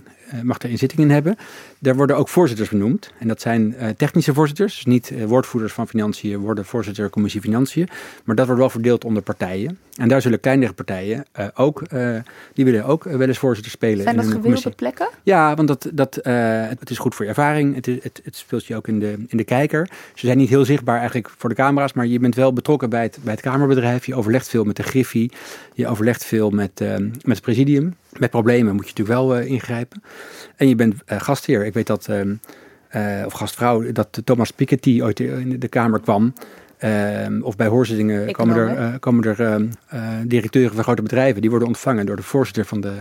mag 0.42 0.58
er 0.58 0.70
inzittingen 0.70 1.04
in 1.06 1.10
hebben. 1.10 1.36
Daar 1.78 1.96
worden 1.96 2.16
ook 2.16 2.28
voorzitters 2.28 2.68
benoemd. 2.68 3.12
En 3.18 3.28
dat 3.28 3.40
zijn 3.40 3.74
uh, 3.80 3.88
technische 3.88 4.34
voorzitters. 4.34 4.74
Dus 4.74 4.84
niet 4.84 5.10
uh, 5.10 5.24
woordvoerders 5.24 5.72
van 5.72 5.88
financiën 5.88 6.38
worden 6.38 6.64
voorzitter 6.64 7.10
commissie 7.10 7.40
financiën. 7.40 7.88
Maar 8.24 8.36
dat 8.36 8.46
wordt 8.46 8.60
wel 8.60 8.70
verdeeld 8.70 9.04
onder 9.04 9.22
partijen. 9.22 9.78
En 9.94 10.08
daar 10.08 10.22
zullen 10.22 10.40
kleinere 10.40 10.72
partijen 10.72 11.24
ook, 11.54 11.82
die 12.54 12.64
willen 12.64 12.84
ook 12.84 13.04
wel 13.04 13.20
eens 13.20 13.38
voorzitter 13.38 13.72
spelen. 13.72 14.02
Zijn 14.02 14.16
dat 14.16 14.24
gewilde 14.24 14.42
commissie. 14.42 14.70
plekken? 14.70 15.08
Ja, 15.22 15.54
want 15.54 15.68
dat, 15.68 15.88
dat, 15.92 16.18
het 16.22 16.90
is 16.90 16.98
goed 16.98 17.14
voor 17.14 17.24
je 17.24 17.30
ervaring. 17.30 17.74
Het, 17.74 17.86
is, 17.86 18.02
het, 18.02 18.20
het, 18.24 18.36
speelt 18.36 18.66
je 18.66 18.76
ook 18.76 18.88
in 18.88 18.98
de, 18.98 19.24
in 19.26 19.36
de 19.36 19.44
kijker. 19.44 19.88
Ze 20.14 20.26
zijn 20.26 20.38
niet 20.38 20.48
heel 20.48 20.64
zichtbaar 20.64 20.96
eigenlijk 20.96 21.30
voor 21.36 21.48
de 21.48 21.54
camera's. 21.54 21.92
Maar 21.92 22.06
je 22.06 22.18
bent 22.18 22.34
wel 22.34 22.52
betrokken 22.52 22.90
bij 22.90 23.02
het, 23.02 23.18
bij 23.22 23.32
het 23.32 23.42
kamerbedrijf. 23.42 24.06
Je 24.06 24.14
overlegt 24.14 24.48
veel 24.48 24.64
met 24.64 24.76
de 24.76 24.82
Griffie. 24.82 25.32
Je 25.74 25.88
overlegt 25.88 26.24
veel 26.24 26.50
met, 26.50 26.80
met 27.00 27.20
het 27.22 27.40
presidium. 27.40 27.94
Met 28.18 28.30
problemen 28.30 28.74
moet 28.74 28.88
je 28.88 28.94
natuurlijk 28.96 29.18
wel 29.18 29.38
uh, 29.38 29.46
ingrijpen. 29.46 30.02
En 30.56 30.68
je 30.68 30.74
bent 30.74 30.94
uh, 30.94 31.20
gastheer. 31.20 31.64
Ik 31.64 31.74
weet 31.74 31.86
dat, 31.86 32.08
uh, 32.10 33.26
of 33.26 33.32
gastvrouw, 33.32 33.92
dat 33.92 34.20
Thomas 34.24 34.50
Piketty 34.50 35.00
ooit 35.02 35.20
in 35.20 35.60
de 35.60 35.68
Kamer 35.68 36.00
kwam. 36.00 36.32
of 37.42 37.56
bij 37.56 37.66
hoorzittingen 37.66 38.32
komen 38.32 38.56
er, 38.56 38.98
komen 38.98 39.36
er 39.36 39.68
directeuren 40.26 40.74
van 40.74 40.84
grote 40.84 41.02
bedrijven. 41.02 41.40
Die 41.40 41.50
worden 41.50 41.68
ontvangen 41.68 42.06
door 42.06 42.16
de 42.16 42.22
voorzitter 42.22 42.64
van 42.64 42.80
de, 42.80 42.92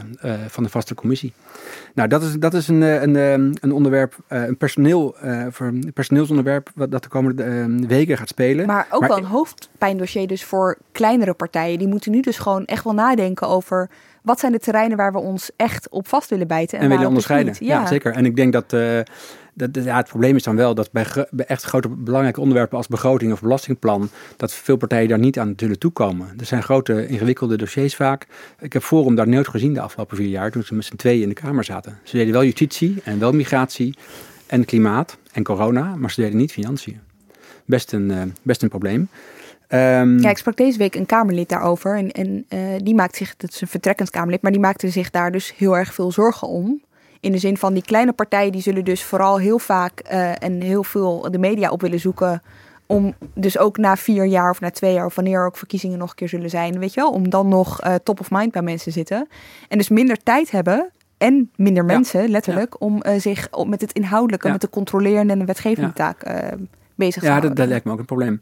van 0.48 0.64
de 0.64 0.70
vaste 0.70 0.96
commissie. 0.96 1.34
Nou, 1.94 2.10
dat 2.10 2.24
is, 2.24 2.34
dat 2.34 2.54
is 2.54 2.68
een, 2.68 2.82
een, 2.82 3.16
een 3.62 3.72
onderwerp, 3.72 4.16
een, 4.28 4.58
personeel, 4.58 5.16
voor 5.50 5.68
een 5.68 5.92
personeelsonderwerp. 5.94 6.70
Wat 6.76 6.92
dat 6.92 7.04
de 7.04 7.10
komende 7.10 7.66
weken 7.88 8.18
gaat 8.18 8.28
spelen. 8.28 8.66
Maar 8.66 8.88
ook 8.90 9.00
maar, 9.00 9.10
wel 9.10 9.18
een 9.18 9.24
hoofdpijndossier 9.24 10.28
dus 10.28 10.44
voor 10.44 10.78
kleinere 10.92 11.34
partijen. 11.34 11.80
Die 11.80 11.88
moeten 11.88 12.12
nu 12.12 12.22
dus 12.22 12.38
gewoon 12.38 12.66
echt 12.66 12.84
wel 12.84 12.94
nadenken 12.94 13.48
over 13.48 13.90
wat 14.24 14.40
zijn 14.40 14.52
de 14.52 14.60
terreinen 14.60 14.98
waar 14.98 15.12
we 15.12 15.20
ons 15.20 15.52
echt 15.56 15.90
op 15.90 16.08
vast 16.08 16.30
willen 16.30 16.48
bijten? 16.48 16.78
En, 16.78 16.84
en 16.84 16.90
willen 16.90 17.04
dus 17.04 17.08
onderscheiden. 17.08 17.56
Ja. 17.60 17.82
ja. 17.82 17.88
zeker. 17.88 18.14
En 18.14 18.26
ik 18.26 18.36
denk 18.36 18.54
dat, 18.54 18.74
uh, 18.74 19.00
dat, 19.54 19.84
ja, 19.84 19.98
het 19.98 20.08
probleem 20.08 20.36
is 20.36 20.44
dan 20.44 20.56
wel 20.56 20.76
dat 20.76 20.92
bij, 20.92 21.06
bij, 21.30 21.46
echt 21.46 21.64
grote 21.64 21.90
belangrijke 21.90 22.40
onderwerpen 22.40 22.78
als 22.78 22.88
begroting 22.88 23.32
of 23.32 23.42
belastingplan, 23.42 24.10
dat 24.38 24.54
veel 24.54 24.78
partijen 24.78 25.08
daar 25.08 25.20
niet 25.20 25.40
aan 25.40 25.48
natuurlijk 25.48 25.80
toekomen. 25.80 26.28
Er 26.38 26.46
zijn 26.46 26.64
grote 26.64 27.08
ingewikkelde 27.08 27.58
dossiers 27.58 27.96
vaak. 27.96 28.28
Ik 28.60 28.74
heb 28.74 28.82
Forum 28.82 29.16
daar 29.16 29.28
nooit 29.28 29.48
gezien 29.48 29.74
de 29.74 29.82
afgelopen 29.82 30.18
vier 30.18 30.30
jaar 30.30 30.52
toen 30.52 30.64
ze 30.64 30.76
met 30.76 30.86
z'n 30.86 30.96
tweeën 30.96 31.22
in 31.22 31.30
de 31.30 31.36
Kamer 31.36 31.64
zaten. 31.64 32.00
Ze 32.04 32.18
deden 32.18 32.34
wel 32.34 32.44
justitie 32.44 33.02
en 33.04 33.20
wel 33.20 33.32
migratie 33.32 33.98
en 34.48 34.66
klimaat 34.66 35.18
en 35.32 35.44
corona, 35.44 35.96
maar 35.96 36.12
ze 36.12 36.22
deden 36.22 36.38
niet 36.38 36.52
financiën. 36.52 37.00
Best 37.66 37.92
een, 37.92 38.10
uh, 38.10 38.22
best 38.42 38.64
een 38.64 38.70
probleem. 38.70 39.10
Um, 39.74 40.20
ja, 40.20 40.30
ik 40.30 40.38
sprak 40.38 40.56
deze 40.56 40.78
week 40.78 40.96
een 40.96 41.06
Kamerlid 41.06 41.50
daarover. 41.50 41.98
En, 41.98 42.12
en 42.12 42.46
uh, 42.50 42.60
die 42.78 42.96
maakt 42.96 43.16
zich, 43.16 43.36
dat 43.36 43.50
is 43.50 43.62
een 43.62 43.68
vertrekkend 43.68 44.10
Kamerlid, 44.10 44.42
maar 44.42 44.52
die 44.52 44.62
maakte 44.62 44.90
zich 44.90 45.10
daar 45.10 45.32
dus 45.32 45.54
heel 45.58 45.78
erg 45.78 45.94
veel 45.94 46.12
zorgen 46.12 46.48
om. 46.48 46.82
In 47.20 47.32
de 47.32 47.38
zin 47.38 47.58
van 47.58 47.74
die 47.74 47.84
kleine 47.84 48.14
partijen, 48.14 48.52
die 48.52 48.62
zullen 48.62 48.86
dus 48.86 49.04
vooral 49.04 49.40
heel 49.40 49.60
vaak 49.60 50.02
uh, 50.12 50.44
en 50.44 50.62
heel 50.62 50.84
veel 50.84 51.32
de 51.32 51.38
media 51.38 51.70
op 51.70 51.82
willen 51.82 52.00
zoeken. 52.00 52.42
Om 52.86 53.14
dus 53.34 53.58
ook 53.58 53.78
na 53.78 53.96
vier 53.96 54.26
jaar 54.26 54.50
of 54.50 54.60
na 54.60 54.72
twee 54.72 54.94
jaar, 54.94 55.06
of 55.06 55.16
wanneer 55.16 55.46
ook 55.46 55.58
verkiezingen 55.58 55.98
nog 55.98 56.10
een 56.10 56.16
keer 56.16 56.30
zullen 56.30 56.50
zijn, 56.50 56.80
weet 56.80 56.94
je 56.94 57.02
wel, 57.02 57.12
om 57.12 57.30
dan 57.30 57.48
nog 57.48 57.86
uh, 57.86 57.96
top 58.04 58.20
of 58.20 58.32
mind 58.32 58.52
bij 58.52 58.62
mensen 58.62 58.92
zitten. 58.92 59.28
En 59.68 59.78
dus 59.78 59.90
minder 59.90 60.18
tijd 60.24 60.52
hebben 60.52 60.90
en 61.18 61.52
minder 61.56 61.86
mensen, 61.86 62.22
ja. 62.22 62.28
letterlijk, 62.28 62.76
ja. 62.80 62.86
om 62.86 63.02
zich 63.18 63.48
om 63.52 63.70
met 63.70 63.82
het 63.82 63.92
inhoudelijke, 63.92 64.48
ja. 64.48 64.54
met 64.54 64.62
de 64.62 64.70
controlerende 64.70 65.34
en 65.34 65.40
de 65.40 65.46
wetgevende 65.46 65.94
taak 65.94 66.24
bezig 66.96 67.22
te 67.22 67.30
houden. 67.30 67.50
Ja, 67.50 67.56
dat, 67.56 67.56
dat 67.56 67.68
lijkt 67.68 67.86
me 67.86 67.92
ook 67.92 68.00
een 68.00 68.06
probleem. 68.06 68.42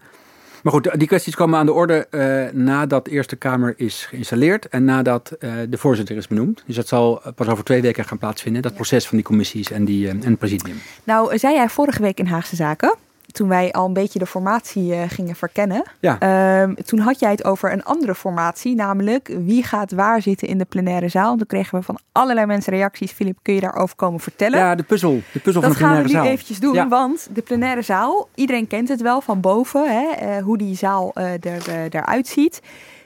Maar 0.64 0.74
goed, 0.74 0.90
die 1.00 1.08
kwesties 1.08 1.36
komen 1.36 1.60
aan 1.60 1.66
de 1.66 1.74
orde 1.74 2.08
uh, 2.12 2.62
nadat 2.64 3.06
de 3.06 3.12
Eerste 3.12 3.36
Kamer 3.36 3.74
is 3.78 4.06
geïnstalleerd 4.10 4.68
en 4.68 4.86
nadat 4.86 5.32
uh, 5.40 5.52
de 5.70 5.78
voorzitter 5.78 6.16
is 6.18 6.28
benoemd. 6.28 6.64
Dus 6.66 6.76
dat 6.76 6.88
zal 6.88 7.22
pas 7.36 7.48
over 7.48 7.64
twee 7.64 7.82
weken 7.82 8.06
gaan 8.06 8.18
plaatsvinden, 8.18 8.62
dat 8.62 8.74
proces 8.74 9.08
van 9.08 9.18
die 9.18 9.26
commissies 9.26 9.72
en, 9.72 9.86
die, 9.86 10.04
uh, 10.04 10.10
en 10.10 10.24
het 10.24 10.38
presidium. 10.38 10.78
Nou, 11.04 11.38
zei 11.38 11.54
jij 11.54 11.70
vorige 11.70 12.02
week 12.02 12.20
in 12.20 12.26
Haagse 12.26 12.56
Zaken, 12.56 12.96
toen 13.32 13.48
wij 13.48 13.72
al 13.72 13.86
een 13.86 13.94
beetje 13.94 14.20
de 14.20 14.26
formatie 14.26 15.08
gingen 15.08 15.36
verkennen. 15.36 15.84
Ja. 16.00 16.62
Um, 16.62 16.76
toen 16.76 17.00
had 17.00 17.20
jij 17.20 17.32
het 17.32 17.44
over 17.44 17.72
een 17.72 17.84
andere 17.84 18.16
formatie, 18.16 18.76
namelijk 18.76 19.36
wie 19.40 19.64
gaat 19.64 19.92
waar 19.92 20.22
zitten 20.22 20.48
in 20.48 20.58
de 20.58 20.66
plenaire 20.66 21.10
zaal. 21.10 21.38
Toen 21.38 21.48
kregen 21.48 21.80
we 21.80 21.86
van 21.86 22.00
allerlei 22.12 22.46
mensen 22.46 22.74
reacties. 22.74 23.12
Filip, 23.12 23.38
kun 23.42 23.54
je 23.54 23.60
daarover 23.60 23.96
komen 23.96 24.20
vertellen? 24.20 24.60
Ja, 24.60 24.76
de 24.76 24.84
puzzel. 24.84 25.22
De 25.32 25.40
puzzel 25.40 25.62
van 25.62 25.72
de 25.72 25.78
plenaire 25.78 25.78
zaal. 25.78 25.78
Dat 25.78 25.88
gaan 25.88 26.04
we 26.04 26.08
nu 26.08 26.26
zaal. 26.26 26.34
eventjes 26.34 26.60
doen, 26.60 26.74
ja. 26.74 26.88
want 26.88 27.28
de 27.34 27.42
plenaire 27.42 27.82
zaal, 27.82 28.30
iedereen 28.36 28.68
kent 28.68 28.90
het 28.90 29.02
wel 29.02 29.22
van 29.22 29.42
boven, 29.42 29.92
hè, 29.92 30.38
uh, 30.38 30.44
hoe 30.44 30.58
die 30.58 30.76
zaal 30.76 31.12
uh, 31.16 31.32
er, 31.32 31.88
eruit 31.90 32.28
ziet. 32.28 32.62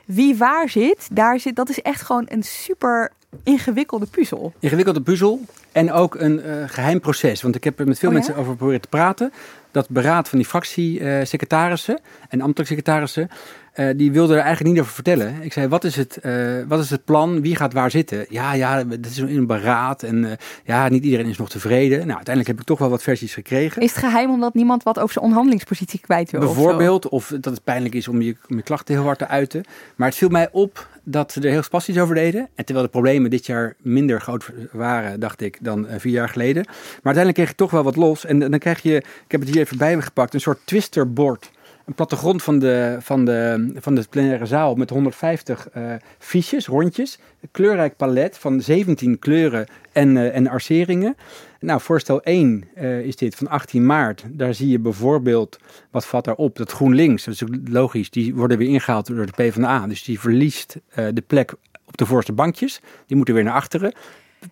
Wie 0.05 0.38
waar 0.38 0.69
zit, 0.69 1.07
daar 1.11 1.39
zit, 1.39 1.55
dat 1.55 1.69
is 1.69 1.82
echt 1.82 2.01
gewoon 2.01 2.26
een 2.28 2.43
super 2.43 3.11
ingewikkelde 3.43 4.05
puzzel. 4.05 4.53
Ingewikkelde 4.59 5.01
puzzel 5.01 5.39
en 5.72 5.91
ook 5.91 6.15
een 6.15 6.41
uh, 6.45 6.63
geheim 6.65 6.99
proces. 6.99 7.41
Want 7.41 7.55
ik 7.55 7.63
heb 7.63 7.80
er 7.80 7.88
met 7.88 7.99
veel 7.99 8.09
Oh 8.09 8.15
ja? 8.15 8.22
mensen 8.22 8.41
over 8.41 8.55
proberen 8.55 8.82
te 8.82 8.88
praten. 8.88 9.32
Dat 9.72 9.89
beraad 9.89 10.30
van 10.30 10.38
die 10.38 10.47
fractiesecretarissen 10.47 11.99
en 12.30 12.41
ambtelijke 12.41 12.74
secretarissen, 12.74 13.30
uh, 13.76 13.89
die 13.95 14.11
wilden 14.11 14.38
er 14.38 14.43
eigenlijk 14.43 14.74
niet 14.74 14.84
over 14.84 14.93
vertellen. 14.93 15.36
Ik 15.41 15.53
zei, 15.53 15.67
wat 15.67 15.84
is 15.84 15.95
het, 15.95 16.19
uh, 16.24 16.63
wat 16.67 16.80
is 16.80 16.89
het 16.89 17.05
plan? 17.05 17.41
Wie 17.41 17.55
gaat 17.55 17.74
waar 17.74 17.91
zitten? 17.91 18.26
Ja, 18.30 18.53
ja, 18.53 18.84
dat 18.84 19.05
is 19.05 19.17
een 19.17 19.47
beraad 19.47 20.03
en 20.03 20.24
uh, 20.24 20.32
ja, 20.65 20.89
niet 20.89 21.03
iedereen 21.03 21.26
is 21.26 21.38
nog 21.38 21.49
tevreden. 21.49 21.97
Nou, 21.97 22.15
uiteindelijk 22.15 22.47
heb 22.47 22.59
ik 22.59 22.65
toch 22.65 22.80
wel 22.80 22.89
wat 22.89 23.03
versies 23.03 23.34
gekregen. 23.34 23.82
Is 23.82 23.89
het 23.89 23.99
geheim 23.99 24.30
omdat 24.30 24.53
niemand 24.53 24.84
wat 24.84 24.97
over 24.97 25.11
zijn 25.11 25.24
onderhandelingspositie 25.24 25.99
kwijt 25.99 26.32
wil? 26.32 26.39
Bijvoorbeeld, 26.39 27.09
of, 27.09 27.32
of, 27.32 27.39
dat 27.39 27.53
het 27.53 27.63
pijnlijk 27.63 27.95
is 27.95 28.07
om 28.07 28.22
je, 28.22 28.36
om 28.49 28.55
je 28.55 28.61
klachten 28.63 28.95
heel 28.95 29.03
hard 29.03 29.17
te 29.17 29.28
uiten. 29.28 29.63
Maar 29.95 30.07
het 30.07 30.17
viel 30.17 30.30
mij 30.30 30.49
op 30.51 30.89
dat 31.03 31.32
ze 31.32 31.41
er 31.41 31.49
heel 31.49 31.63
spastisch 31.63 31.97
over 31.97 32.15
deden. 32.15 32.49
En 32.55 32.65
terwijl 32.65 32.86
de 32.86 32.91
problemen 32.91 33.30
dit 33.30 33.45
jaar 33.45 33.76
minder 33.82 34.22
groot 34.22 34.51
waren, 34.72 35.19
dacht 35.19 35.41
ik, 35.41 35.57
dan 35.61 35.88
vier 35.97 36.13
jaar 36.13 36.30
geleden. 36.30 36.63
Maar 36.65 37.13
uiteindelijk 37.15 37.36
kreeg 37.36 37.49
je 37.49 37.55
toch 37.55 37.72
wel 37.72 37.84
wat 37.84 37.95
los. 37.95 38.26
En 38.26 38.39
dan 38.39 38.59
krijg 38.59 38.82
je, 38.82 38.95
ik 38.95 39.32
heb 39.32 39.39
het 39.41 39.49
hier 39.49 39.59
even 39.59 39.78
bij 39.78 39.95
me 39.95 40.01
gepakt, 40.01 40.34
een 40.34 40.41
soort 40.41 40.59
twisterbord. 40.65 41.51
Een 41.86 41.93
plattegrond 41.93 42.43
van 42.43 42.59
de, 42.59 42.97
van 42.99 43.25
de, 43.25 43.71
van 43.75 43.95
de 43.95 44.05
plenaire 44.09 44.45
zaal 44.45 44.75
met 44.75 44.89
150 44.89 45.67
uh, 45.77 45.93
fiches, 46.19 46.67
rondjes. 46.67 47.19
Een 47.41 47.49
kleurrijk 47.51 47.95
palet 47.97 48.38
van 48.38 48.61
17 48.61 49.19
kleuren 49.19 49.67
en, 49.91 50.15
uh, 50.15 50.36
en 50.36 50.47
arceringen. 50.47 51.15
Nou, 51.59 51.82
voorstel 51.82 52.21
1 52.21 52.63
uh, 52.75 52.99
is 52.99 53.15
dit 53.15 53.36
van 53.36 53.47
18 53.47 53.86
maart. 53.86 54.23
Daar 54.27 54.53
zie 54.53 54.69
je 54.69 54.79
bijvoorbeeld, 54.79 55.57
wat 55.91 56.05
valt 56.05 56.25
daarop? 56.25 56.55
Dat 56.57 56.71
GroenLinks, 56.71 57.23
dat 57.23 57.34
is 57.34 57.43
logisch, 57.65 58.09
die 58.09 58.36
worden 58.36 58.57
weer 58.57 58.69
ingehaald 58.69 59.07
door 59.07 59.25
de 59.25 59.32
PvdA. 59.32 59.88
Dus 59.88 60.03
die 60.03 60.19
verliest 60.19 60.77
de 60.95 61.23
plek 61.27 61.53
op 61.86 61.97
de 61.97 62.05
voorste 62.05 62.34
bankjes. 62.34 62.82
Die 63.07 63.17
moeten 63.17 63.34
weer 63.36 63.43
naar 63.43 63.53
achteren. 63.53 63.93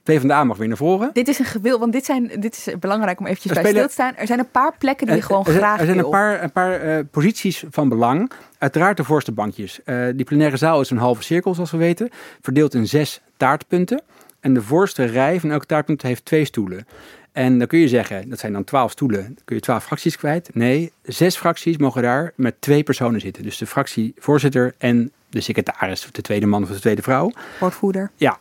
PvdA 0.04 0.44
mag 0.44 0.58
weer 0.58 0.68
naar 0.68 0.78
voren. 0.78 1.10
Dit 1.14 1.28
is 1.28 1.40
een 1.40 1.46
gewil, 1.46 1.80
want 1.80 1.92
dit, 1.92 2.06
zijn, 2.06 2.32
dit 2.40 2.56
is 2.56 2.80
belangrijk 2.80 3.20
om 3.20 3.26
eventjes 3.26 3.54
bij 3.54 3.72
stil 3.72 3.86
te 3.86 3.92
staan. 3.92 4.16
Er 4.16 4.28
zijn 4.28 4.40
een 4.40 4.52
paar 4.52 4.74
plekken 4.78 5.08
die 5.08 5.16
je 5.16 5.22
gewoon 5.22 5.46
er, 5.46 5.54
graag 5.54 5.80
Er 5.80 5.86
zijn 5.86 5.98
wil. 5.98 6.06
een 6.06 6.12
paar, 6.12 6.44
een 6.44 6.52
paar 6.52 6.86
uh, 6.86 7.00
posities 7.12 7.64
van 7.70 7.90
belang. 7.90 8.32
Uiteraard 8.58 8.98
de 8.98 9.04
voorste 9.04 9.32
bankjes. 9.32 9.80
Uh, 9.86 10.06
die 10.16 10.26
plenaire 10.26 10.58
zaal 10.58 10.82
is 10.82 10.90
een 10.90 10.98
halve 10.98 11.24
cirkel, 11.24 11.54
zoals 11.54 11.72
we 11.72 11.78
weten. 11.78 12.10
Verdeeld 12.42 12.74
in 12.74 12.88
zes 12.88 13.22
taartpunten. 13.38 14.02
En 14.40 14.54
de 14.54 14.62
voorste 14.62 15.04
rij 15.04 15.40
van 15.40 15.52
elk 15.52 15.66
taartpunt 15.66 16.02
heeft 16.02 16.26
twee 16.26 16.46
stoelen. 16.46 16.88
En 17.32 17.58
dan 17.58 17.68
kun 17.68 17.80
je 17.80 17.88
zeggen, 17.88 18.30
dat 18.30 18.40
zijn 18.40 18.54
dan 18.54 18.64
twaalf 18.64 18.92
stoelen, 18.92 19.24
dan 19.24 19.38
kun 19.46 19.56
je 19.56 19.62
twaalf 19.62 19.84
fracties 19.84 20.18
kwijt. 20.18 20.50
Nee, 20.54 20.92
zes 21.04 21.38
fracties 21.38 21.78
mogen 21.78 22.02
daar 22.02 22.34
met 22.36 22.62
twee 22.62 22.84
personen 22.84 23.20
zitten. 23.20 23.44
Dus 23.44 23.58
de 23.58 23.66
fractievoorzitter 23.66 24.76
en 24.78 25.12
de 25.30 25.42
secretaris, 25.42 26.06
of 26.06 26.12
de 26.12 26.22
tweede 26.22 26.46
man 26.46 26.64
of 26.64 26.70
de 26.70 26.80
tweede 26.80 27.02
vrouw. 27.02 27.32
Woordvoerder. 27.60 28.12
Ja, 28.16 28.38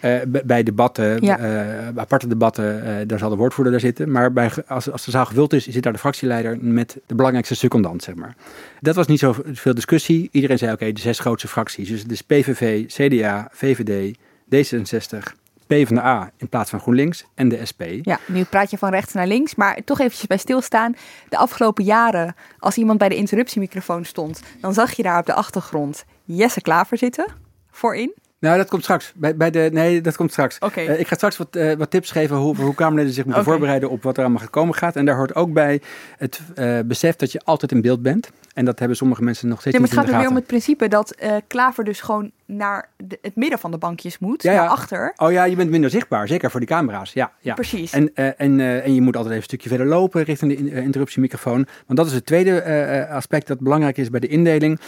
eh, 0.00 0.14
bij 0.44 0.62
debatten, 0.62 1.24
Ja. 1.24 1.38
eh, 1.38 1.88
aparte 1.96 2.26
debatten, 2.28 2.84
eh, 2.84 3.06
daar 3.06 3.18
zal 3.18 3.30
de 3.30 3.36
woordvoerder 3.36 3.72
daar 3.72 3.82
zitten. 3.82 4.10
Maar 4.10 4.32
bij, 4.32 4.50
als, 4.66 4.90
als 4.90 5.04
de 5.04 5.10
zaal 5.10 5.24
gevuld 5.26 5.52
is, 5.52 5.66
zit 5.66 5.82
daar 5.82 5.92
de 5.92 5.98
fractieleider 5.98 6.58
met 6.60 6.98
de 7.06 7.14
belangrijkste 7.14 7.54
secondant, 7.54 8.02
zeg 8.02 8.14
maar. 8.14 8.34
Dat 8.80 8.94
was 8.94 9.06
niet 9.06 9.18
zoveel 9.18 9.74
discussie. 9.74 10.28
Iedereen 10.32 10.58
zei, 10.58 10.72
oké, 10.72 10.92
de 10.92 11.00
zes 11.00 11.18
grootste 11.18 11.48
fracties. 11.48 11.88
Dus, 11.88 12.04
dus 12.04 12.22
PVV, 12.22 12.86
CDA, 12.86 13.48
VVD, 13.52 14.16
D66, 14.54 15.18
PvdA 15.66 16.30
in 16.36 16.48
plaats 16.48 16.70
van 16.70 16.80
GroenLinks 16.80 17.24
en 17.34 17.48
de 17.48 17.66
SP. 17.70 17.82
Ja, 18.02 18.18
nu 18.26 18.44
praat 18.44 18.70
je 18.70 18.78
van 18.78 18.90
rechts 18.90 19.12
naar 19.12 19.26
links, 19.26 19.54
maar 19.54 19.78
toch 19.84 20.00
eventjes 20.00 20.26
bij 20.26 20.38
stilstaan. 20.38 20.94
De 21.28 21.36
afgelopen 21.36 21.84
jaren, 21.84 22.34
als 22.58 22.76
iemand 22.76 22.98
bij 22.98 23.08
de 23.08 23.16
interruptiemicrofoon 23.16 24.04
stond, 24.04 24.42
dan 24.60 24.74
zag 24.74 24.92
je 24.92 25.02
daar 25.02 25.18
op 25.18 25.26
de 25.26 25.34
achtergrond 25.34 26.04
Jesse 26.24 26.60
Klaver 26.60 26.98
zitten, 26.98 27.26
voorin. 27.70 28.12
Nou, 28.40 28.56
dat 28.56 28.68
komt 28.68 28.82
straks. 28.82 29.12
Bij, 29.16 29.36
bij 29.36 29.50
de, 29.50 29.68
nee, 29.72 30.00
dat 30.00 30.16
komt 30.16 30.30
straks. 30.30 30.58
Oké. 30.58 30.80
Eh, 30.80 31.00
ik 31.00 31.06
ga 31.08 31.14
straks 31.14 31.36
wat, 31.36 31.56
eh, 31.56 31.72
wat 31.72 31.90
tips 31.90 32.10
geven 32.10 32.36
hoe, 32.36 32.56
hoe 32.56 32.74
Kamerleden 32.74 33.12
zich 33.12 33.24
moeten 33.24 33.44
voorbereiden 33.44 33.90
op 33.90 34.02
wat 34.02 34.16
er 34.16 34.22
allemaal 34.22 34.42
gekomen 34.42 34.74
gaat. 34.74 34.96
En 34.96 35.04
daar 35.04 35.16
hoort 35.16 35.34
ook 35.34 35.52
bij 35.52 35.80
het 36.18 36.40
eh, 36.54 36.78
besef 36.84 37.16
dat 37.16 37.32
je 37.32 37.40
altijd 37.44 37.72
in 37.72 37.80
beeld 37.80 38.02
bent. 38.02 38.30
En 38.54 38.64
dat 38.64 38.78
hebben 38.78 38.96
sommige 38.96 39.22
mensen 39.22 39.48
nog 39.48 39.60
steeds 39.60 39.76
Nee, 39.76 39.86
maar 39.86 39.90
het 39.96 39.98
niet 40.06 40.08
gaat 40.14 40.16
er 40.18 40.26
weer 40.26 40.36
om 40.36 40.40
het 40.42 40.50
principe 40.50 40.88
dat 40.88 41.16
Klaver 41.46 41.84
dus 41.84 42.00
gewoon 42.00 42.30
naar 42.46 42.88
de- 42.96 43.18
het 43.22 43.36
midden 43.36 43.58
van 43.58 43.70
de 43.70 43.78
bankjes 43.78 44.18
moet, 44.18 44.42
Ja, 44.42 44.52
ja. 44.52 44.60
naar 44.60 44.68
achter. 44.68 45.12
Oh 45.16 45.32
ja, 45.32 45.44
je 45.44 45.56
bent 45.56 45.70
minder 45.70 45.90
zichtbaar. 45.90 46.28
Zeker 46.28 46.50
voor 46.50 46.60
die 46.60 46.68
camera's. 46.68 47.12
Ja, 47.12 47.32
ja. 47.40 47.54
Precies. 47.54 47.92
En, 47.92 48.14
en, 48.14 48.60
en 48.60 48.94
je 48.94 49.00
moet 49.00 49.16
altijd 49.16 49.26
even 49.26 49.36
een 49.36 49.42
stukje 49.42 49.68
verder 49.68 49.86
lopen 49.86 50.22
richting 50.22 50.50
de 50.52 50.56
in- 50.58 50.82
interruptiemicrofoon. 50.82 51.66
Want 51.86 51.98
dat 51.98 52.06
is 52.06 52.12
het 52.12 52.26
tweede 52.26 53.06
aspect 53.10 53.46
dat 53.46 53.60
belangrijk 53.60 53.96
is 53.96 54.10
bij 54.10 54.20
de 54.20 54.26
indeling. 54.28 54.80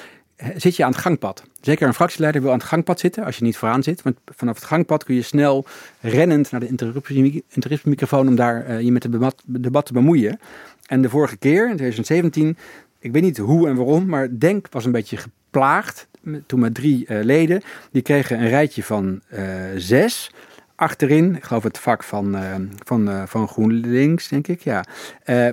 Zit 0.57 0.77
je 0.77 0.85
aan 0.85 0.91
het 0.91 1.01
gangpad? 1.01 1.43
Zeker 1.61 1.87
een 1.87 1.95
fractieleider 1.95 2.43
wil 2.43 2.51
aan 2.51 2.59
het 2.59 2.67
gangpad 2.67 3.01
zitten 3.01 3.25
als 3.25 3.37
je 3.37 3.45
niet 3.45 3.57
vooraan 3.57 3.83
zit. 3.83 4.03
Want 4.03 4.17
vanaf 4.25 4.55
het 4.55 4.65
gangpad 4.65 5.05
kun 5.05 5.15
je 5.15 5.23
snel 5.23 5.67
rennend 6.01 6.51
naar 6.51 6.61
de 6.61 6.67
interruptiemi- 6.67 7.43
interruptiemicrofoon 7.49 8.29
om 8.29 8.35
daar 8.35 8.65
eh, 8.65 8.81
je 8.81 8.93
met 8.93 9.03
het 9.03 9.13
debat, 9.45 9.87
te 9.87 9.93
bemoeien. 9.93 10.41
En 10.87 11.03
de 11.03 11.09
vorige 11.09 11.37
keer, 11.37 11.63
in 11.63 11.77
2017, 11.77 12.57
ik 12.99 13.13
weet 13.13 13.23
niet 13.23 13.39
hoe 13.39 13.69
en 13.69 13.77
waarom, 13.77 14.07
maar 14.07 14.39
Denk 14.39 14.67
was 14.71 14.85
een 14.85 14.93
beetje 14.93 15.17
geplaagd. 15.17 16.09
Toen 16.47 16.61
met 16.61 16.75
drie 16.75 17.07
eh, 17.07 17.25
leden. 17.25 17.63
Die 17.93 18.03
kregen 18.03 18.41
een 18.41 18.49
rijtje 18.49 18.83
van 18.83 19.21
eh, 19.29 19.45
zes 19.77 20.31
achterin, 20.75 21.37
ik 21.37 21.45
geloof 21.45 21.63
het 21.63 21.79
vak 21.79 22.03
van, 22.03 22.37
van, 22.85 23.29
van 23.29 23.49
GroenLinks, 23.49 24.29
denk 24.29 24.49
ik, 24.49 24.61
ja. 24.61 24.85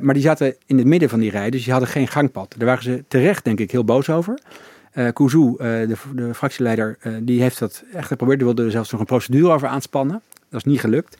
Maar 0.01 0.13
die 0.13 0.23
zaten 0.23 0.55
in 0.65 0.77
het 0.77 0.87
midden 0.87 1.09
van 1.09 1.19
die 1.19 1.31
rij, 1.31 1.49
dus 1.49 1.63
die 1.63 1.71
hadden 1.71 1.89
geen 1.89 2.07
gangpad. 2.07 2.55
Daar 2.57 2.67
waren 2.67 2.83
ze 2.83 3.03
terecht, 3.07 3.43
denk 3.43 3.59
ik, 3.59 3.71
heel 3.71 3.83
boos 3.83 4.09
over. 4.09 4.39
Kouzou, 5.13 5.51
eh, 5.51 5.57
de, 5.67 5.95
de 6.15 6.33
fractieleider, 6.33 6.97
eh, 6.99 7.13
die 7.21 7.41
heeft 7.41 7.59
dat 7.59 7.83
echt 7.93 8.07
geprobeerd. 8.07 8.37
Die 8.37 8.47
wilde 8.47 8.63
er 8.63 8.71
zelfs 8.71 8.91
nog 8.91 8.99
een 8.99 9.05
procedure 9.05 9.53
over 9.53 9.67
aanspannen. 9.67 10.21
Dat 10.49 10.59
is 10.65 10.71
niet 10.71 10.79
gelukt. 10.79 11.17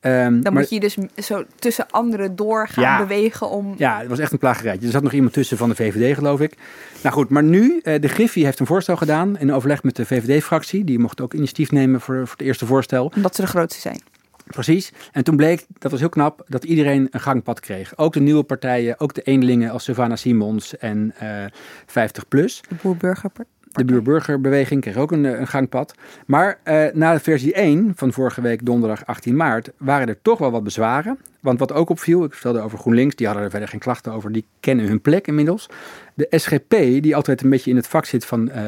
Ehm, 0.00 0.14
Dan 0.40 0.40
maar- 0.42 0.52
moet 0.52 0.70
je 0.70 0.80
dus 0.80 0.96
zo 1.16 1.44
tussen 1.58 1.90
anderen 1.90 2.36
door 2.36 2.68
gaan 2.68 2.84
Ja. 2.84 2.98
bewegen 2.98 3.50
om... 3.50 3.74
ja, 3.76 3.98
het 3.98 4.08
was 4.08 4.18
echt 4.18 4.32
een 4.32 4.38
plagerijtje. 4.38 4.86
Er 4.86 4.92
zat 4.92 5.02
nog 5.02 5.12
iemand 5.12 5.32
tussen 5.32 5.56
van 5.56 5.68
de 5.68 5.74
VVD, 5.74 6.14
geloof 6.14 6.40
ik. 6.40 6.54
Nou 7.02 7.14
goed, 7.14 7.28
maar 7.28 7.42
nu, 7.42 7.80
de 7.82 8.08
Griffie 8.08 8.44
heeft 8.44 8.58
een 8.60 8.66
voorstel 8.66 8.96
gedaan 8.96 9.38
in 9.38 9.52
overleg 9.52 9.82
met 9.82 9.96
de 9.96 10.06
VVD-fractie. 10.06 10.84
Die 10.84 10.98
mocht 10.98 11.20
ook 11.20 11.34
initiatief 11.34 11.70
nemen 11.70 12.00
voor, 12.00 12.16
voor 12.26 12.36
het 12.38 12.46
eerste 12.46 12.66
voorstel. 12.66 13.12
Omdat 13.16 13.34
ze 13.34 13.40
de 13.40 13.46
grootste 13.46 13.80
zijn. 13.80 14.00
Precies. 14.46 14.92
En 15.12 15.24
toen 15.24 15.36
bleek, 15.36 15.66
dat 15.78 15.90
was 15.90 16.00
heel 16.00 16.08
knap, 16.08 16.44
dat 16.48 16.64
iedereen 16.64 17.08
een 17.10 17.20
gangpad 17.20 17.60
kreeg. 17.60 17.96
Ook 17.96 18.12
de 18.12 18.20
nieuwe 18.20 18.42
partijen, 18.42 19.00
ook 19.00 19.14
de 19.14 19.22
eenlingen 19.22 19.70
als 19.70 19.84
Savannah 19.84 20.18
Simons 20.18 20.76
en 20.76 21.12
eh 21.18 21.44
50PLUS. 21.86 22.60
De 22.68 22.74
boer-burger. 22.82 23.30
De 23.74 23.84
buurburgerbeweging 23.84 24.80
kreeg 24.80 24.96
ook 24.96 25.12
een, 25.12 25.24
eh, 25.24 25.38
een 25.38 25.46
gangpad. 25.46 25.94
Maar 26.26 26.58
eh, 26.62 26.86
na 26.92 27.12
de 27.12 27.20
versie 27.20 27.60
1 27.60 27.92
van 27.96 28.12
vorige 28.12 28.40
week, 28.40 28.66
donderdag 28.66 29.06
18 29.06 29.36
maart, 29.36 29.70
waren 29.76 30.08
er 30.08 30.22
toch 30.22 30.38
wel 30.38 30.50
wat 30.50 30.64
bezwaren. 30.64 31.18
Want 31.40 31.58
wat 31.58 31.72
ook 31.72 31.88
opviel, 31.88 32.24
ik 32.24 32.32
vertelde 32.32 32.60
over 32.60 32.78
GroenLinks, 32.78 33.14
die 33.14 33.26
hadden 33.26 33.44
er 33.44 33.50
verder 33.50 33.68
geen 33.68 33.80
klachten 33.80 34.12
over, 34.12 34.32
die 34.32 34.44
kennen 34.60 34.86
hun 34.86 35.00
plek 35.00 35.26
inmiddels. 35.26 35.66
De 36.14 36.26
SGP, 36.30 36.70
die 37.02 37.16
altijd 37.16 37.42
een 37.42 37.50
beetje 37.50 37.70
in 37.70 37.76
het 37.76 37.86
vak 37.86 38.04
zit 38.04 38.24
van 38.24 38.50
eh, 38.50 38.64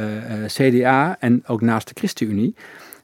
CDA 0.47 1.17
en 1.21 1.43
ook 1.47 1.61
naast 1.61 1.89
de 1.89 1.95
ChristenUnie, 1.95 2.55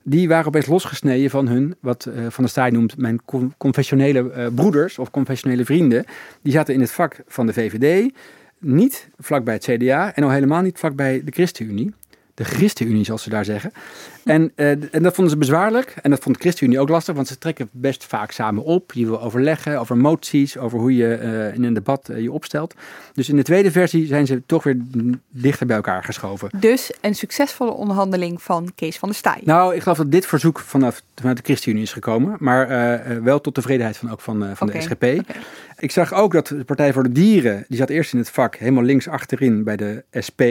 die 0.03 0.29
waren 0.29 0.47
opeens 0.47 0.67
losgesneden 0.67 1.31
van 1.31 1.49
hun, 1.49 1.75
wat 1.81 2.05
eh, 2.05 2.15
Van 2.15 2.45
der 2.45 2.49
Staaij 2.49 2.71
noemt, 2.71 2.97
mijn 2.97 3.25
con- 3.25 3.55
confessionele 3.59 4.31
eh, 4.31 4.47
broeders 4.55 4.99
of 4.99 5.11
confessionele 5.11 5.65
vrienden. 5.65 6.05
Die 6.43 6.53
zaten 6.53 6.75
in 6.75 6.81
het 6.81 6.91
vak 6.91 7.23
van 7.27 7.47
de 7.47 7.53
VVD, 7.53 8.11
niet 8.59 9.09
vlakbij 9.19 9.55
het 9.55 9.65
CDA 9.65 10.15
en 10.15 10.23
al 10.23 10.31
helemaal 10.31 10.63
niet 10.63 10.79
vlakbij 10.79 11.23
de 11.25 11.31
ChristenUnie. 11.33 11.93
De 12.35 12.45
ChristenUnie, 12.45 13.05
zoals 13.05 13.23
ze 13.23 13.31
daar 13.31 13.45
zeggen. 13.45 13.73
En, 14.25 14.53
eh, 14.55 14.71
en 14.71 15.03
dat 15.03 15.15
vonden 15.15 15.33
ze 15.33 15.39
bezwaarlijk. 15.39 15.95
En 16.03 16.11
dat 16.11 16.23
vond 16.23 16.35
de 16.37 16.41
ChristenUnie 16.41 16.81
ook 16.81 16.89
lastig, 16.89 17.15
want 17.15 17.29
ze 17.29 17.39
trekken 17.39 17.69
best 17.71 18.05
vaak 18.05 18.31
samen 18.31 18.65
op. 18.65 18.93
Je 18.93 19.07
wil 19.07 19.23
overleggen 19.23 19.81
over 19.81 19.97
moties, 19.97 20.59
over 20.59 20.79
hoe 20.79 20.97
je 20.97 21.15
eh, 21.15 21.55
in 21.55 21.65
een 21.65 21.75
debat 21.75 22.09
eh, 22.09 22.21
je 22.21 22.33
opstelt. 22.33 22.75
Dus 23.15 23.29
in 23.29 23.37
de 23.37 23.43
tweede 23.43 23.71
versie 23.71 24.07
zijn 24.07 24.27
ze 24.27 24.43
toch 24.47 24.63
weer 24.63 24.77
dichter 25.29 25.67
bij 25.67 25.77
elkaar 25.77 26.05
geschoven. 26.05 26.51
Dus 26.57 26.93
een 27.01 27.15
succesvolle 27.15 27.73
onderhandeling 27.73 28.43
van 28.43 28.73
Kees 28.75 28.99
van 28.99 29.09
der 29.09 29.19
Staaij. 29.19 29.41
Nou, 29.45 29.75
ik 29.75 29.83
geloof 29.83 29.97
dat 29.97 30.11
dit 30.11 30.27
verzoek 30.27 30.59
vanaf, 30.59 31.03
vanuit 31.15 31.37
de 31.37 31.43
ChristenUnie 31.43 31.83
is 31.83 31.93
gekomen. 31.93 32.37
Maar 32.39 32.71
wel 33.23 33.41
tot 33.41 33.55
tevredenheid 33.55 33.97
van, 33.97 34.11
ook 34.11 34.21
van, 34.21 34.57
van 34.57 34.67
de 34.67 34.81
SGP. 34.81 35.05
Ik 35.79 35.91
zag 35.91 36.15
ook 36.15 36.33
dat 36.33 36.47
de 36.47 36.65
Partij 36.65 36.93
voor 36.93 37.03
de 37.03 37.13
Dieren, 37.13 37.65
die 37.69 37.79
zat 37.79 37.89
eerst 37.89 38.13
in 38.13 38.19
het 38.19 38.31
vak 38.31 38.57
helemaal 38.57 38.83
links 38.83 39.09
achterin 39.09 39.65
bij 39.65 39.77
de 39.77 40.05
SP. 40.27 40.43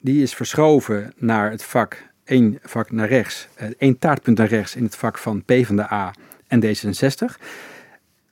Die 0.00 0.22
is 0.22 0.34
verschoven 0.34 1.12
naar 1.16 1.50
het 1.50 1.62
vak, 1.64 1.96
één 2.24 2.58
vak 2.62 2.90
naar 2.90 3.08
rechts, 3.08 3.48
eh, 3.54 3.68
één 3.78 3.98
taartpunt 3.98 4.38
naar 4.38 4.48
rechts 4.48 4.76
in 4.76 4.84
het 4.84 4.96
vak 4.96 5.18
van 5.18 5.42
PvdA 5.44 6.14
en 6.46 6.60
D66. 6.64 7.38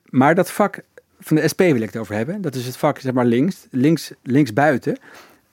Maar 0.05 0.35
dat 0.35 0.51
vak 0.51 0.79
van 1.19 1.35
de 1.35 1.47
SP 1.51 1.59
wil 1.59 1.75
ik 1.81 1.81
het 1.93 1.97
over 1.97 2.15
hebben. 2.15 2.41
Dat 2.41 2.55
is 2.55 2.65
het 2.65 2.77
vak, 2.77 2.99
zeg 2.99 3.13
maar 3.13 3.25
links, 3.25 3.67
links, 3.71 4.11
links 4.23 4.53
buiten. 4.53 4.97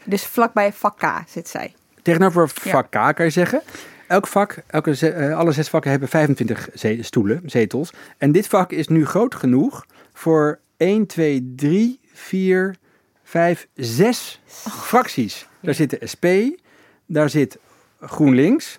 Dus 0.04 0.24
vlakbij 0.24 0.72
vak 0.72 0.98
K 0.98 1.28
zit 1.28 1.48
zij. 1.48 1.74
Tegenover 2.02 2.48
vak 2.48 2.86
K 2.90 3.14
kan 3.16 3.24
je 3.24 3.30
zeggen. 3.30 3.62
Elk 4.06 4.26
vak, 4.26 4.56
elke, 4.66 5.10
eh, 5.10 5.36
alle 5.38 5.52
zes 5.52 5.68
vakken 5.68 5.90
hebben 5.90 6.08
25 6.08 6.68
ze- 6.74 6.98
stoelen, 7.00 7.42
zetels. 7.46 7.92
En 8.18 8.32
dit 8.32 8.46
vak 8.46 8.72
is 8.72 8.88
nu 8.88 9.06
groot 9.06 9.34
genoeg 9.34 9.86
voor 10.12 10.58
1, 10.76 11.06
2, 11.06 11.52
3, 11.56 12.00
4, 12.12 12.74
5, 13.26 13.68
6 13.74 14.40
fracties. 14.68 15.46
Daar 15.60 15.74
zit 15.74 15.90
de 15.90 16.06
SP, 16.12 16.26
daar 17.06 17.30
zit 17.30 17.58
GroenLinks, 18.00 18.78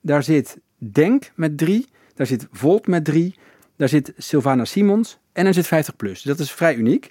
daar 0.00 0.22
zit 0.22 0.58
Denk 0.78 1.30
met 1.34 1.58
drie, 1.58 1.86
daar 2.14 2.26
zit 2.26 2.46
Volt 2.52 2.86
met 2.86 3.04
drie, 3.04 3.34
daar 3.76 3.88
zit 3.88 4.12
Sylvana 4.16 4.64
Simons 4.64 5.18
en 5.32 5.46
er 5.46 5.54
zit 5.54 5.66
50 5.66 5.96
plus. 5.96 6.22
Dat 6.22 6.38
is 6.38 6.52
vrij 6.52 6.74
uniek. 6.74 7.10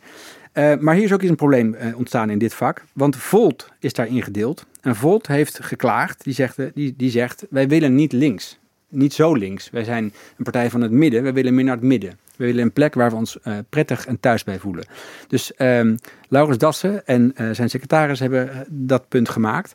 Eh, 0.52 0.76
maar 0.76 0.96
hier 0.96 1.04
is 1.04 1.14
ook 1.14 1.22
eens 1.22 1.30
een 1.30 1.36
probleem 1.36 1.74
eh, 1.74 1.98
ontstaan 1.98 2.30
in 2.30 2.38
dit 2.38 2.54
vak. 2.54 2.84
Want 2.94 3.16
Volt 3.16 3.70
is 3.80 3.94
daar 3.94 4.08
ingedeeld. 4.08 4.66
En 4.82 4.96
Volt 4.96 5.28
heeft 5.28 5.64
geklaagd. 5.64 6.24
Die 6.24 6.34
zegt, 6.34 6.58
die, 6.74 6.94
die 6.98 7.10
zegt, 7.10 7.46
wij 7.50 7.68
willen 7.68 7.96
niet 7.96 8.12
links. 8.12 8.60
Niet 8.94 9.14
zo 9.14 9.34
links. 9.34 9.70
Wij 9.70 9.84
zijn 9.84 10.04
een 10.38 10.44
partij 10.44 10.70
van 10.70 10.82
het 10.82 10.92
midden. 10.92 11.24
Wij 11.24 11.34
willen 11.34 11.56
meer 11.56 11.64
naar 11.64 11.76
het 11.76 11.84
midden. 11.84 12.20
We 12.36 12.46
willen 12.46 12.64
een 12.64 12.72
plek 12.72 12.94
waar 12.94 13.10
we 13.10 13.16
ons 13.16 13.40
eh, 13.42 13.58
prettig 13.70 14.06
en 14.06 14.20
thuis 14.20 14.44
bij 14.44 14.60
voelen. 14.60 14.86
Dus 15.28 15.54
ehm 15.54 15.96
Laurens 16.30 16.58
Dassen 16.58 17.06
en 17.06 17.32
eh, 17.36 17.50
zijn 17.52 17.70
secretaris 17.70 18.20
hebben 18.20 18.52
eh, 18.52 18.60
dat 18.70 19.08
punt 19.08 19.30
gemaakt. 19.30 19.74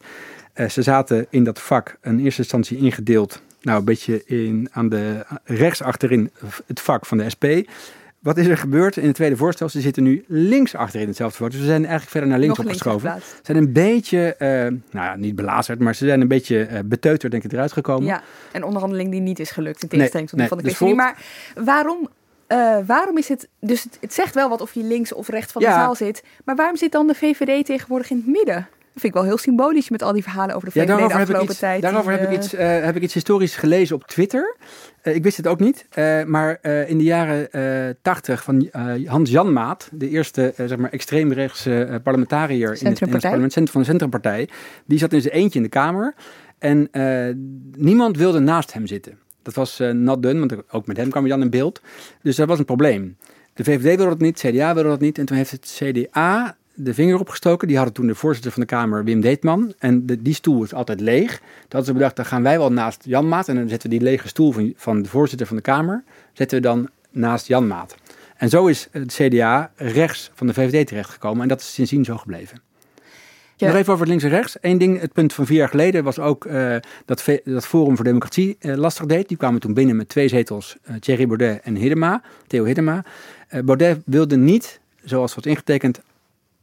Ze 0.68 0.82
zaten 0.82 1.26
in 1.30 1.44
dat 1.44 1.60
vak 1.60 1.98
in 2.02 2.18
eerste 2.18 2.42
instantie 2.42 2.78
ingedeeld. 2.78 3.42
Nou, 3.60 3.78
een 3.78 3.84
beetje 3.84 4.24
in, 4.24 4.68
aan 4.72 4.88
de 4.88 5.24
rechts 5.44 5.82
achterin 5.82 6.30
het 6.66 6.80
vak 6.80 7.06
van 7.06 7.18
de 7.18 7.30
SP. 7.34 7.44
Wat 8.28 8.36
is 8.36 8.46
er 8.46 8.56
gebeurd 8.56 8.96
in 8.96 9.06
het 9.06 9.14
tweede 9.14 9.36
voorstel? 9.36 9.68
Ze 9.68 9.80
zitten 9.80 10.02
nu 10.02 10.24
links 10.26 10.74
achterin 10.74 11.06
hetzelfde 11.06 11.36
vak. 11.36 11.50
Dus 11.50 11.60
we 11.60 11.66
zijn 11.66 11.80
eigenlijk 11.80 12.10
verder 12.10 12.28
naar 12.28 12.38
links 12.38 12.56
Nog 12.56 12.66
opgeschoven. 12.66 13.20
Ze 13.20 13.40
zijn 13.42 13.56
een 13.56 13.72
beetje, 13.72 14.34
eh, 14.34 14.48
nou 14.48 14.80
ja, 14.90 15.16
niet 15.16 15.34
belazerd, 15.34 15.78
maar 15.78 15.94
ze 15.94 16.06
zijn 16.06 16.20
een 16.20 16.28
beetje 16.28 16.64
eh, 16.64 16.78
beteuterd 16.84 17.32
denk 17.32 17.44
ik 17.44 17.52
eruit 17.52 17.72
gekomen. 17.72 18.06
Ja, 18.06 18.22
een 18.52 18.64
onderhandeling 18.64 19.10
die 19.10 19.20
niet 19.20 19.38
is 19.38 19.50
gelukt 19.50 19.82
in 19.82 19.88
tegenstelling 19.88 20.28
tot 20.28 20.38
die 20.38 20.48
nee, 20.48 20.74
van 20.74 20.86
de 20.86 20.86
dus. 20.86 20.94
Maar 20.94 21.22
waarom, 21.64 22.08
eh, 22.46 22.78
waarom 22.86 23.18
is 23.18 23.28
het... 23.28 23.48
Dus 23.60 23.82
het, 23.82 23.98
het 24.00 24.12
zegt 24.12 24.34
wel 24.34 24.48
wat 24.48 24.60
of 24.60 24.74
je 24.74 24.82
links 24.82 25.12
of 25.12 25.28
rechts 25.28 25.52
van 25.52 25.62
de 25.62 25.68
zaal 25.68 25.94
zit. 25.94 26.22
Maar 26.44 26.56
waarom 26.56 26.76
zit 26.76 26.92
dan 26.92 27.06
de 27.06 27.14
VVD 27.14 27.66
tegenwoordig 27.66 28.10
in 28.10 28.16
het 28.16 28.26
midden? 28.26 28.68
Vind 29.00 29.14
ik 29.14 29.20
wel 29.20 29.28
heel 29.28 29.38
symbolisch 29.38 29.88
met 29.90 30.02
al 30.02 30.12
die 30.12 30.22
verhalen 30.22 30.54
over 30.54 30.72
de 30.72 30.80
Ja, 30.80 30.86
VVD 30.86 31.08
de 31.08 31.14
afgelopen 31.14 31.50
iets, 31.50 31.58
tijd. 31.58 31.82
daarover 31.82 32.12
die, 32.12 32.20
heb, 32.20 32.30
ik 32.30 32.36
eh, 32.36 32.44
iets, 32.44 32.54
eh, 32.54 32.84
heb 32.84 32.96
ik 32.96 33.02
iets 33.02 33.14
historisch 33.14 33.56
gelezen 33.56 33.96
op 33.96 34.06
Twitter. 34.06 34.56
Eh, 35.02 35.14
ik 35.14 35.22
wist 35.22 35.36
het 35.36 35.46
ook 35.46 35.60
niet, 35.60 35.86
maar 36.26 36.58
in 36.86 36.98
de 36.98 37.04
jaren 37.04 37.48
80 38.02 38.42
van 38.42 38.68
Hans 39.06 39.30
Janmaat, 39.30 39.88
de 39.92 40.08
eerste 40.08 40.52
zeg 40.56 40.76
maar 40.76 40.90
extreemrechtse 40.90 42.00
parlementariër 42.02 42.68
in 42.68 42.72
het, 42.72 42.80
in 42.80 42.86
het 42.86 42.98
Centrumpartij. 42.98 43.30
parlement 43.30 43.70
van 43.70 43.80
de 43.80 43.86
Centrumpartij, 43.86 44.48
die 44.86 44.98
zat 44.98 45.12
in 45.12 45.20
zijn 45.20 45.34
eentje 45.34 45.58
in 45.58 45.64
de 45.64 45.70
Kamer 45.70 46.14
en 46.58 46.90
niemand 47.76 48.16
wilde 48.16 48.38
naast 48.38 48.72
hem 48.72 48.86
zitten. 48.86 49.18
Dat 49.42 49.54
was 49.54 49.78
not 49.92 50.22
done, 50.22 50.38
want 50.38 50.72
ook 50.72 50.86
met 50.86 50.96
hem 50.96 51.10
kwam 51.10 51.22
hij 51.22 51.32
dan 51.32 51.42
in 51.42 51.50
beeld. 51.50 51.80
Dus 52.22 52.36
dat 52.36 52.48
was 52.48 52.58
een 52.58 52.64
probleem. 52.64 53.16
De 53.58 53.64
VVD 53.64 53.96
wilde 53.96 54.04
dat 54.04 54.20
niet, 54.20 54.38
CDA 54.38 54.74
wilde 54.74 54.88
dat 54.88 55.00
niet. 55.00 55.18
En 55.18 55.24
toen 55.24 55.36
heeft 55.36 55.50
het 55.50 55.80
CDA 55.82 56.56
de 56.78 56.94
vinger 56.94 57.18
opgestoken. 57.18 57.68
Die 57.68 57.76
hadden 57.76 57.94
toen 57.94 58.06
de 58.06 58.14
voorzitter 58.14 58.52
van 58.52 58.60
de 58.60 58.66
Kamer, 58.66 59.04
Wim 59.04 59.20
Deetman. 59.20 59.74
En 59.78 60.06
de, 60.06 60.22
die 60.22 60.34
stoel 60.34 60.62
is 60.62 60.74
altijd 60.74 61.00
leeg. 61.00 61.30
Toen 61.38 61.46
hadden 61.60 61.84
ze 61.84 61.92
bedacht, 61.92 62.16
dan 62.16 62.24
gaan 62.24 62.42
wij 62.42 62.58
wel 62.58 62.72
naast 62.72 63.04
Jan 63.04 63.28
Maat. 63.28 63.48
En 63.48 63.54
dan 63.54 63.68
zetten 63.68 63.90
we 63.90 63.96
die 63.96 64.04
lege 64.04 64.28
stoel 64.28 64.52
van, 64.52 64.72
van 64.76 65.02
de 65.02 65.08
voorzitter 65.08 65.46
van 65.46 65.56
de 65.56 65.62
Kamer... 65.62 66.04
zetten 66.32 66.56
we 66.56 66.62
dan 66.62 66.88
naast 67.10 67.46
Jan 67.46 67.66
Maat. 67.66 67.96
En 68.36 68.48
zo 68.48 68.66
is 68.66 68.88
het 68.90 69.12
CDA 69.12 69.70
rechts 69.76 70.30
van 70.34 70.46
de 70.46 70.54
VVD 70.54 70.86
terechtgekomen. 70.86 71.42
En 71.42 71.48
dat 71.48 71.60
is 71.60 71.74
sindsdien 71.74 72.04
zo 72.04 72.16
gebleven. 72.16 72.60
Ja. 73.56 73.66
Nog 73.66 73.76
even 73.76 73.92
over 73.92 74.06
links 74.06 74.24
en 74.24 74.30
rechts. 74.30 74.56
Eén 74.60 74.78
ding, 74.78 75.00
het 75.00 75.12
punt 75.12 75.32
van 75.32 75.46
vier 75.46 75.56
jaar 75.56 75.68
geleden 75.68 76.04
was 76.04 76.18
ook 76.18 76.44
uh, 76.44 76.76
dat, 77.04 77.24
dat 77.44 77.66
Forum 77.66 77.96
voor 77.96 78.04
Democratie 78.04 78.56
uh, 78.60 78.76
lastig 78.76 79.06
deed. 79.06 79.28
Die 79.28 79.36
kwamen 79.36 79.60
toen 79.60 79.74
binnen 79.74 79.96
met 79.96 80.08
twee 80.08 80.28
zetels, 80.28 80.76
uh, 80.90 80.96
Thierry 80.96 81.26
Baudet 81.26 81.60
en 81.62 81.76
Hiddema, 81.76 82.22
Theo 82.46 82.64
Hiddema. 82.64 83.04
Baudet 83.64 83.98
wilde 84.04 84.36
niet, 84.36 84.80
zoals 85.04 85.34
wordt 85.34 85.48
ingetekend, 85.48 86.00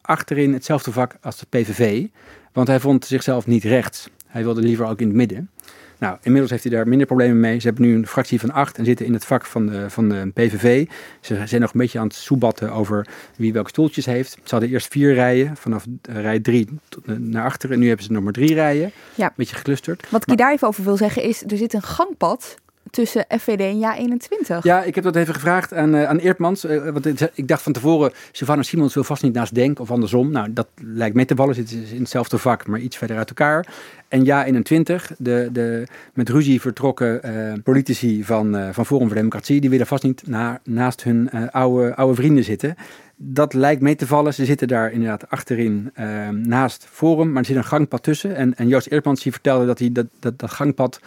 achterin 0.05 0.53
hetzelfde 0.53 0.91
vak 0.91 1.17
als 1.21 1.37
de 1.39 1.45
PVV. 1.49 2.05
Want 2.53 2.67
hij 2.67 2.79
vond 2.79 3.05
zichzelf 3.05 3.47
niet 3.47 3.63
rechts. 3.63 4.09
Hij 4.27 4.43
wilde 4.43 4.61
liever 4.61 4.85
ook 4.85 4.99
in 4.99 5.07
het 5.07 5.15
midden. 5.15 5.49
Nou, 5.97 6.17
inmiddels 6.21 6.51
heeft 6.51 6.63
hij 6.63 6.71
daar 6.71 6.87
minder 6.87 7.07
problemen 7.07 7.39
mee. 7.39 7.59
Ze 7.59 7.67
hebben 7.67 7.85
nu 7.85 7.95
een 7.95 8.07
fractie 8.07 8.39
van 8.39 8.51
acht 8.51 8.77
en 8.77 8.85
zitten 8.85 9.05
in 9.05 9.13
het 9.13 9.25
vak 9.25 9.45
van 9.45 9.65
de, 9.65 9.89
van 9.89 10.09
de 10.09 10.31
PVV. 10.33 10.87
Ze 11.21 11.41
zijn 11.45 11.61
nog 11.61 11.73
een 11.73 11.79
beetje 11.79 11.99
aan 11.99 12.07
het 12.07 12.15
soebatten 12.15 12.71
over 12.71 13.07
wie 13.35 13.53
welke 13.53 13.69
stoeltjes 13.69 14.05
heeft. 14.05 14.31
Ze 14.31 14.39
hadden 14.49 14.69
eerst 14.69 14.91
vier 14.91 15.13
rijen, 15.13 15.57
vanaf 15.57 15.85
rij 16.01 16.39
drie 16.39 16.69
naar 17.05 17.43
achteren. 17.43 17.75
En 17.75 17.81
nu 17.81 17.87
hebben 17.87 18.05
ze 18.05 18.11
nog 18.11 18.23
maar 18.23 18.33
drie 18.33 18.53
rijen. 18.53 18.91
Ja. 19.15 19.25
Een 19.25 19.33
beetje 19.35 19.55
geclusterd. 19.55 20.09
Wat 20.09 20.21
ik 20.21 20.29
je 20.29 20.35
daar 20.35 20.51
even 20.51 20.67
over 20.67 20.83
wil 20.83 20.97
zeggen 20.97 21.23
is, 21.23 21.43
er 21.47 21.57
zit 21.57 21.73
een 21.73 21.81
gangpad 21.81 22.55
tussen 22.95 23.25
FVD 23.39 23.59
en 23.59 23.79
JA21. 23.79 24.57
Ja, 24.61 24.83
ik 24.83 24.95
heb 24.95 25.03
dat 25.03 25.15
even 25.15 25.33
gevraagd 25.33 25.73
aan, 25.73 25.95
uh, 25.95 26.03
aan 26.03 26.17
Eertmans. 26.17 26.65
Uh, 26.65 26.89
want 26.89 27.05
ik, 27.33 27.47
dacht 27.47 27.61
van 27.61 27.73
tevoren, 27.73 28.11
Sylvana 28.31 28.61
Simons 28.61 28.93
wil 28.93 29.03
vast 29.03 29.23
niet 29.23 29.33
naast 29.33 29.55
Denk 29.55 29.79
of 29.79 29.91
andersom. 29.91 30.31
Nou, 30.31 30.53
dat 30.53 30.67
lijkt 30.81 31.15
mee 31.15 31.25
te 31.25 31.35
vallen. 31.35 31.55
Zitten 31.55 31.85
in 31.91 31.99
hetzelfde 31.99 32.37
vak, 32.37 32.67
maar 32.67 32.79
iets 32.79 32.97
verder 32.97 33.17
uit 33.17 33.29
elkaar. 33.29 33.67
En 34.07 34.25
JA21, 34.25 35.15
de, 35.17 35.49
de 35.51 35.87
met 36.13 36.29
ruzie 36.29 36.61
vertrokken 36.61 37.21
uh, 37.25 37.53
politici 37.63 38.23
van, 38.23 38.73
van 38.73 38.85
Forum 38.85 39.07
voor 39.07 39.15
Democratie, 39.15 39.61
die 39.61 39.69
willen 39.69 39.87
vast 39.87 40.03
niet 40.03 40.27
na, 40.27 40.59
naast 40.63 41.03
hun 41.03 41.51
oude, 41.51 41.95
oude 41.95 42.15
vrienden 42.15 42.43
zitten. 42.43 42.75
Dat 43.15 43.53
lijkt 43.53 43.81
mee 43.81 43.95
te 43.95 44.07
vallen. 44.07 44.33
Ze 44.33 44.45
zitten 44.45 44.67
daar 44.67 44.91
inderdaad 44.91 45.29
achterin 45.29 45.91
naast 46.31 46.87
Forum, 46.89 47.31
maar 47.31 47.41
er 47.41 47.47
zit 47.47 47.55
een 47.55 47.63
gangpad 47.63 48.03
tussen. 48.03 48.35
En, 48.35 48.55
en 48.55 48.67
Joost 48.67 48.87
Eertmans 48.87 49.23
die 49.23 49.31
vertelde 49.31 49.65
dat 49.65 49.79
hij 49.79 49.91
dat, 49.91 50.05
dat, 50.19 50.39
dat 50.39 50.51
gangpad 50.51 50.99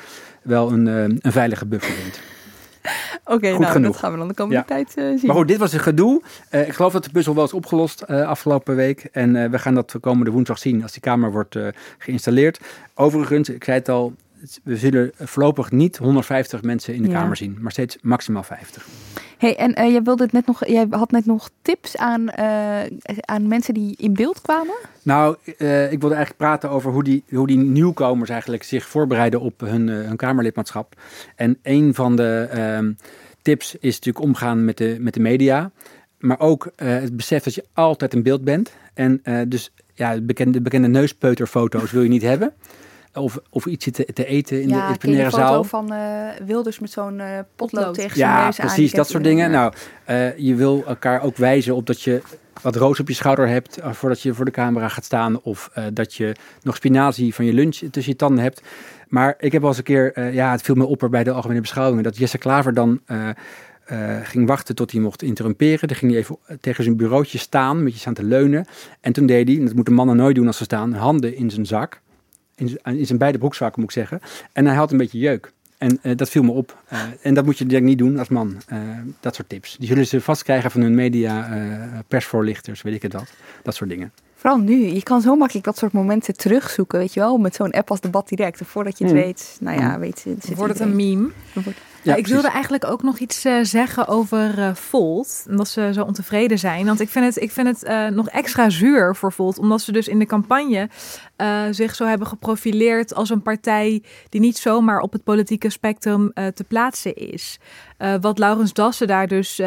wel 0.42 0.72
een, 0.72 0.86
een 0.86 1.32
veilige 1.32 1.66
buffer 1.66 1.92
vindt. 1.92 2.20
Oké, 3.24 3.36
okay, 3.36 3.50
nou, 3.50 3.72
genoeg. 3.72 3.92
dat 3.92 4.00
gaan 4.00 4.12
we 4.12 4.18
dan 4.18 4.28
de 4.28 4.34
komende 4.34 4.60
ja. 4.60 4.64
tijd 4.64 4.94
uh, 4.96 5.04
zien. 5.04 5.26
Maar 5.26 5.36
goed, 5.36 5.48
dit 5.48 5.58
was 5.58 5.72
een 5.72 5.80
gedoe. 5.80 6.22
Uh, 6.50 6.66
ik 6.66 6.72
geloof 6.72 6.92
dat 6.92 7.04
de 7.04 7.10
puzzel 7.10 7.34
wel 7.34 7.44
is 7.44 7.52
opgelost 7.52 8.04
uh, 8.08 8.28
afgelopen 8.28 8.76
week. 8.76 9.08
En 9.12 9.50
we 9.50 9.58
gaan 9.58 9.74
dat 9.74 9.94
komende 10.00 10.30
woensdag 10.30 10.58
zien 10.58 10.82
als 10.82 10.92
die 10.92 11.00
kamer 11.00 11.32
wordt 11.32 11.58
geïnstalleerd. 11.98 12.60
Overigens, 12.94 13.48
ik 13.48 13.64
zei 13.64 13.78
het 13.78 13.88
al, 13.88 14.14
we 14.62 14.76
zullen 14.76 15.12
voorlopig 15.18 15.70
niet 15.70 15.96
150 15.96 16.62
mensen 16.62 16.94
in 16.94 17.02
de 17.02 17.08
ja. 17.08 17.20
kamer 17.20 17.36
zien, 17.36 17.56
maar 17.60 17.72
steeds 17.72 17.98
maximaal 18.02 18.42
50. 18.42 18.86
Hey, 19.38 19.56
en 19.56 19.80
uh, 19.80 19.90
jij, 19.90 20.02
wilde 20.02 20.22
het 20.22 20.32
net 20.32 20.46
nog, 20.46 20.66
jij 20.66 20.86
had 20.90 21.10
net 21.10 21.26
nog 21.26 21.50
tips 21.62 21.96
aan, 21.96 22.22
uh, 22.38 22.80
aan 23.20 23.48
mensen 23.48 23.74
die 23.74 23.94
in 23.98 24.14
beeld 24.14 24.40
kwamen? 24.40 24.74
Nou, 25.02 25.36
uh, 25.58 25.92
ik 25.92 26.00
wilde 26.00 26.14
eigenlijk 26.14 26.36
praten 26.36 26.70
over 26.70 26.92
hoe 26.92 27.04
die, 27.04 27.24
hoe 27.30 27.46
die 27.46 27.56
nieuwkomers 27.56 28.30
eigenlijk 28.30 28.62
zich 28.62 28.86
voorbereiden 28.86 29.40
op 29.40 29.60
hun, 29.60 29.88
hun 29.88 30.16
Kamerlidmaatschap. 30.16 30.94
En 31.36 31.58
een 31.62 31.94
van 31.94 32.16
de 32.16 32.48
ehm, 32.50 32.92
tips 33.42 33.74
is 33.74 33.94
natuurlijk 33.94 34.24
omgaan 34.24 34.64
met 34.64 34.76
de, 34.76 34.96
met 35.00 35.14
de 35.14 35.20
media. 35.20 35.70
Maar 36.18 36.40
ook 36.40 36.70
het 36.76 37.16
besef 37.16 37.42
dat 37.42 37.54
je 37.54 37.64
altijd 37.72 38.14
in 38.14 38.22
beeld 38.22 38.44
bent. 38.44 38.72
En 38.94 39.22
dus 39.48 39.72
ja, 39.94 40.14
de 40.14 40.22
bekende, 40.22 40.60
bekende 40.60 40.88
neuspeuterfoto's 40.88 41.90
wil 41.90 42.02
je 42.02 42.08
niet 42.08 42.22
hebben. 42.22 42.52
Of, 43.14 43.38
of 43.50 43.66
iets 43.66 43.90
te, 43.90 44.04
te 44.12 44.24
eten 44.24 44.62
in 44.62 44.68
ja, 44.68 44.86
de, 44.86 44.92
in 44.92 44.98
plenaire 44.98 45.30
zaal. 45.30 45.62
Ja, 45.62 45.68
van 45.68 45.92
uh, 45.92 46.28
Wilders 46.46 46.78
met 46.78 46.90
zo'n 46.90 47.18
uh, 47.18 47.38
potlood 47.56 47.94
tegen 47.94 48.16
zijn 48.16 48.30
ja, 48.30 48.44
neus 48.44 48.56
Ja, 48.56 48.64
precies, 48.64 48.92
dat 48.92 49.08
soort 49.08 49.24
dingen. 49.24 49.50
Nou, 49.50 49.72
uh, 50.10 50.38
je 50.38 50.54
wil 50.54 50.84
elkaar 50.86 51.22
ook 51.22 51.36
wijzen 51.36 51.74
op 51.74 51.86
dat 51.86 52.02
je 52.02 52.22
wat 52.62 52.76
roos 52.76 53.00
op 53.00 53.08
je 53.08 53.14
schouder 53.14 53.48
hebt 53.48 53.78
voordat 53.82 54.20
je 54.20 54.34
voor 54.34 54.44
de 54.44 54.50
camera 54.50 54.88
gaat 54.88 55.04
staan. 55.04 55.42
Of 55.42 55.70
dat 55.92 56.14
je 56.14 56.36
nog 56.62 56.76
spinazie 56.76 57.34
van 57.34 57.44
je 57.44 57.52
lunch 57.52 57.76
tussen 57.76 58.12
je 58.12 58.16
tanden 58.16 58.42
hebt. 58.42 58.62
Maar 59.08 59.34
ik 59.38 59.52
heb 59.52 59.60
wel 59.60 59.70
eens 59.70 59.78
een 59.78 59.84
keer, 59.84 60.32
ja, 60.32 60.50
het 60.50 60.62
viel 60.62 60.74
me 60.74 60.84
op 60.84 61.08
bij 61.10 61.24
de 61.24 61.30
algemene 61.30 61.60
beschouwingen, 61.60 62.04
dat 62.04 62.16
Jesse 62.16 62.38
Klaver 62.38 62.74
dan... 62.74 63.00
Uh, 63.06 63.28
ging 64.22 64.46
wachten 64.46 64.74
tot 64.74 64.92
hij 64.92 65.00
mocht 65.00 65.22
interrumperen. 65.22 65.88
Dan 65.88 65.96
ging 65.96 66.10
hij 66.10 66.20
even 66.20 66.36
tegen 66.60 66.84
zijn 66.84 66.96
bureautje 66.96 67.38
staan, 67.38 67.76
een 67.76 67.84
beetje 67.84 67.98
staan 67.98 68.14
te 68.14 68.24
leunen. 68.24 68.66
En 69.00 69.12
toen 69.12 69.26
deed 69.26 69.48
hij, 69.48 69.56
en 69.56 69.64
dat 69.64 69.74
moeten 69.74 69.94
mannen 69.94 70.16
nooit 70.16 70.34
doen 70.34 70.46
als 70.46 70.56
ze 70.56 70.64
staan, 70.64 70.92
handen 70.92 71.36
in 71.36 71.50
zijn 71.50 71.66
zak 71.66 72.00
in, 72.58 72.78
in 72.82 73.06
zijn 73.06 73.18
beide 73.18 73.38
broekzakken 73.38 73.80
moet 73.80 73.90
ik 73.90 73.96
zeggen. 73.96 74.20
En 74.52 74.66
hij 74.66 74.76
had 74.76 74.92
een 74.92 74.98
beetje 74.98 75.18
jeuk. 75.18 75.52
En 75.78 75.98
uh, 76.02 76.16
dat 76.16 76.30
viel 76.30 76.42
me 76.42 76.50
op. 76.50 76.82
Uh, 76.92 77.02
en 77.22 77.34
dat 77.34 77.44
moet 77.44 77.58
je 77.58 77.66
denk 77.66 77.82
ik 77.82 77.88
niet 77.88 77.98
doen 77.98 78.18
als 78.18 78.28
man. 78.28 78.56
Uh, 78.72 78.78
dat 79.20 79.34
soort 79.34 79.48
tips. 79.48 79.76
Die 79.76 79.88
zullen 79.88 80.06
ze 80.06 80.20
vast 80.20 80.42
krijgen 80.42 80.70
van 80.70 80.80
hun 80.80 80.94
media, 80.94 81.48
persvoorlichters, 82.08 82.82
weet 82.82 82.94
ik 82.94 83.02
het 83.02 83.12
wat. 83.12 83.32
Dat 83.62 83.74
soort 83.74 83.90
dingen. 83.90 84.12
Vooral 84.34 84.58
nu. 84.58 84.86
Je 84.86 85.02
kan 85.02 85.20
zo 85.20 85.36
makkelijk 85.36 85.66
dat 85.66 85.78
soort 85.78 85.92
momenten 85.92 86.36
terugzoeken, 86.36 86.98
weet 86.98 87.14
je 87.14 87.20
wel. 87.20 87.38
Met 87.38 87.54
zo'n 87.54 87.70
app 87.70 87.90
als 87.90 88.00
Debat 88.00 88.28
Direct. 88.28 88.60
Voordat 88.64 88.98
je 88.98 89.04
het 89.04 89.12
mm. 89.12 89.20
weet, 89.20 89.56
nou 89.60 89.80
ja, 89.80 89.98
weet 89.98 90.24
je. 90.24 90.54
Wordt 90.54 90.72
het 90.72 90.82
een 90.82 90.96
meme? 90.96 91.30
Ja, 92.08 92.14
ik 92.14 92.26
wilde 92.26 92.48
eigenlijk 92.48 92.84
ook 92.84 93.02
nog 93.02 93.18
iets 93.18 93.46
uh, 93.46 93.58
zeggen 93.62 94.08
over 94.08 94.58
uh, 94.58 94.74
Volt. 94.74 95.44
En 95.48 95.56
dat 95.56 95.68
ze 95.68 95.90
zo 95.92 96.02
ontevreden 96.02 96.58
zijn. 96.58 96.86
Want 96.86 97.00
ik 97.00 97.08
vind 97.08 97.24
het, 97.24 97.42
ik 97.42 97.50
vind 97.50 97.66
het 97.66 97.90
uh, 97.90 98.06
nog 98.06 98.28
extra 98.28 98.70
zuur 98.70 99.16
voor 99.16 99.32
Volt. 99.32 99.58
Omdat 99.58 99.80
ze 99.80 99.92
dus 99.92 100.08
in 100.08 100.18
de 100.18 100.26
campagne 100.26 100.88
zich 101.70 101.94
zo 101.94 102.04
hebben 102.04 102.26
geprofileerd 102.26 103.14
als 103.14 103.30
een 103.30 103.42
partij 103.42 104.02
die 104.28 104.40
niet 104.40 104.58
zomaar 104.58 105.00
op 105.00 105.12
het 105.12 105.24
politieke 105.24 105.70
spectrum 105.70 106.32
te 106.32 106.64
plaatsen 106.68 107.14
is. 107.14 107.58
wat 108.20 108.38
Laurens 108.38 108.72
Dassen 108.72 109.06
daar 109.06 109.26
dus 109.26 109.60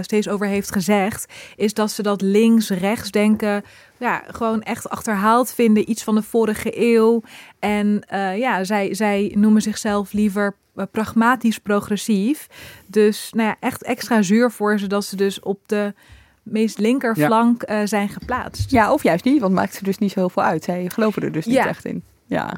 steeds 0.00 0.28
over 0.28 0.46
heeft 0.46 0.72
gezegd, 0.72 1.32
is 1.56 1.74
dat 1.74 1.90
ze 1.90 2.02
dat 2.02 2.20
links-rechts 2.20 3.10
denken 3.10 3.62
ja, 3.98 4.22
gewoon 4.26 4.62
echt 4.62 4.88
achterhaald 4.88 5.52
vinden, 5.52 5.90
iets 5.90 6.04
van 6.04 6.14
de 6.14 6.22
vorige 6.22 6.70
eeuw. 6.74 7.22
En 7.58 8.04
ja, 8.36 8.64
zij, 8.64 8.94
zij 8.94 9.32
noemen 9.34 9.62
zichzelf 9.62 10.12
liever 10.12 10.56
pragmatisch 10.90 11.58
progressief. 11.58 12.46
Dus 12.86 13.30
nou 13.32 13.48
ja, 13.48 13.56
echt 13.60 13.82
extra 13.82 14.22
zuur 14.22 14.50
voor 14.50 14.78
ze 14.78 14.86
dat 14.86 15.04
ze 15.04 15.16
dus 15.16 15.40
op 15.40 15.60
de 15.66 15.94
meest 16.42 16.78
linkerflank 16.78 17.68
ja. 17.68 17.80
uh, 17.80 17.86
zijn 17.86 18.08
geplaatst. 18.08 18.70
Ja, 18.70 18.92
of 18.92 19.02
juist 19.02 19.24
niet, 19.24 19.40
want 19.40 19.54
maakt 19.54 19.74
ze 19.74 19.84
dus 19.84 19.98
niet 19.98 20.12
zo 20.12 20.18
heel 20.18 20.30
veel 20.30 20.42
uit. 20.42 20.64
Zij 20.64 20.88
geloven 20.88 21.22
er 21.22 21.32
dus 21.32 21.46
niet 21.46 21.54
ja. 21.54 21.66
echt 21.66 21.84
in. 21.84 22.02
Ja. 22.26 22.56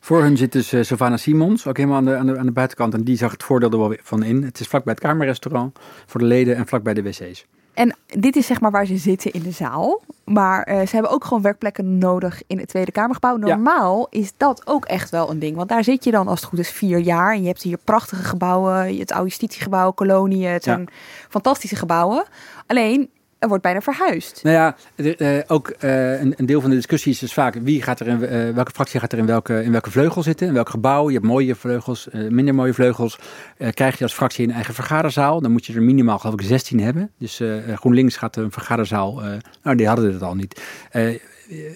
Voor 0.00 0.22
hun 0.22 0.36
zit 0.36 0.52
dus 0.52 0.72
uh, 0.72 0.82
Savannah 0.82 1.18
Simons, 1.18 1.66
ook 1.66 1.76
helemaal 1.76 1.96
aan 1.96 2.04
de, 2.04 2.16
aan, 2.16 2.26
de, 2.26 2.38
aan 2.38 2.46
de 2.46 2.52
buitenkant. 2.52 2.94
En 2.94 3.04
die 3.04 3.16
zag 3.16 3.30
het 3.30 3.42
voordeel 3.42 3.70
er 3.70 3.78
wel 3.78 3.96
van 4.02 4.22
in. 4.22 4.42
Het 4.42 4.60
is 4.60 4.66
vlakbij 4.66 4.92
het 4.92 5.02
kamerrestaurant 5.02 5.78
voor 6.06 6.20
de 6.20 6.26
leden 6.26 6.56
en 6.56 6.66
vlakbij 6.66 6.94
de 6.94 7.02
wc's. 7.02 7.46
En 7.76 7.96
dit 8.06 8.36
is 8.36 8.46
zeg 8.46 8.60
maar 8.60 8.70
waar 8.70 8.86
ze 8.86 8.96
zitten 8.96 9.32
in 9.32 9.42
de 9.42 9.50
zaal. 9.50 10.00
Maar 10.24 10.68
uh, 10.68 10.86
ze 10.86 10.94
hebben 10.94 11.10
ook 11.10 11.24
gewoon 11.24 11.42
werkplekken 11.42 11.98
nodig 11.98 12.42
in 12.46 12.58
het 12.58 12.68
Tweede 12.68 12.92
Kamergebouw. 12.92 13.36
Normaal 13.36 14.06
ja. 14.10 14.20
is 14.20 14.32
dat 14.36 14.66
ook 14.66 14.84
echt 14.84 15.10
wel 15.10 15.30
een 15.30 15.38
ding. 15.38 15.56
Want 15.56 15.68
daar 15.68 15.84
zit 15.84 16.04
je 16.04 16.10
dan 16.10 16.28
als 16.28 16.40
het 16.40 16.48
goed 16.48 16.58
is 16.58 16.70
vier 16.70 16.98
jaar. 16.98 17.32
En 17.32 17.40
je 17.40 17.46
hebt 17.46 17.62
hier 17.62 17.78
prachtige 17.84 18.22
gebouwen. 18.22 18.98
Het 18.98 19.12
oude 19.12 19.28
justitiegebouw, 19.28 19.90
kolonie. 19.90 20.46
Het 20.46 20.64
zijn 20.64 20.80
ja. 20.80 20.86
fantastische 21.28 21.76
gebouwen. 21.76 22.24
Alleen, 22.66 23.10
er 23.38 23.48
wordt 23.48 23.62
bijna 23.62 23.80
verhuisd. 23.80 24.40
Nou 24.42 24.56
ja, 24.56 24.76
uh, 24.96 25.42
ook 25.46 25.74
uh, 25.80 26.20
een, 26.20 26.34
een, 26.36 26.46
deel 26.46 26.60
van 26.60 26.70
de 26.70 26.76
discussie 26.76 27.12
is 27.12 27.18
dus 27.18 27.32
vaak 27.32 27.54
wie 27.54 27.82
gaat 27.82 28.00
er 28.00 28.06
in, 28.06 28.22
uh, 28.22 28.54
welke 28.54 28.70
fractie 28.70 29.00
gaat 29.00 29.12
er 29.12 29.18
in 29.18 29.26
welke, 29.26 29.62
in 29.62 29.72
welke 29.72 29.90
vleugel 29.90 30.22
zitten, 30.22 30.46
in 30.46 30.54
welk 30.54 30.68
gebouw. 30.68 31.08
Je 31.08 31.14
hebt 31.14 31.26
mooie 31.26 31.54
vleugels, 31.54 32.08
minder 32.12 32.54
mooie 32.54 32.74
vleugels. 32.74 33.18
krijg 33.70 33.98
je 33.98 34.04
als 34.04 34.14
fractie 34.14 34.46
een 34.46 34.54
eigen 34.54 34.74
vergaderzaal, 34.74 35.40
dan 35.40 35.52
moet 35.52 35.66
je 35.66 35.74
er 35.74 35.82
minimaal 35.82 36.18
geloof 36.18 36.40
ik 36.40 36.46
16 36.46 36.80
hebben. 36.80 37.10
Dus 37.18 37.40
GroenLinks 37.74 38.16
gaat 38.16 38.36
een 38.36 38.52
vergaderzaal, 38.52 39.22
nou 39.62 39.76
die 39.76 39.86
hadden 39.86 40.12
het 40.12 40.22
al 40.22 40.34
niet. 40.34 40.60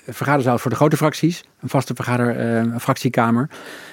Vergaderzaal 0.07 0.59
voor 0.59 0.71
de 0.71 0.77
grote 0.77 0.97
fracties, 0.97 1.45
een 1.61 1.69
vaste 1.69 1.95
vergader, 1.95 2.81
fractiekamer. 2.81 3.51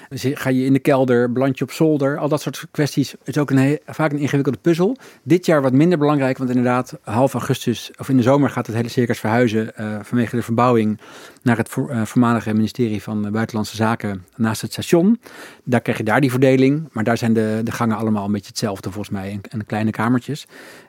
Dus 0.08 0.26
ga 0.32 0.50
je 0.50 0.64
in 0.64 0.72
de 0.72 0.78
kelder, 0.78 1.32
beland 1.32 1.58
je 1.58 1.64
op 1.64 1.70
zolder, 1.70 2.18
al 2.18 2.28
dat 2.28 2.40
soort 2.40 2.66
kwesties. 2.70 3.10
Het 3.10 3.20
is 3.28 3.38
ook 3.38 3.50
een 3.50 3.78
vaak 3.86 4.12
een 4.12 4.18
ingewikkelde 4.18 4.58
puzzel. 4.58 4.96
Dit 5.22 5.46
jaar 5.46 5.62
wat 5.62 5.72
minder 5.72 5.98
belangrijk, 5.98 6.38
want 6.38 6.50
inderdaad 6.50 6.98
half 7.02 7.32
augustus 7.32 7.90
of 7.98 8.08
in 8.08 8.16
de 8.16 8.22
zomer 8.22 8.50
gaat 8.50 8.66
het 8.66 8.76
hele 8.76 8.88
circus 8.88 9.18
verhuizen 9.18 9.72
uh, 9.80 9.98
vanwege 10.02 10.36
de 10.36 10.42
verbouwing 10.42 11.00
naar 11.42 11.56
het 11.56 11.76
uh, 11.76 12.04
voormalige 12.04 12.54
ministerie 12.54 13.02
van 13.02 13.30
Buitenlandse 13.30 13.76
Zaken 13.76 14.24
naast 14.36 14.62
het 14.62 14.72
station. 14.72 15.20
Daar 15.64 15.80
krijg 15.80 15.98
je 15.98 16.04
daar 16.04 16.20
die 16.20 16.30
verdeling, 16.30 16.88
maar 16.92 17.04
daar 17.04 17.18
zijn 17.18 17.32
de, 17.32 17.60
de 17.64 17.72
gangen 17.72 17.96
allemaal 17.96 18.24
een 18.24 18.32
beetje 18.32 18.48
hetzelfde 18.48 18.90
volgens 18.90 19.14
mij 19.14 19.30
en, 19.30 19.40
en 19.50 19.66
kleine 19.66 19.90
kamertjes. 19.90 20.46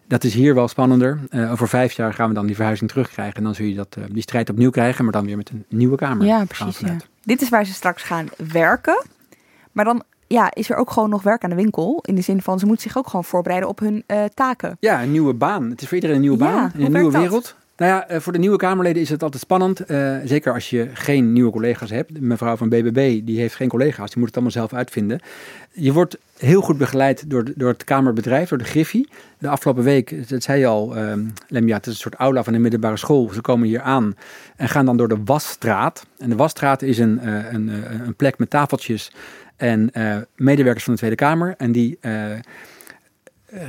Dat 0.10 0.24
is 0.24 0.34
hier 0.34 0.56
wel 0.56 0.68
spannender. 0.68 1.20
Uh, 1.30 1.52
over 1.52 1.68
vijf 1.68 1.94
jaar 1.94 2.14
gaan 2.14 2.28
we 2.28 2.34
dan 2.34 2.46
die 2.46 2.56
verhuizing 2.56 2.90
terugkrijgen 2.90 3.36
en 3.36 3.44
dan 3.44 3.56
zul 3.56 3.66
je 3.66 3.76
dat, 3.76 3.98
die 4.12 4.22
strijd 4.22 4.50
opnieuw 4.50 4.70
krijgen, 4.70 5.04
maar 5.04 5.14
dan 5.14 5.26
weer 5.26 5.38
met 5.38 5.50
een 5.50 5.66
nieuwe 5.68 5.96
kamer. 5.96 6.26
Ja, 6.26 6.46
precies. 6.46 6.80
Ja. 6.80 6.98
Dit 7.24 7.42
is 7.42 7.50
waar 7.50 7.66
ze 7.66 7.74
straks 7.74 8.04
gaan 8.04 8.28
werken. 8.52 9.06
Maar 9.72 9.86
dan 9.86 10.04
ja, 10.28 10.52
is 10.54 10.70
er 10.70 10.76
ook 10.76 10.92
gewoon 10.92 11.10
nog 11.10 11.24
werk 11.24 11.44
aan 11.44 11.50
de 11.50 11.56
winkel. 11.56 12.00
In 12.06 12.16
de 12.16 12.22
zin 12.22 12.42
van, 12.42 12.60
ze 12.60 12.66
moeten 12.66 12.84
zich 12.84 12.98
ook 12.98 13.08
gewoon 13.08 13.26
voorbereiden 13.26 13.70
op 13.70 13.80
hun 13.80 14.04
uh, 14.08 14.24
taken. 14.34 14.78
Ja, 14.80 15.04
een 15.04 15.12
nieuwe 15.12 15.34
baan. 15.34 15.70
Het 15.70 15.82
is 15.82 15.88
voor 15.88 15.96
iedereen 15.96 16.16
een 16.16 16.22
nieuwe 16.22 16.38
baan, 16.38 16.72
een 16.76 16.92
nieuwe 16.92 17.12
wereld. 17.12 17.56
Nou 17.80 17.92
ja, 17.92 18.08
eh, 18.08 18.20
voor 18.20 18.34
de 18.34 18.40
nieuwe 18.40 18.58
Kamerleden 18.58 19.02
is 19.02 19.10
het 19.10 19.24
altijd 19.24 19.42
spannend. 19.42 19.80
eh, 19.80 20.18
zeker 20.24 20.54
als 20.54 20.70
je 20.70 20.90
geen 20.94 21.34
nieuwe 21.34 21.52
collega's 21.52 21.90
hebt. 21.90 22.20
Mevrouw 22.20 22.56
van 22.56 22.70
BBB, 22.70 23.26
die 23.26 23.40
heeft 23.40 23.56
geen 23.56 23.68
collega's. 23.68 24.10
Die 24.10 24.18
moet 24.18 24.26
het 24.28 24.34
allemaal 24.34 24.52
zelf 24.54 24.74
uitvinden. 24.74 25.20
Je 25.72 25.94
wordt 25.94 26.18
heel 26.38 26.62
goed 26.62 26.78
begeleid 26.78 27.30
door, 27.30 27.44
door 27.56 27.70
het 27.70 27.84
Kamerbedrijf, 27.84 28.50
door 28.50 28.58
de 28.58 28.64
Griffie. 28.64 29.10
De 29.38 29.48
afgelopen 29.48 29.84
week, 29.84 30.30
dat 30.30 30.44
zei 30.44 30.60
je 30.60 30.66
al, 30.66 30.96
ehm 30.96 31.26
Lemja, 31.48 31.76
het 31.76 31.86
is 31.86 31.94
een 31.94 32.00
soort 32.00 32.16
aula 32.16 32.44
van 32.44 32.54
de 32.54 32.60
middelbare 32.60 32.98
school. 32.98 33.30
Ze 33.34 33.42
komen 33.42 33.68
hier 33.68 33.82
aan 33.82 34.16
en 34.56 34.70
gaan 34.70 34.86
dan 34.86 34.98
door 34.98 35.08
de 35.08 35.24
Wasstraat. 35.26 36.06
En 36.18 36.30
de 36.30 36.36
Wasstraat 36.36 36.82
is 36.82 36.98
een, 36.98 37.20
eh, 37.20 37.52
een, 37.54 37.68
een 38.06 38.16
plek 38.16 38.38
met 38.38 38.50
tafeltjes 38.50 39.12
en 39.56 39.92
medewerkers 40.36 40.84
van 40.84 40.94
de 40.94 41.00
Tweede 41.00 41.16
Kamer. 41.16 41.56
En 41.58 41.72
die, 41.72 42.00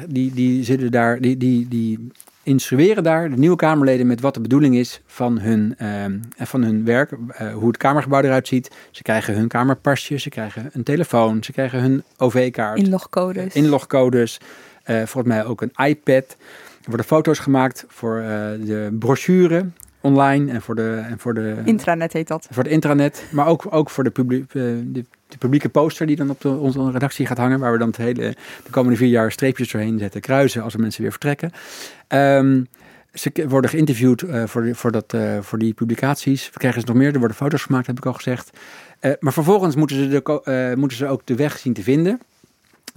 die, 0.06 0.32
die 0.32 0.64
zitten 0.64 0.90
daar, 0.90 1.20
die, 1.20 1.36
die, 1.36 1.68
die 1.68 2.10
instrueren 2.42 3.02
daar 3.02 3.30
de 3.30 3.36
nieuwe 3.36 3.56
Kamerleden 3.56 4.06
met 4.06 4.20
wat 4.20 4.34
de 4.34 4.40
bedoeling 4.40 4.76
is 4.76 5.00
van 5.06 5.38
hun, 5.38 5.74
ehm, 5.78 6.18
van 6.36 6.62
hun 6.62 6.84
werk. 6.84 7.10
eh, 7.28 7.52
hoe 7.52 7.66
het 7.66 7.76
Kamergebouw 7.76 8.22
eruit 8.22 8.48
ziet. 8.48 8.70
Ze 8.90 9.02
krijgen 9.02 9.34
hun 9.34 9.48
Kamerpasje, 9.48 10.18
ze 10.18 10.28
krijgen 10.28 10.70
een 10.72 10.82
telefoon, 10.82 11.44
ze 11.44 11.52
krijgen 11.52 11.80
hun 11.80 12.02
OV-kaart 12.16 12.78
Inlogcodes. 12.78 13.54
inlogcodes, 13.54 14.40
eh, 14.82 14.96
volgens 14.96 15.34
mij 15.34 15.44
ook 15.44 15.60
een 15.60 15.86
iPad. 15.86 16.36
Er 16.80 16.86
worden 16.86 17.06
foto's 17.06 17.38
gemaakt 17.38 17.84
voor 17.88 18.18
eh, 18.18 18.24
de 18.64 18.96
brochure 18.98 19.66
online 20.00 20.52
en 20.52 20.62
voor 20.62 20.74
de, 20.74 21.02
en 21.08 21.18
voor 21.18 21.34
de, 21.34 21.56
Intranet 21.64 22.12
heet 22.12 22.28
dat. 22.28 22.46
voor 22.50 22.62
het 22.62 22.72
intranet. 22.72 23.24
Maar 23.30 23.46
ook, 23.46 23.66
ook 23.70 23.90
voor 23.90 24.04
de, 24.04 24.10
publiek, 24.10 24.54
eh, 24.54 24.62
de, 24.84 25.04
de 25.28 25.38
publieke 25.38 25.68
poster 25.68 26.06
die 26.06 26.16
dan 26.16 26.30
op 26.30 26.40
de, 26.40 26.48
onze 26.48 26.90
redactie 26.90 27.26
gaat 27.26 27.38
hangen. 27.38 27.60
Waar 27.60 27.72
we 27.72 27.78
dan 27.78 27.88
het 27.88 27.96
hele, 27.96 28.34
de 28.64 28.70
komende 28.70 28.96
vier 28.96 29.08
jaar 29.08 29.32
streepjes 29.32 29.70
doorheen 29.70 29.98
zetten. 29.98 30.20
Kruisen 30.20 30.62
als 30.62 30.74
er 30.74 30.80
mensen 30.80 31.02
weer 31.02 31.10
vertrekken. 31.10 31.50
Ehm, 32.06 32.62
ze 33.12 33.32
worden 33.48 33.70
geïnterviewd 33.70 34.22
eh, 34.22 34.46
voor, 34.46 34.62
die, 34.62 34.74
voor, 34.74 34.92
dat, 34.92 35.14
eh, 35.14 35.38
voor 35.40 35.58
die 35.58 35.74
publicaties. 35.74 36.50
We 36.52 36.58
krijgen 36.58 36.80
ze 36.80 36.86
nog 36.86 36.96
meer. 36.96 37.12
Er 37.12 37.18
worden 37.18 37.36
foto's 37.36 37.62
gemaakt, 37.62 37.86
heb 37.86 37.96
ik 37.96 38.06
al 38.06 38.12
gezegd. 38.12 38.50
Maar 39.20 39.32
vervolgens 39.32 39.76
moeten 39.76 39.96
ze, 39.96 40.08
de, 40.08 40.74
moeten 40.76 40.98
ze 40.98 41.06
ook 41.06 41.26
de 41.26 41.34
weg 41.34 41.58
zien 41.58 41.72
te 41.72 41.82
vinden. 41.82 42.20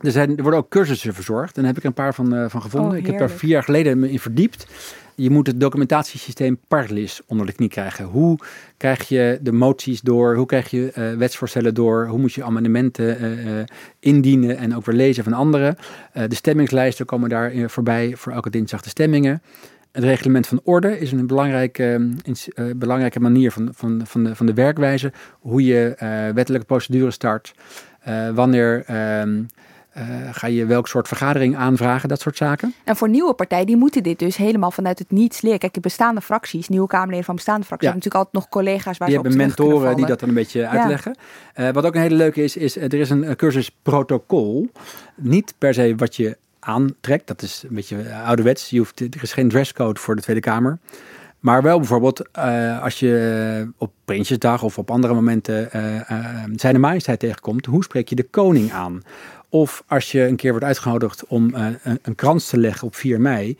Er, 0.04 0.12
zijn, 0.12 0.38
er 0.38 0.42
worden 0.42 0.60
ook 0.60 0.70
cursussen 0.70 1.14
verzorgd. 1.14 1.56
En 1.56 1.64
daar 1.64 1.72
heb 1.74 1.80
ik 1.80 1.84
een 1.84 1.94
paar 1.94 2.14
van, 2.14 2.36
eh, 2.36 2.50
van 2.50 2.62
gevonden. 2.62 2.92
Oh, 2.92 2.98
ik 2.98 3.06
heb 3.06 3.18
daar 3.18 3.30
vier 3.30 3.50
jaar 3.50 3.64
geleden 3.64 4.00
me 4.00 4.12
in 4.12 4.20
verdiept. 4.20 4.68
Je 5.16 5.30
moet 5.30 5.48
het 5.48 5.60
documentatiesysteem 5.60 6.58
Parlis 6.68 7.22
onder 7.26 7.46
de 7.46 7.54
knie 7.54 7.70
krijgen. 7.70 8.06
Hoe 8.06 8.38
krijg 8.78 9.08
je 9.08 9.40
de 9.42 9.52
moties 9.52 10.02
door? 10.02 10.36
Hoe 10.36 10.46
krijg 10.46 10.70
je 10.70 10.92
eh, 10.92 11.14
wetsvoorstellen 11.14 11.74
door? 11.74 12.08
Hoe 12.08 12.20
moet 12.20 12.34
je 12.34 12.44
amendementen 12.44 13.20
eh, 13.20 13.64
indienen 14.00 14.58
en 14.58 14.76
ook 14.76 14.86
weer 14.86 14.96
lezen 14.96 15.24
van 15.24 15.34
anderen? 15.34 15.78
De 16.14 16.36
stemmingslijsten 16.36 17.06
komen 17.06 17.30
daar 17.30 17.52
voorbij 17.66 18.14
voor 18.16 18.32
elke 18.32 18.50
dinsdag 18.50 18.82
de 18.82 18.90
stemmingen. 18.90 19.42
Het 19.92 20.04
reglement 20.04 20.48
van 20.48 20.62
orde 20.64 21.00
is 21.00 21.12
een 21.12 21.28
belangrijke, 21.28 22.10
belangrijke 22.76 23.20
manier 23.20 23.52
van, 23.52 23.70
van, 23.72 24.02
van, 24.06 24.24
de, 24.24 24.36
van 24.36 24.46
de 24.46 24.54
werkwijze. 24.54 25.12
Hoe 25.40 25.64
je 25.64 25.96
wettelijke 26.36 26.66
procedure 26.66 27.12
start. 27.12 27.54
Wanneer 28.34 28.86
eh, 29.94 30.06
ga 30.32 30.48
je 30.48 30.66
welk 30.66 30.88
soort 30.88 31.08
vergadering 31.08 31.56
aanvragen, 31.56 32.10
dat 32.10 32.22
soort 32.22 32.38
zaken. 32.38 32.74
En 32.84 32.96
voor 32.96 33.10
nieuwe 33.10 33.34
partijen, 33.34 33.66
die 33.66 33.78
moeten 33.78 34.04
dit 34.04 34.20
dus 34.20 34.36
helemaal 34.38 34.72
vanuit 34.72 35.00
het 35.00 35.12
niets 35.12 35.42
leren. 35.42 35.60
Kijk, 35.60 35.74
de 35.74 35.80
bestaande 35.80 36.22
fracties, 36.22 36.70
nieuwe 36.70 36.88
Kamerleden 36.88 37.26
van 37.26 37.36
bestaande 37.36 37.66
fracties, 37.66 37.88
Ja. 37.88 37.94
hebben 37.94 38.10
natuurlijk 38.10 38.34
altijd 38.36 38.54
nog 38.54 38.64
collega's 38.64 38.98
waar 38.98 39.08
Die 39.08 39.18
ze 39.18 39.24
op 39.24 39.28
hebben 39.30 39.48
mentoren 39.48 39.96
die 39.96 40.06
dat 40.06 40.20
dan 40.20 40.30
een 40.30 40.36
beetje 40.36 40.68
uitleggen. 40.68 41.16
Eh, 41.54 41.70
wat 41.70 41.86
ook 41.86 41.96
een 41.96 42.02
hele 42.02 42.16
leuke 42.16 42.44
is, 42.44 42.58
is 42.58 42.78
er 42.78 42.94
is 42.94 43.10
een 43.10 43.24
eh, 43.24 43.36
cursus 43.36 43.72
protocol. 43.82 44.70
Niet 45.16 45.54
per 45.58 45.74
se 45.74 45.94
wat 45.96 46.16
je 46.16 46.38
aantrekt. 46.60 47.28
Dat 47.28 47.42
is 47.42 47.64
een 47.70 47.76
beetje 47.76 48.14
ouderwets. 48.26 48.70
Je 48.70 48.78
hoeft, 48.78 49.00
er 49.00 49.22
is 49.22 49.34
geen 49.34 49.50
dresscode 49.50 50.00
voor 50.00 50.16
de 50.16 50.22
Tweede 50.22 50.42
Kamer. 50.42 50.78
Maar 51.40 51.62
wel 51.62 51.78
bijvoorbeeld 51.78 52.34
als 52.82 53.00
je 53.00 53.68
op 53.78 53.92
Prinsjesdag 54.06 54.64
of 54.64 54.78
op 54.78 54.92
andere 54.92 55.14
momenten 55.14 55.72
eh 55.72 56.10
eh, 56.10 56.44
zijn 56.56 56.80
majesteit 56.80 57.20
tegenkomt. 57.20 57.66
Hoe 57.66 57.84
spreek 57.84 58.08
je 58.10 58.16
de 58.16 58.24
koning 58.30 58.72
aan? 58.72 59.02
Of 59.54 59.84
als 59.88 60.12
je 60.12 60.22
een 60.28 60.36
keer 60.36 60.52
wordt 60.52 60.66
uitgenodigd 60.66 61.26
om 61.28 61.54
eh, 61.56 61.66
een, 61.84 62.00
een 62.02 62.16
krans 62.16 62.48
te 62.50 62.58
leggen 62.58 62.88
op 62.88 62.96
4 62.96 63.22
mei. 63.22 63.58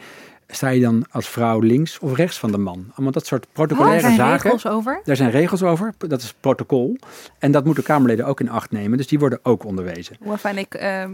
Sta 0.48 0.70
je 0.70 0.82
dan 0.82 1.06
als 1.12 1.30
vrouw 1.30 1.60
links 1.60 2.00
of 2.00 2.16
rechts 2.16 2.40
van 2.40 2.52
de 2.52 2.58
man? 2.58 2.86
Allemaal 2.92 3.12
dat 3.12 3.26
soort 3.26 3.44
Oh, 3.44 3.50
er 3.50 3.54
protocolaire 3.54 4.02
zijn 4.02 4.16
zaken. 4.16 4.44
regels 4.44 4.68
over. 4.68 5.02
Daar 5.04 5.16
zijn 5.16 5.32
regels 5.32 5.64
over, 5.64 5.94
dat 5.98 6.22
is 6.22 6.34
protocol. 6.40 6.98
En 7.40 7.52
dat 7.52 7.66
moeten 7.66 7.84
Kamerleden 7.84 8.26
ook 8.26 8.40
in 8.40 8.50
acht 8.50 8.72
nemen, 8.72 8.98
dus 8.98 9.08
die 9.08 9.20
worden 9.20 9.40
ook 9.44 9.66
onderwezen. 9.66 10.16
Waarvan 10.20 10.58
ik, 10.58 10.74
ehm, 10.74 11.12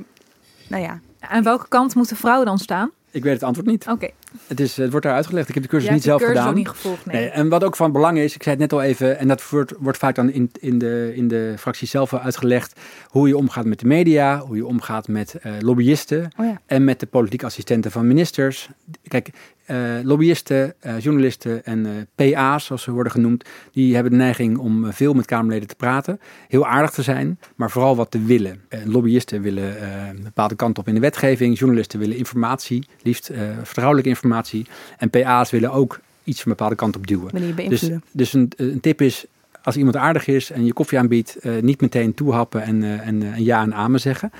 nou 0.69 0.83
ja, 0.83 0.99
Aan 1.19 1.43
welke 1.43 1.67
kant 1.67 1.95
moet 1.95 2.09
de 2.09 2.15
vrouw 2.15 2.43
dan 2.43 2.57
staan? 2.57 2.91
Ik 3.11 3.23
weet 3.23 3.33
het 3.33 3.43
antwoord 3.43 3.67
niet. 3.67 3.87
Oké, 3.87 4.09
Het, 4.47 4.59
is, 4.59 4.77
het 4.77 4.91
wordt 4.91 5.05
daar 5.05 5.15
uitgelegd. 5.15 5.47
Ik 5.47 5.53
heb 5.53 5.63
de 5.63 5.69
cursus 5.69 5.89
niet 5.89 6.03
hebt 6.03 6.19
de 6.19 6.19
zelf 6.19 6.21
cursus 6.21 6.37
gedaan. 6.37 6.51
ook 6.51 6.57
niet 6.57 6.69
gevolgd, 6.69 7.05
nee. 7.05 7.21
Nee, 7.21 7.29
en 7.29 7.49
wat 7.49 7.63
ook 7.63 7.75
van 7.75 7.91
belang 7.91 8.17
is, 8.17 8.35
ik 8.35 8.43
zei 8.43 8.55
het 8.55 8.71
net 8.71 8.79
al 8.79 8.85
even, 8.85 9.19
en 9.19 9.27
dat 9.27 9.49
wordt, 9.49 9.73
wordt 9.79 9.97
vaak 9.97 10.15
dan 10.15 10.29
in, 10.31 10.51
in, 10.59 10.77
de, 10.77 11.11
in 11.15 11.27
de 11.27 11.53
fractie 11.57 11.87
zelf 11.87 12.13
uitgelegd, 12.13 12.79
hoe 13.07 13.27
je 13.27 13.37
omgaat 13.37 13.65
met 13.65 13.79
de 13.79 13.85
media, 13.85 14.39
hoe 14.39 14.55
je 14.55 14.65
omgaat 14.65 15.07
met 15.07 15.35
eh, 15.35 15.51
lobbyisten 15.59 16.31
oh 16.37 16.45
ja. 16.45 16.61
en 16.65 16.83
met 16.83 16.99
de 16.99 17.05
politieke 17.05 17.45
assistenten 17.45 17.91
van 17.91 18.07
ministers. 18.07 18.69
Kijk, 19.07 19.29
eh, 19.69 19.77
lobbyisten, 20.03 20.73
eh, 20.79 20.99
journalisten 20.99 21.65
en 21.65 21.85
eh, 21.85 22.31
PA's, 22.33 22.65
zoals 22.65 22.83
ze 22.83 22.91
worden 22.91 23.11
genoemd, 23.11 23.45
die 23.71 23.93
hebben 23.93 24.11
de 24.11 24.17
neiging 24.17 24.57
om 24.57 24.93
veel 24.93 25.13
met 25.13 25.25
Kamerleden 25.25 25.67
te 25.67 25.75
praten, 25.75 26.19
heel 26.47 26.67
aardig 26.67 26.89
te 26.89 27.01
zijn, 27.01 27.39
maar 27.55 27.71
vooral 27.71 27.95
wat 27.95 28.11
te 28.11 28.23
willen. 28.23 28.61
Lobbyisten 28.85 29.41
willen 29.41 29.89
een 30.09 30.23
bepaalde 30.23 30.55
kant 30.55 30.77
op 30.77 30.87
in 30.87 30.93
de 30.93 30.99
wetgeving, 30.99 31.57
journalisten 31.59 31.99
willen 31.99 32.17
informatie, 32.17 32.87
liefst 33.01 33.31
vertrouwelijke 33.63 34.09
informatie, 34.09 34.65
en 34.97 35.09
PA's 35.09 35.49
willen 35.49 35.71
ook 35.71 35.99
iets 36.23 36.41
van 36.41 36.51
een 36.51 36.57
bepaalde 36.57 36.75
kant 36.75 36.95
op 36.95 37.07
duwen. 37.07 37.55
Dus, 37.69 37.89
dus 38.11 38.33
een, 38.33 38.51
een 38.55 38.79
tip 38.79 39.01
is, 39.01 39.25
als 39.63 39.77
iemand 39.77 39.95
aardig 39.95 40.27
is 40.27 40.51
en 40.51 40.65
je 40.65 40.73
koffie 40.73 40.99
aanbiedt, 40.99 41.37
niet 41.61 41.81
meteen 41.81 42.13
toehappen 42.13 42.63
en, 42.63 42.83
en, 42.83 43.21
eh, 43.21 43.33
en 43.33 43.43
ja 43.43 43.61
en 43.61 43.73
amen 43.73 43.99
zeggen. 43.99 44.31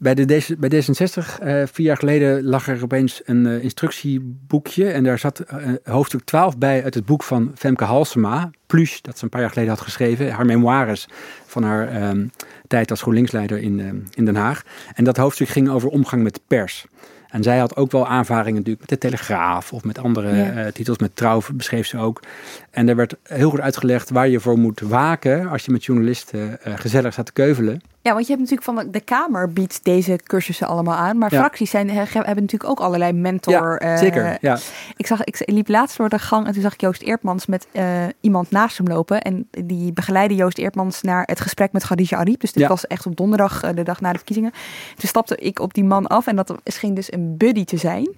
Bij, 0.00 0.14
de, 0.14 0.56
bij 0.58 0.70
D66, 0.70 1.38
eh, 1.40 1.62
vier 1.72 1.86
jaar 1.86 1.96
geleden, 1.96 2.44
lag 2.44 2.68
er 2.68 2.82
opeens 2.82 3.20
een 3.24 3.46
eh, 3.46 3.62
instructieboekje. 3.62 4.90
En 4.90 5.04
daar 5.04 5.18
zat 5.18 5.38
eh, 5.40 5.72
hoofdstuk 5.84 6.24
12 6.24 6.58
bij 6.58 6.84
uit 6.84 6.94
het 6.94 7.04
boek 7.04 7.22
van 7.22 7.52
Femke 7.54 7.84
Halsema. 7.84 8.50
Plus, 8.66 9.02
dat 9.02 9.18
ze 9.18 9.24
een 9.24 9.30
paar 9.30 9.40
jaar 9.40 9.50
geleden 9.50 9.70
had 9.70 9.80
geschreven. 9.80 10.30
Haar 10.30 10.46
memoires 10.46 11.08
van 11.46 11.62
haar 11.62 11.88
ehm, 11.88 12.26
tijd 12.66 12.90
als 12.90 13.00
GroenLinksleider 13.00 13.58
in, 13.58 14.06
in 14.14 14.24
Den 14.24 14.36
Haag. 14.36 14.62
En 14.94 15.04
dat 15.04 15.16
hoofdstuk 15.16 15.48
ging 15.48 15.68
over 15.68 15.88
omgang 15.88 16.22
met 16.22 16.34
de 16.34 16.40
pers. 16.46 16.86
En 17.28 17.42
zij 17.42 17.58
had 17.58 17.76
ook 17.76 17.90
wel 17.92 18.06
aanvaringen 18.06 18.54
natuurlijk 18.54 18.80
met 18.80 18.88
de 18.88 19.08
Telegraaf 19.08 19.72
of 19.72 19.84
met 19.84 19.98
andere 19.98 20.36
Ja. 20.36 20.70
titels. 20.70 20.98
Met 20.98 21.16
Trouw 21.16 21.42
beschreef 21.52 21.86
ze 21.86 21.98
ook. 21.98 22.22
En 22.78 22.88
er 22.88 22.96
werd 22.96 23.16
heel 23.22 23.50
goed 23.50 23.60
uitgelegd 23.60 24.10
waar 24.10 24.28
je 24.28 24.40
voor 24.40 24.58
moet 24.58 24.80
waken 24.80 25.48
als 25.48 25.64
je 25.64 25.72
met 25.72 25.84
journalisten 25.84 26.62
eh, 26.62 26.72
gezellig 26.76 27.12
staat 27.12 27.26
te 27.26 27.32
keuvelen. 27.32 27.80
Ja, 28.02 28.14
want 28.14 28.26
je 28.26 28.32
hebt 28.36 28.50
natuurlijk 28.50 28.78
van 28.78 28.90
de- 28.92 29.00
Kamer 29.00 29.52
biedt 29.52 29.84
deze 29.84 30.18
cursussen 30.22 30.66
allemaal 30.66 30.94
aan. 30.94 31.18
Maar 31.18 31.32
Ja. 31.32 31.38
fracties 31.38 31.70
zijn, 31.70 31.90
he- 31.90 32.02
hebben 32.12 32.34
natuurlijk 32.42 32.70
ook 32.70 32.80
allerlei 32.80 33.12
mentor. 33.12 33.52
ja, 33.52 33.76
eh, 33.92 33.98
zeker. 33.98 34.38
Ja. 34.40 34.58
Ik, 34.96 35.06
zag, 35.06 35.24
ik 35.24 35.42
liep 35.44 35.68
laatst 35.68 35.96
door 35.96 36.08
de 36.08 36.18
gang 36.18 36.46
en 36.46 36.52
toen 36.52 36.62
zag 36.62 36.72
ik 36.72 36.80
Joost 36.80 37.02
Eertmans 37.02 37.46
met 37.46 37.66
eh, 37.72 37.84
iemand 38.20 38.50
naast 38.50 38.78
hem 38.78 38.86
lopen. 38.86 39.22
En 39.22 39.48
die 39.50 39.92
begeleidde 39.92 40.34
Joost 40.34 40.58
Eertmans 40.58 41.02
naar 41.02 41.22
het 41.26 41.40
gesprek 41.40 41.72
met 41.72 41.84
Khadija 41.84 42.18
Ariep. 42.18 42.40
Dus 42.40 42.52
dit 42.52 42.62
Ja. 42.62 42.68
was 42.68 42.86
echt 42.86 43.06
op 43.06 43.16
donderdag, 43.16 43.60
de 43.74 43.82
dag 43.82 44.00
na 44.00 44.10
de 44.10 44.16
verkiezingen. 44.16 44.50
Toen 44.96 45.08
stapte 45.08 45.36
ik 45.36 45.58
op 45.60 45.74
die 45.74 45.84
man 45.84 46.06
af 46.06 46.26
en 46.26 46.36
dat 46.36 46.54
scheen 46.64 46.94
dus 46.94 47.12
een 47.12 47.36
buddy 47.36 47.64
te 47.64 47.76
zijn. 47.76 48.08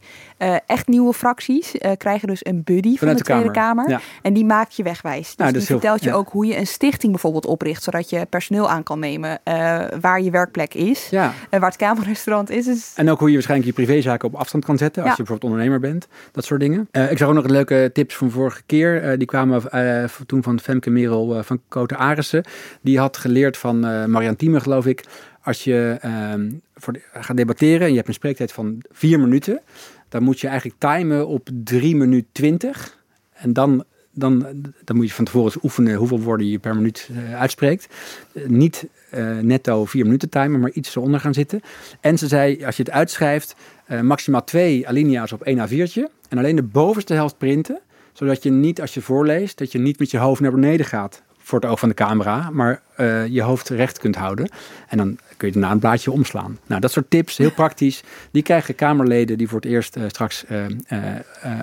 Echt 0.67 0.89
nieuwe 0.89 1.13
fracties 1.13 1.75
krijgen 1.97 2.29
dus 2.29 2.45
een 2.47 2.63
buddy 2.65 2.97
Vanuit 2.97 2.99
van 2.99 3.09
de, 3.09 3.15
de 3.17 3.23
Tweede 3.23 3.51
Kamer. 3.51 3.89
Ja. 3.89 4.01
En 4.23 4.33
die 4.33 4.45
maakt 4.57 4.77
je 4.77 4.83
wegwijs. 4.83 5.27
Dus 5.27 5.37
Nou, 5.37 5.53
die 5.53 5.61
is 5.61 5.69
heel- 5.69 5.79
vertelt 5.79 6.03
je 6.03 6.09
ja. 6.09 6.15
ook 6.15 6.29
hoe 6.29 6.47
je 6.47 6.57
een 6.57 6.67
stichting 6.67 7.13
bijvoorbeeld 7.13 7.47
opricht. 7.47 7.83
Zodat 7.83 8.11
je 8.11 8.27
personeel 8.27 8.71
aan 8.71 8.83
kan 8.83 8.99
nemen. 8.99 9.39
eh, 9.45 9.85
waar 10.01 10.21
je 10.23 10.31
werkplek 10.31 10.75
is. 10.75 11.09
ja. 11.11 11.33
En 11.51 11.61
waar 11.61 11.69
het 11.71 11.79
Kamerrestaurant 11.79 12.51
is. 12.51 12.67
is 12.67 12.93
En 12.97 13.11
ook 13.11 13.19
hoe 13.19 13.29
je 13.29 13.35
waarschijnlijk 13.35 13.71
je 13.77 13.85
privézaken 13.85 14.29
op 14.29 14.35
afstand 14.35 14.65
kan 14.65 14.79
zetten. 14.79 15.03
Als 15.03 15.11
Ja. 15.11 15.17
je 15.17 15.23
bijvoorbeeld 15.23 15.53
ondernemer 15.53 15.81
bent. 15.91 16.09
Dat 16.33 16.45
soort 16.45 16.61
dingen. 16.61 16.89
Eh, 16.91 17.11
ik 17.11 17.19
zag 17.19 17.29
ook 17.29 17.35
nog 17.35 17.47
leuke 17.49 17.91
tips 17.93 18.17
van 18.17 18.31
vorige 18.31 18.63
keer. 18.67 19.03
Eh, 19.03 19.19
die 19.19 19.27
kwamen 19.27 19.71
eh, 19.71 20.05
toen 20.27 20.43
van 20.43 20.61
Femke 20.61 20.91
Merel 20.91 21.37
eh, 21.37 21.43
van 21.43 21.61
Koten 21.69 21.97
Arissen. 21.99 22.45
Die 22.83 22.99
had 22.99 23.17
geleerd 23.17 23.57
van 23.57 23.85
eh 23.87 24.05
Marian 24.05 24.37
Thieme, 24.37 24.61
geloof 24.61 24.87
ik. 24.87 25.05
Als 25.43 25.65
je 25.65 25.97
ehm, 26.01 26.51
voor 26.75 26.93
de- 26.93 27.03
gaat 27.13 27.37
debatteren 27.37 27.81
en 27.81 27.91
je 27.91 27.97
hebt 27.97 28.09
een 28.09 28.15
spreektijd 28.15 28.53
van 28.53 28.83
vier 28.91 29.21
minuten. 29.21 29.61
Dan 30.09 30.23
moet 30.23 30.41
je 30.41 30.47
eigenlijk 30.49 30.79
timen 30.81 31.27
op 31.27 31.49
3 31.65 31.97
minuten 31.97 32.29
20. 32.33 32.99
En 33.33 33.53
dan, 33.53 33.85
dan, 34.13 34.47
dan 34.85 34.97
moet 34.97 35.09
je 35.09 35.15
van 35.15 35.25
tevoren 35.25 35.53
oefenen 35.63 35.95
hoeveel 35.95 36.21
woorden 36.21 36.47
je 36.47 36.59
per 36.59 36.77
minuut 36.77 37.11
eh, 37.13 37.41
uitspreekt. 37.41 37.95
Eh, 38.33 38.47
niet 38.47 38.87
eh, 39.11 39.39
netto 39.39 39.85
vier 39.85 40.05
minuten 40.05 40.29
timer, 40.29 40.61
maar 40.61 40.71
iets 40.71 40.97
eronder 40.97 41.21
gaan 41.21 41.35
zitten. 41.35 41.61
En 42.01 42.19
ze 42.19 42.27
zei, 42.27 42.65
als 42.65 42.77
je 42.77 42.83
het 42.83 42.93
uitschrijft, 42.93 43.55
maximaal 44.03 44.45
twee 44.45 44.89
alinea's 44.89 45.33
op 45.33 45.43
één 45.43 45.69
A4'tje. 45.69 46.03
En 46.29 46.39
alleen 46.39 46.57
de 46.57 46.63
bovenste 46.63 47.15
helft 47.15 47.39
printen. 47.39 47.81
Zodat 48.13 48.43
je 48.43 48.51
niet, 48.51 48.81
als 48.81 48.95
je 48.95 49.01
voorleest, 49.01 49.59
dat 49.59 49.73
je 49.73 49.79
niet 49.79 49.99
met 49.99 50.11
je 50.11 50.19
hoofd 50.19 50.41
naar 50.41 50.51
beneden 50.51 50.87
gaat. 50.87 51.23
voor 51.39 51.61
het 51.61 51.71
oog 51.71 51.79
van 51.79 51.89
de 51.89 51.95
camera, 51.95 52.51
maar 52.51 52.83
je 53.31 53.43
hoofd 53.43 53.69
recht 53.69 53.99
kunt 53.99 54.17
houden. 54.17 54.49
En 54.89 54.97
dan 54.97 55.19
kun 55.37 55.49
je 55.49 55.53
daarna 55.53 55.71
een 55.71 55.79
blaadje 55.79 56.11
omslaan. 56.11 56.59
Nou, 56.67 56.81
dat 56.81 56.93
soort 56.93 57.11
tips, 57.11 57.37
heel 57.37 57.53
praktisch, 57.53 58.03
die 58.31 58.43
krijgen 58.43 58.75
Kamerleden 58.75 59.39
die 59.39 59.49
voor 59.49 59.61
het 59.61 59.71
eerst 59.71 59.97
straks 60.07 60.45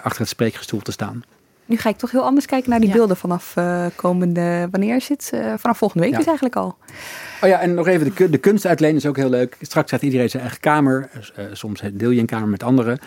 achter 0.02 0.22
het 0.22 0.30
spreekgestoel 0.30 0.80
te 0.80 0.92
staan. 0.92 1.24
Nu 1.68 1.78
ga 1.78 1.90
ik 1.90 1.98
toch 1.98 2.12
heel 2.12 2.24
anders 2.24 2.46
kijken 2.46 2.70
naar 2.70 2.80
die 2.80 2.92
beelden 2.92 3.18
vanaf 3.18 3.54
komende, 3.96 4.68
wanneer 4.72 5.02
zit 5.02 5.32
Vanaf 5.58 5.78
volgende 5.78 6.04
week 6.04 6.12
ja. 6.12 6.18
dus 6.18 6.28
eigenlijk 6.28 6.56
al. 6.56 6.76
Oh 7.42 7.50
ja, 7.50 7.60
en 7.60 7.74
nog 7.74 7.88
even 7.88 8.14
de, 8.16 8.30
de 8.30 8.38
kunst 8.38 8.66
uitlenen 8.66 8.96
is 8.96 9.06
ook 9.06 9.16
heel 9.16 9.30
leuk. 9.30 9.58
Straks 9.62 9.88
krijgt 9.88 10.06
iedereen 10.06 10.30
zijn 10.30 10.42
eigen 10.42 10.62
kamer. 10.62 11.10
Uh, 11.40 11.46
soms 11.52 11.82
deel 11.94 12.10
je 12.10 12.20
een 12.20 12.26
kamer 12.26 12.48
met 12.48 12.64
anderen 12.64 13.00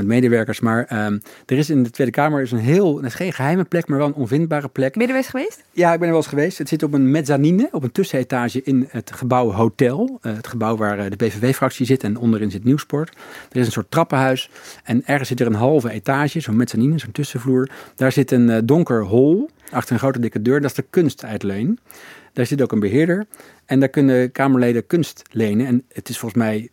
met 0.00 0.08
medewerkers. 0.08 0.60
Maar 0.60 1.06
um, 1.06 1.22
er 1.46 1.58
is 1.58 1.70
in 1.70 1.82
de 1.82 1.90
Tweede 1.90 2.12
Kamer 2.12 2.42
is 2.42 2.52
een 2.52 2.58
heel, 2.58 2.96
het 2.96 3.04
is 3.04 3.14
geen 3.14 3.32
geheime 3.32 3.64
plek, 3.64 3.88
maar 3.88 3.98
wel 3.98 4.06
een 4.06 4.14
onvindbare 4.14 4.68
plek. 4.68 4.92
Ben 4.92 5.00
je 5.00 5.06
er 5.06 5.14
wel 5.14 5.22
eens 5.22 5.30
geweest? 5.30 5.64
Ja, 5.72 5.92
ik 5.92 5.98
ben 5.98 6.08
er 6.08 6.14
wel 6.14 6.22
eens 6.22 6.30
geweest. 6.30 6.58
Het 6.58 6.68
zit 6.68 6.82
op 6.82 6.92
een 6.92 7.10
mezzanine, 7.10 7.68
op 7.72 7.82
een 7.82 7.92
tussenetage 7.92 8.62
in 8.62 8.88
het 8.88 9.12
gebouw 9.12 9.50
Hotel. 9.50 10.18
Uh, 10.22 10.36
het 10.36 10.46
gebouw 10.46 10.76
waar 10.76 10.98
uh, 10.98 11.04
de 11.10 11.16
PVV-fractie 11.16 11.86
zit 11.86 12.04
en 12.04 12.16
onderin 12.16 12.50
zit 12.50 12.64
Nieuwsport. 12.64 13.16
Er 13.50 13.60
is 13.60 13.66
een 13.66 13.72
soort 13.72 13.90
trappenhuis 13.90 14.50
en 14.84 15.02
ergens 15.06 15.28
zit 15.28 15.40
er 15.40 15.46
een 15.46 15.54
halve 15.54 15.90
etage, 15.90 16.40
zo'n 16.40 16.56
mezzanine, 16.56 16.98
zo'n 16.98 17.12
tussenvloer. 17.12 17.68
Daar 17.94 18.12
zit 18.12 18.30
een 18.30 18.66
donker 18.66 19.04
hol 19.04 19.50
achter 19.70 19.92
een 19.92 19.98
grote 19.98 20.20
dikke 20.20 20.42
deur. 20.42 20.60
Dat 20.60 20.70
is 20.70 20.76
de 20.76 20.84
kunstuitleen. 20.90 21.78
Daar 22.32 22.46
zit 22.46 22.62
ook 22.62 22.72
een 22.72 22.80
beheerder. 22.80 23.26
En 23.66 23.80
daar 23.80 23.88
kunnen 23.88 24.32
Kamerleden 24.32 24.86
kunst 24.86 25.22
lenen. 25.30 25.66
En 25.66 25.84
het 25.92 26.08
is 26.08 26.18
volgens 26.18 26.42
mij 26.42 26.68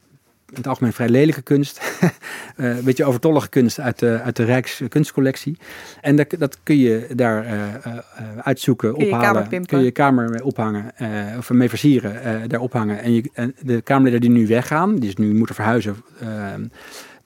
in 0.49 0.55
het 0.55 0.67
algemeen 0.67 0.93
vrij 0.93 1.09
lelijke 1.09 1.41
kunst. 1.41 1.81
uh, 2.01 2.09
een 2.77 2.83
beetje 2.83 3.05
overtollige 3.05 3.49
kunst 3.49 3.79
uit 3.79 3.99
de, 3.99 4.21
uit 4.21 4.35
de 4.35 4.43
Rijkskunstcollectie. 4.43 5.57
En 6.01 6.15
dat, 6.15 6.35
dat 6.37 6.57
kun 6.63 6.77
je 6.77 7.07
daar 7.15 7.45
uh, 7.45 7.51
uh, 7.51 7.97
uitzoeken, 8.37 8.93
kun 8.93 9.05
ophalen. 9.05 9.47
Je 9.49 9.65
kun 9.65 9.83
je 9.83 9.91
kamer 9.91 10.29
mee 10.29 10.43
ophangen, 10.43 10.91
of 11.37 11.49
mee 11.49 11.69
versieren, 11.69 12.49
daar 12.49 12.59
ophangen. 12.59 13.01
En, 13.01 13.13
je, 13.13 13.29
en 13.33 13.55
de 13.61 13.81
Kamerleden 13.81 14.21
die 14.21 14.29
nu 14.29 14.47
weggaan, 14.47 14.91
die 14.91 14.99
dus 14.99 15.15
nu 15.15 15.33
moeten 15.33 15.55
verhuizen 15.55 15.95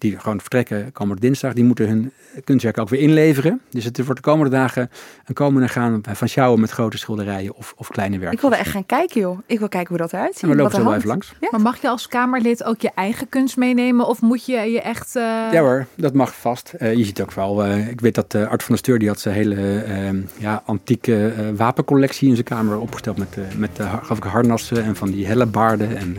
die 0.01 0.19
gewoon 0.19 0.39
vertrekken 0.39 0.91
komende 0.91 1.21
dinsdag, 1.21 1.53
die 1.53 1.63
moeten 1.63 1.87
hun 1.87 2.11
kunstwerk 2.43 2.77
ook 2.77 2.89
weer 2.89 2.99
inleveren. 2.99 3.61
Dus 3.69 3.83
het 3.83 4.05
wordt 4.05 4.23
de 4.23 4.29
komende 4.29 4.51
dagen 4.55 4.89
een 5.25 5.33
komende 5.33 5.67
gaan 5.67 6.01
van 6.13 6.27
sjouwen 6.27 6.59
met 6.59 6.69
grote 6.69 6.97
schilderijen 6.97 7.55
of, 7.55 7.73
of 7.77 7.87
kleine 7.87 8.17
werken. 8.17 8.35
Ik 8.35 8.41
wilde 8.41 8.55
echt 8.55 8.69
gaan 8.69 8.85
kijken, 8.85 9.21
joh. 9.21 9.39
Ik 9.45 9.59
wil 9.59 9.67
kijken 9.67 9.89
hoe 9.89 9.97
dat 9.97 10.13
eruit 10.13 10.33
ziet. 10.33 10.43
En 10.43 10.49
we 10.49 10.55
lopen 10.55 10.75
zo 10.75 10.83
wel 10.83 10.95
even 10.95 11.07
langs. 11.07 11.33
Ja? 11.39 11.47
Maar 11.51 11.61
mag 11.61 11.81
je 11.81 11.89
als 11.89 12.07
Kamerlid 12.07 12.63
ook 12.63 12.81
je 12.81 12.91
eigen 12.95 13.29
kunst 13.29 13.57
meenemen 13.57 14.07
of 14.07 14.21
moet 14.21 14.45
je 14.45 14.57
je 14.57 14.81
echt... 14.81 15.15
Uh... 15.15 15.23
Ja 15.51 15.61
hoor, 15.61 15.85
dat 15.95 16.13
mag 16.13 16.35
vast. 16.35 16.73
Uh, 16.79 16.93
je 16.93 17.05
ziet 17.05 17.21
ook 17.21 17.31
wel, 17.31 17.65
uh, 17.65 17.87
ik 17.87 18.01
weet 18.01 18.15
dat 18.15 18.35
Art 18.35 18.63
van 18.63 18.67
der 18.67 18.77
Steur, 18.77 18.99
die 18.99 19.07
had 19.07 19.19
zijn 19.19 19.35
hele 19.35 19.81
ehm, 19.81 20.21
ja, 20.37 20.63
antieke 20.65 21.33
wapencollectie 21.55 22.27
in 22.27 22.33
zijn 22.33 22.45
kamer 22.45 22.79
opgesteld 22.79 23.17
met, 23.17 23.37
met 23.57 23.71
geloof 24.01 24.17
ik, 24.17 24.23
harnassen 24.23 24.83
en 24.83 24.95
van 24.95 25.11
die 25.11 25.27
hellebaarden 25.27 25.97
en... 25.97 26.17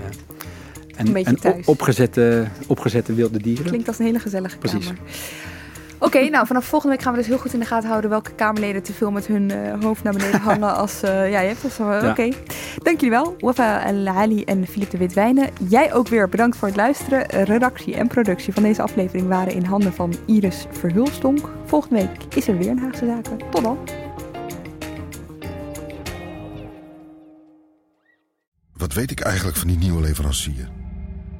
En, 0.96 1.14
en 1.24 1.62
opgezette, 1.64 2.46
opgezette 2.66 3.14
wilde 3.14 3.38
dieren. 3.38 3.64
Klinkt 3.64 3.88
als 3.88 3.98
een 3.98 4.04
hele 4.04 4.18
gezellige 4.18 4.58
Precies. 4.58 4.86
kamer. 4.86 5.00
Oké, 6.02 6.28
nou 6.28 6.46
vanaf 6.46 6.64
volgende 6.64 6.94
week 6.94 7.04
gaan 7.04 7.12
we 7.12 7.18
dus 7.18 7.28
heel 7.28 7.38
goed 7.38 7.52
in 7.52 7.60
de 7.60 7.66
gaten 7.66 7.88
houden 7.88 8.10
welke 8.10 8.34
Kamerleden 8.34 8.82
te 8.82 8.92
veel 8.92 9.10
met 9.10 9.26
hun 9.26 9.50
uh, 9.52 9.82
hoofd 9.82 10.02
naar 10.02 10.12
beneden 10.12 10.40
hangen 10.50 10.76
als... 10.76 11.04
Uh, 11.04 11.30
ja, 11.30 11.40
je 11.40 11.48
hebt 11.48 11.80
uh, 11.80 11.86
Oké. 11.86 12.06
Okay. 12.06 12.34
Dank 12.82 13.00
jullie 13.00 13.10
wel. 13.10 13.34
Wafa 13.38 13.84
El 13.84 14.06
Ali 14.06 14.44
en 14.44 14.66
Filip 14.66 14.90
de 14.90 14.98
Witwijnen. 14.98 15.48
Jij 15.68 15.94
ook 15.94 16.08
weer 16.08 16.28
bedankt 16.28 16.56
voor 16.56 16.68
het 16.68 16.76
luisteren. 16.76 17.26
Redactie 17.44 17.96
en 17.96 18.06
productie 18.06 18.52
van 18.52 18.62
deze 18.62 18.82
aflevering 18.82 19.28
waren 19.28 19.52
in 19.52 19.64
handen 19.64 19.92
van 19.92 20.14
Iris 20.26 20.66
Verhulstonk. 20.70 21.48
Volgende 21.64 21.96
week 21.96 22.34
is 22.34 22.48
er 22.48 22.58
weer 22.58 22.68
een 22.68 22.78
Haagse 22.78 23.06
Zaken. 23.06 23.38
Tot 23.50 23.62
dan. 23.62 23.78
Wat 28.72 28.92
weet 28.92 29.10
ik 29.10 29.20
eigenlijk 29.20 29.56
van 29.56 29.68
die 29.68 29.78
nieuwe 29.78 30.00
leverancier? 30.00 30.81